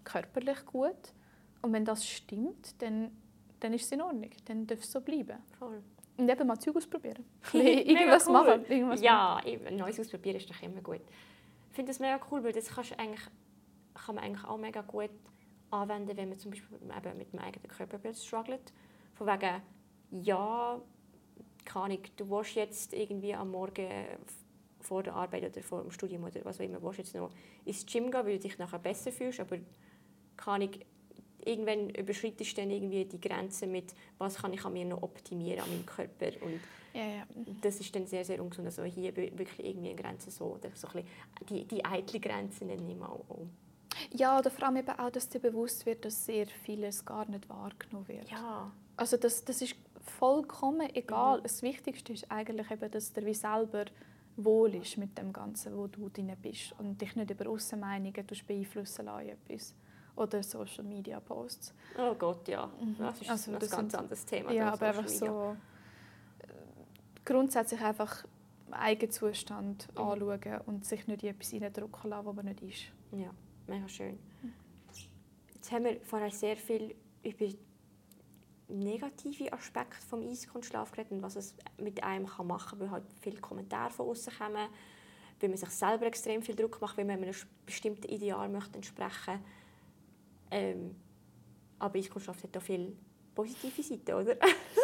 [0.03, 1.13] körperlich gut?
[1.61, 3.11] Und wenn das stimmt, dann,
[3.59, 5.37] dann ist es in Ordnung, dann darf es so bleiben.
[5.57, 5.81] Voll.
[6.17, 7.25] Und eben mal Zeug ausprobieren.
[7.53, 8.33] irgendwas cool.
[8.33, 8.65] machen.
[8.69, 9.77] Irgendwas ja, machen.
[9.77, 11.01] Neues ausprobieren ist doch immer gut.
[11.69, 13.23] Ich finde das mega cool, weil das kannst du eigentlich,
[13.93, 15.09] kann man eigentlich auch mega gut
[15.71, 18.73] anwenden, wenn man zum Beispiel eben mit dem eigenen Körperbild struggelt.
[19.15, 19.61] Von wegen,
[20.11, 20.79] ja,
[21.65, 23.89] keine Ahnung, du willst jetzt irgendwie am Morgen
[24.83, 27.31] vor der Arbeit oder vor dem Studium oder was auch immer, willst jetzt noch
[27.65, 29.57] ins Gym gehen, weil du dich nachher besser fühlst, aber
[30.37, 30.79] keine Ahnung,
[31.45, 35.61] irgendwann überschreitest du dann irgendwie die Grenze mit, was kann ich an mir noch optimieren,
[35.61, 36.59] an meinem Körper und
[36.93, 37.23] ja, ja.
[37.61, 38.67] das ist dann sehr, sehr ungesund.
[38.67, 41.03] Also hier wirklich irgendwie eine Grenze so, oder so ein
[41.49, 43.47] die, die eitle Grenze nenne ich mal auch.
[44.11, 47.49] Ja, oder vor allem eben auch, dass dir bewusst wird, dass sehr vieles gar nicht
[47.49, 48.29] wahrgenommen wird.
[48.29, 48.71] Ja.
[48.95, 51.39] Also das, das ist vollkommen egal.
[51.39, 51.43] Mhm.
[51.43, 53.85] Das Wichtigste ist eigentlich eben, dass der wie selber
[54.37, 59.05] wohl ist mit dem Ganzen, wo du drin bist und dich nicht über Außenmeinungen beeinflussen
[59.05, 59.75] lassen etwas
[60.15, 61.73] oder Social Media Posts.
[61.97, 62.67] Oh Gott, ja.
[62.79, 62.95] Mhm.
[62.99, 64.51] Das ist also, ein das ganz sind, anderes Thema.
[64.51, 65.55] Ja, aber einfach so
[66.39, 66.45] äh,
[67.25, 68.25] grundsätzlich einfach
[68.71, 69.97] Eigenzustand mhm.
[69.97, 72.81] anschauen und sich nicht in etwas hineindrücken lassen, was man nicht ist.
[73.11, 73.31] Ja,
[73.67, 74.19] mega schön.
[75.53, 77.45] Jetzt haben wir vorher sehr viel über
[78.79, 83.03] negative Aspekte vom Eiskunstschlaf geredet und was es mit einem kann machen kann, weil halt
[83.21, 84.67] viele Kommentare von außen kommen,
[85.39, 89.33] weil man sich selber extrem viel Druck macht, weil man einem bestimmten Ideal möchte entsprechen
[89.33, 89.43] möchte
[90.53, 90.95] ähm,
[91.79, 92.93] aber Eiskunstlauf hat auch viele
[93.33, 94.35] positive Seiten, oder?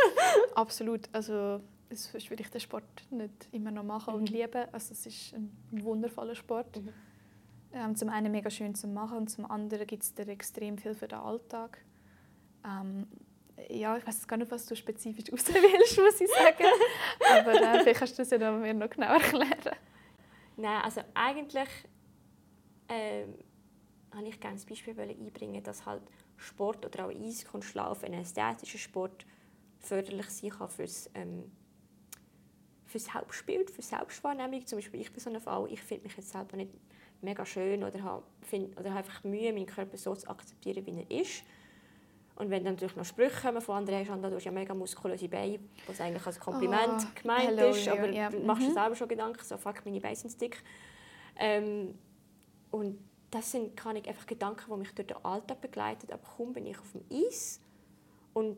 [0.56, 1.08] Absolut.
[1.14, 1.62] Also
[1.92, 4.20] sonst würde ich den Sport nicht immer noch machen mhm.
[4.22, 4.66] und lieben.
[4.72, 6.76] Also es ist ein wundervoller Sport.
[6.78, 6.90] Mhm.
[7.72, 10.96] Ähm, zum einen mega schön zu machen und zum anderen gibt es dir extrem viel
[10.96, 11.86] für den Alltag.
[12.66, 13.08] Ähm,
[13.70, 16.66] ja, ich weiß gar nicht, was du spezifisch auswählst, muss ich sagen.
[17.32, 19.76] Aber äh, vielleicht kannst du das ja mir noch genauer erklären.
[20.58, 21.70] Nein, also eigentlich
[22.90, 23.36] ähm,
[24.26, 26.04] ich gerne das Beispiel einbringen, dass halt
[26.38, 29.26] Sport oder auch Eiskunstlauf, ein ästhetischer Sport,
[29.80, 31.52] förderlich sein kann fürs, ähm,
[32.86, 34.66] fürs Selbstbild, für Selbstwahrnehmung.
[34.66, 36.72] Zum Beispiel ich bin so eine Frau, ich finde mich jetzt selber nicht
[37.22, 41.06] mega schön oder habe, find, oder habe einfach Mühe, meinen Körper so zu akzeptieren, wie
[41.08, 41.44] er ist.
[42.40, 45.60] Und wenn dann natürlich noch Sprüche kommen von anderen, hast du ja mega muskulöse Beine,
[45.86, 48.30] was eigentlich als Kompliment oh, gemeint hello, ist, aber yeah.
[48.30, 48.74] du machst dir mhm.
[48.74, 50.64] selber schon Gedanken, so fuck, meine Beine sind dick.
[51.36, 51.96] Ähm,
[52.72, 52.98] und
[53.30, 56.08] das sind kann ich einfach Gedanken, die mich durch den Alltag begleiten.
[56.14, 57.60] Aber kaum bin ich auf dem Eis
[58.32, 58.58] und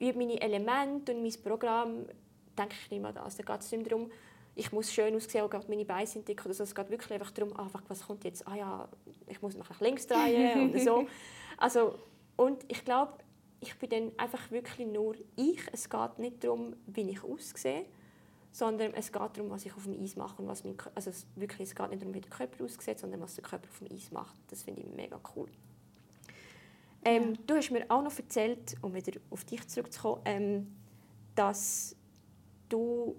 [0.00, 2.06] über meine Elemente und mein Programm,
[2.58, 3.36] denke ich nicht mehr an das.
[3.36, 4.10] Da geht es nicht darum,
[4.56, 6.64] ich muss schön aussehen, oder meine Beine sind dick oder so.
[6.64, 8.46] Es geht wirklich einfach darum, ah, was kommt jetzt?
[8.48, 8.88] Ah ja,
[9.28, 11.06] ich muss nach links drehen oder so.
[11.56, 11.98] Also,
[12.36, 13.14] und ich glaube,
[13.60, 15.60] ich bin dann einfach wirklich nur ich.
[15.72, 17.86] Es geht nicht darum, wie ich aussehe,
[18.50, 21.26] sondern es geht darum, was ich auf dem Eis mache und was mein, also es,
[21.34, 23.96] wirklich, es geht nicht darum, wie der Körper aussieht, sondern was der Körper auf dem
[23.96, 24.36] Eis macht.
[24.48, 25.48] Das finde ich mega cool.
[27.04, 27.40] Ähm, ja.
[27.46, 30.76] Du hast mir auch noch erzählt, um wieder auf dich zurückzukommen, ähm,
[31.34, 31.96] dass
[32.68, 33.16] du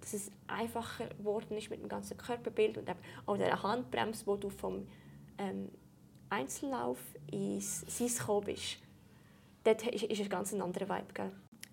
[0.00, 2.90] dass es einfacher geworden ist mit dem ganzen Körperbild und
[3.26, 4.86] auch der Handbremse, wo du vom
[5.36, 5.68] ähm,
[6.30, 6.98] Einzellauf
[7.30, 8.78] ins SIS gekommen bist.
[9.64, 11.32] Dort ist, ist ein ganz anderer Vibe, gell?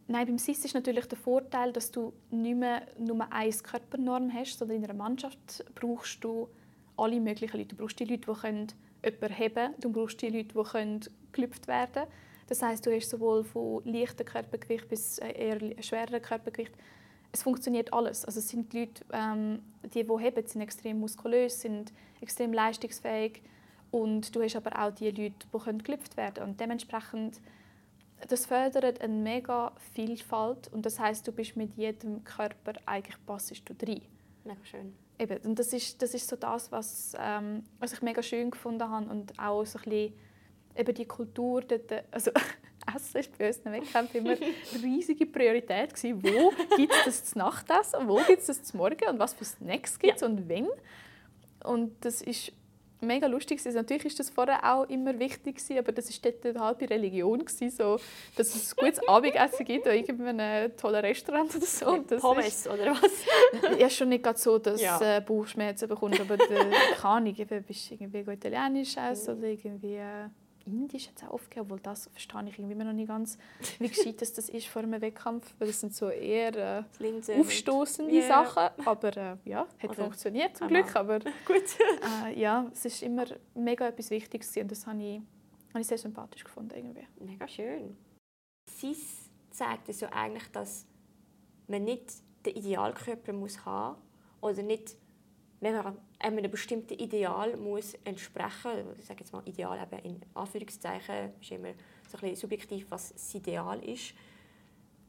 [0.10, 4.58] Nein, beim SIS ist natürlich der Vorteil, dass du nicht mehr nur eine Körpernorm hast,
[4.58, 6.48] sondern in einer Mannschaft brauchst du
[6.96, 7.76] alle möglichen Leute.
[7.76, 8.68] Du brauchst die Leute, die können
[9.04, 11.02] jemanden heben du brauchst die Leute, die können
[11.34, 12.08] werden können.
[12.48, 16.74] Das heißt, du hast sowohl von leichtem Körpergewicht bis äh, eher schwerem Körpergewicht.
[17.32, 18.24] Es funktioniert alles.
[18.24, 19.60] Also es sind die Leute, ähm,
[19.94, 23.42] die, die heben, sind extrem muskulös, sind extrem leistungsfähig.
[24.02, 26.50] Und du hast aber auch die Leute, die können gelüpft werden können.
[26.52, 27.42] Und dementsprechend
[28.28, 33.64] das fördert eine mega Vielfalt und das heißt, du bist mit jedem Körper eigentlich passest
[33.70, 34.02] du rein.
[34.44, 34.96] Mega schön.
[35.20, 38.90] Eben, und das ist, das ist so das, was, ähm, was ich mega schön gefunden
[38.90, 40.14] habe und auch so ein bisschen
[40.76, 42.32] eben die Kultur dort, also
[42.96, 44.40] Essen war bei uns im Wettkampf immer eine
[44.84, 45.94] riesige Priorität.
[45.94, 46.24] Gewesen.
[46.24, 49.46] Wo gibt es das zu Nachtessen, wo gibt es das zu Morgen und was für
[49.46, 50.28] Snacks gibt es ja.
[50.28, 50.68] und wenn.
[51.64, 52.54] Und das ist
[53.02, 53.62] mega lustig.
[53.66, 57.44] Also natürlich ist das vorher auch immer wichtig, aber das war dort eine halbe Religion,
[57.48, 58.00] so,
[58.36, 61.88] dass es ein gutes Abendessen gibt in irgendeinem tollen Restaurant oder so.
[61.88, 63.80] Und das Pommes ist, oder was?
[63.80, 65.18] ja, schon nicht gerade so, dass ja.
[65.18, 67.36] äh, Bauchschmerzen bekommst, aber keine Ahnung,
[67.68, 69.96] bist du irgendwie italienisch essen oder irgendwie...
[69.96, 70.30] Äh,
[70.68, 73.38] Indisch hat es auch oft gegeben, obwohl das verstehe ich irgendwie immer noch nicht ganz,
[73.80, 78.14] wie gescheit das, das ist vor einem Wettkampf, weil das sind so eher äh, aufstoßende
[78.14, 78.28] yeah.
[78.28, 81.64] Sachen, aber äh, ja, hat Oder funktioniert zum Glück, aber Gut.
[82.26, 83.26] äh, ja, es ist immer
[83.56, 85.22] mega etwas Wichtiges und das habe ich,
[85.70, 87.08] habe ich sehr sympathisch gefunden irgendwie.
[87.20, 87.98] Mega schön.
[88.70, 88.96] Sie
[89.52, 90.86] zeigt es ja eigentlich, dass
[91.68, 92.14] man nicht
[92.46, 93.98] den Idealkörper muss haben
[94.42, 94.96] oder nicht
[95.60, 98.86] wenn man einem bestimmten Ideal muss entsprechen.
[98.88, 101.74] Muss, ich sage jetzt mal Ideal eben in Anführungszeichen, ist immer
[102.08, 104.14] so ein bisschen subjektiv, was das Ideal ist.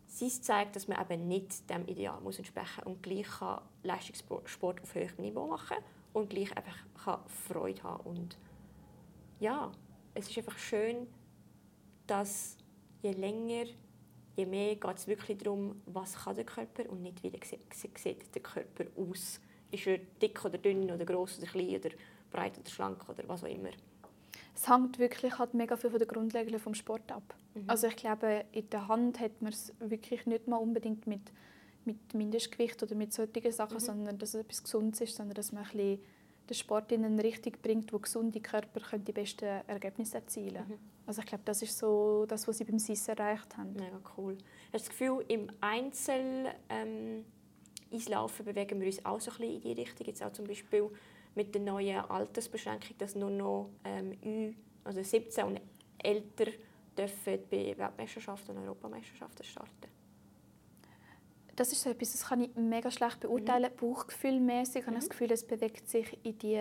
[0.07, 4.95] Sie zeigt, dass man eben nicht dem Ideal muss entsprechen und gleich kann Leistungssport auf
[4.95, 5.77] höherem Niveau machen
[6.15, 8.05] und gleich einfach kann Freude haben.
[8.05, 8.39] Und
[9.39, 9.70] ja,
[10.15, 11.07] es ist einfach schön,
[12.07, 12.57] dass
[13.03, 13.66] je länger,
[14.35, 18.43] je mehr geht es wirklich darum, was kann der Körper und nicht wie sieht der
[18.43, 21.90] Körper aus ist er dick oder dünn oder groß oder klein oder
[22.31, 23.70] breit oder schlank oder was auch immer?
[24.55, 27.35] Es hängt wirklich halt mega viel von der Grundregeln vom Sport ab.
[27.55, 27.65] Mhm.
[27.69, 31.32] Also ich glaube, in der Hand hat man es wirklich nicht mal unbedingt mit,
[31.85, 33.81] mit Mindestgewicht oder mit solchen Sachen, mhm.
[33.81, 36.01] sondern dass es etwas Gesundes ist, sondern dass man ein bisschen
[36.49, 40.78] den Sport in eine Richtung bringt, wo gesunde Körper können die besten Ergebnisse erzielen mhm.
[41.07, 43.73] Also ich glaube, das ist so das, was sie beim SIS erreicht haben.
[43.73, 44.36] Mega cool.
[44.73, 46.49] Hast du das Gefühl, im Einzel...
[46.69, 47.24] Ähm
[47.90, 50.06] ins Laufen bewegen wir uns auch so ein bisschen in die Richtung.
[50.06, 50.89] Jetzt auch zum Beispiel
[51.35, 55.60] mit der neuen Altersbeschränkung, dass nur noch ähm, also 17 und
[55.98, 56.51] älter
[56.97, 59.98] dürfen bei Weltmeisterschaften und Europameisterschaften starten.
[61.55, 63.70] Das ist so etwas, das kann ich mega schlecht beurteilen.
[63.73, 63.77] Mhm.
[63.77, 65.10] Bauchgefühlmäßig habe ich das mhm.
[65.10, 66.60] Gefühl, es bewegt sich in die,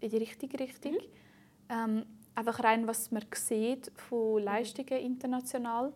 [0.00, 0.92] in die richtige Richtung.
[0.92, 0.98] Mhm.
[1.68, 5.92] Ähm, einfach rein, was man sieht von Leistungen international.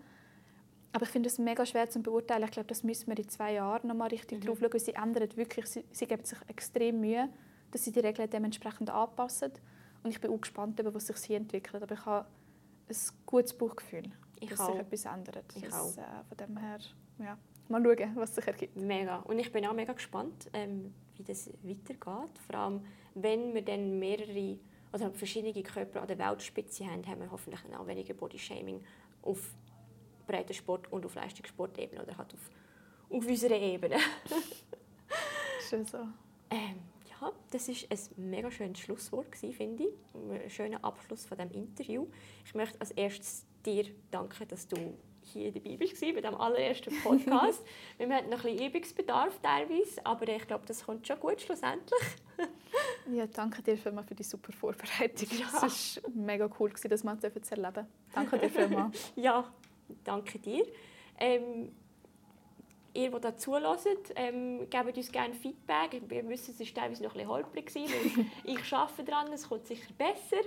[0.93, 2.45] Aber ich finde es mega schwer zu beurteilen.
[2.45, 4.47] Ich glaube, das müssen wir in zwei Jahren noch mal richtig mhm.
[4.47, 4.79] drauf schauen.
[4.79, 7.29] Sie ändern wirklich, sie, sie geben sich extrem Mühe,
[7.71, 9.53] dass sie die Regeln dementsprechend anpassen.
[10.03, 11.83] Und ich bin auch gespannt, was sich hier entwickelt.
[11.83, 12.27] Aber ich habe
[12.89, 14.11] ein gutes Bauchgefühl,
[14.41, 14.73] ich dass auch.
[14.73, 15.45] sich etwas ändert.
[15.55, 15.97] Ich das, auch.
[15.97, 16.79] Äh, von dem her,
[17.19, 17.39] ja,
[17.69, 18.77] mal schauen, was sich ergibt.
[18.77, 19.19] Mega.
[19.21, 22.39] Und ich bin auch mega gespannt, ähm, wie das weitergeht.
[22.47, 22.81] Vor allem,
[23.15, 24.59] wenn wir dann mehrere
[24.93, 28.83] oder verschiedene Körper an der Weltspitze haben, haben wir hoffentlich auch weniger Bodyshaming
[29.23, 29.55] auf
[30.33, 32.51] Breitensport und auf Leistungssportebene oder halt auf,
[33.11, 33.99] auf unserer Ebene.
[35.69, 35.99] Schön so.
[36.51, 39.95] Ähm, ja, das ist ein mega schönes Schlusswort finde ich.
[40.15, 42.07] Ein schöner Abschluss von dem Interview.
[42.45, 44.77] Ich möchte als erstes dir danken, dass du
[45.23, 47.63] hier dabei bist bei diesem allerersten Podcast.
[47.97, 52.01] Wir hatten noch ein bisschen Übungsbedarf teilweise, aber ich glaube, das kommt schon gut schlussendlich.
[53.13, 55.29] ja, danke dir vielmals für die super Vorbereitung.
[55.39, 55.67] Ja.
[55.67, 57.87] Es war mega cool, das mal zu erleben.
[58.15, 59.13] Danke dir vielmals.
[59.17, 59.53] ja,
[60.05, 60.67] danke dir.
[61.19, 61.73] Ähm,
[62.95, 63.87] ihr, die da zuhört,
[64.17, 66.03] ähm, gebt uns gerne Feedback.
[66.09, 67.75] Wir wissen, es war teilweise noch ein bisschen holprig,
[68.45, 70.43] ich arbeite daran, es kommt sicher besser.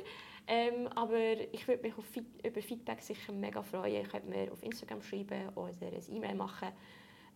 [0.48, 3.94] Ähm, aber ich würde mich auf, über Feedback sicher mega freuen.
[3.94, 6.70] Ihr könnt mir auf Instagram schreiben oder ein E-Mail machen.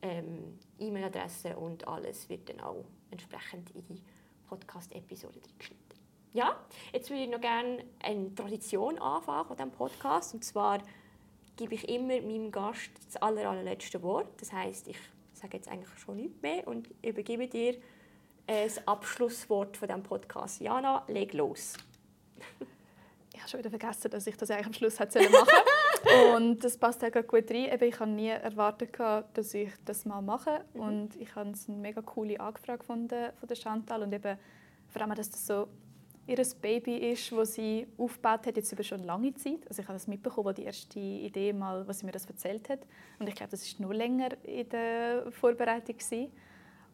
[0.02, 4.02] Ähm, E-Mail-Adresse und alles wird dann auch entsprechend in die
[4.48, 5.84] Podcast-Episode geschnitten.
[6.34, 6.56] Ja,
[6.94, 10.36] jetzt würde ich noch gerne eine Tradition anfangen von diesem Podcast.
[10.36, 10.80] Und zwar
[11.60, 14.30] gebe ich immer meinem Gast das aller, allerletzte Wort.
[14.40, 14.98] Das heißt, ich
[15.34, 17.73] sage jetzt eigentlich schon nichts mehr und übergebe dir
[18.48, 20.61] äh, das Abschlusswort von diesem Podcast.
[20.61, 21.73] Jana, leg los.
[23.34, 26.77] ich habe schon wieder vergessen, dass ich das eigentlich am Schluss hätte machen Und das
[26.77, 27.77] passt auch gut rein.
[27.81, 30.64] ich habe nie erwartet, dass ich das mal mache.
[30.73, 30.80] Mhm.
[30.80, 34.03] Und ich habe eine mega coole Angefrage von der, von der Chantal.
[34.03, 34.38] Und eben,
[34.88, 35.68] vor allem, dass das so
[36.30, 39.68] ihr Baby ist, das sie aufgebaut hat, jetzt über schon lange Zeit.
[39.68, 42.69] Also ich habe das mitbekommen, als die erste Idee mal, was sie mir das erzählt
[42.69, 42.80] hat.
[43.18, 46.31] Und ich glaube, das ist noch länger in der Vorbereitung gewesen.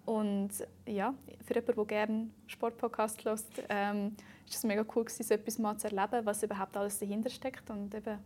[0.06, 0.52] Und
[0.86, 1.14] ja,
[1.46, 4.16] für jemanden, der gerne Sportpodcast hört, ähm,
[4.48, 7.70] ist es mega cool gewesen, so etwas mal zu erleben, was überhaupt alles dahinter steckt.
[7.70, 8.20] Und eben,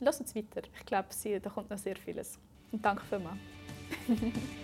[0.00, 0.62] lasst es weiter.
[0.78, 1.08] Ich glaube,
[1.40, 2.38] da kommt noch sehr vieles.
[2.70, 3.38] Und danke vielmals.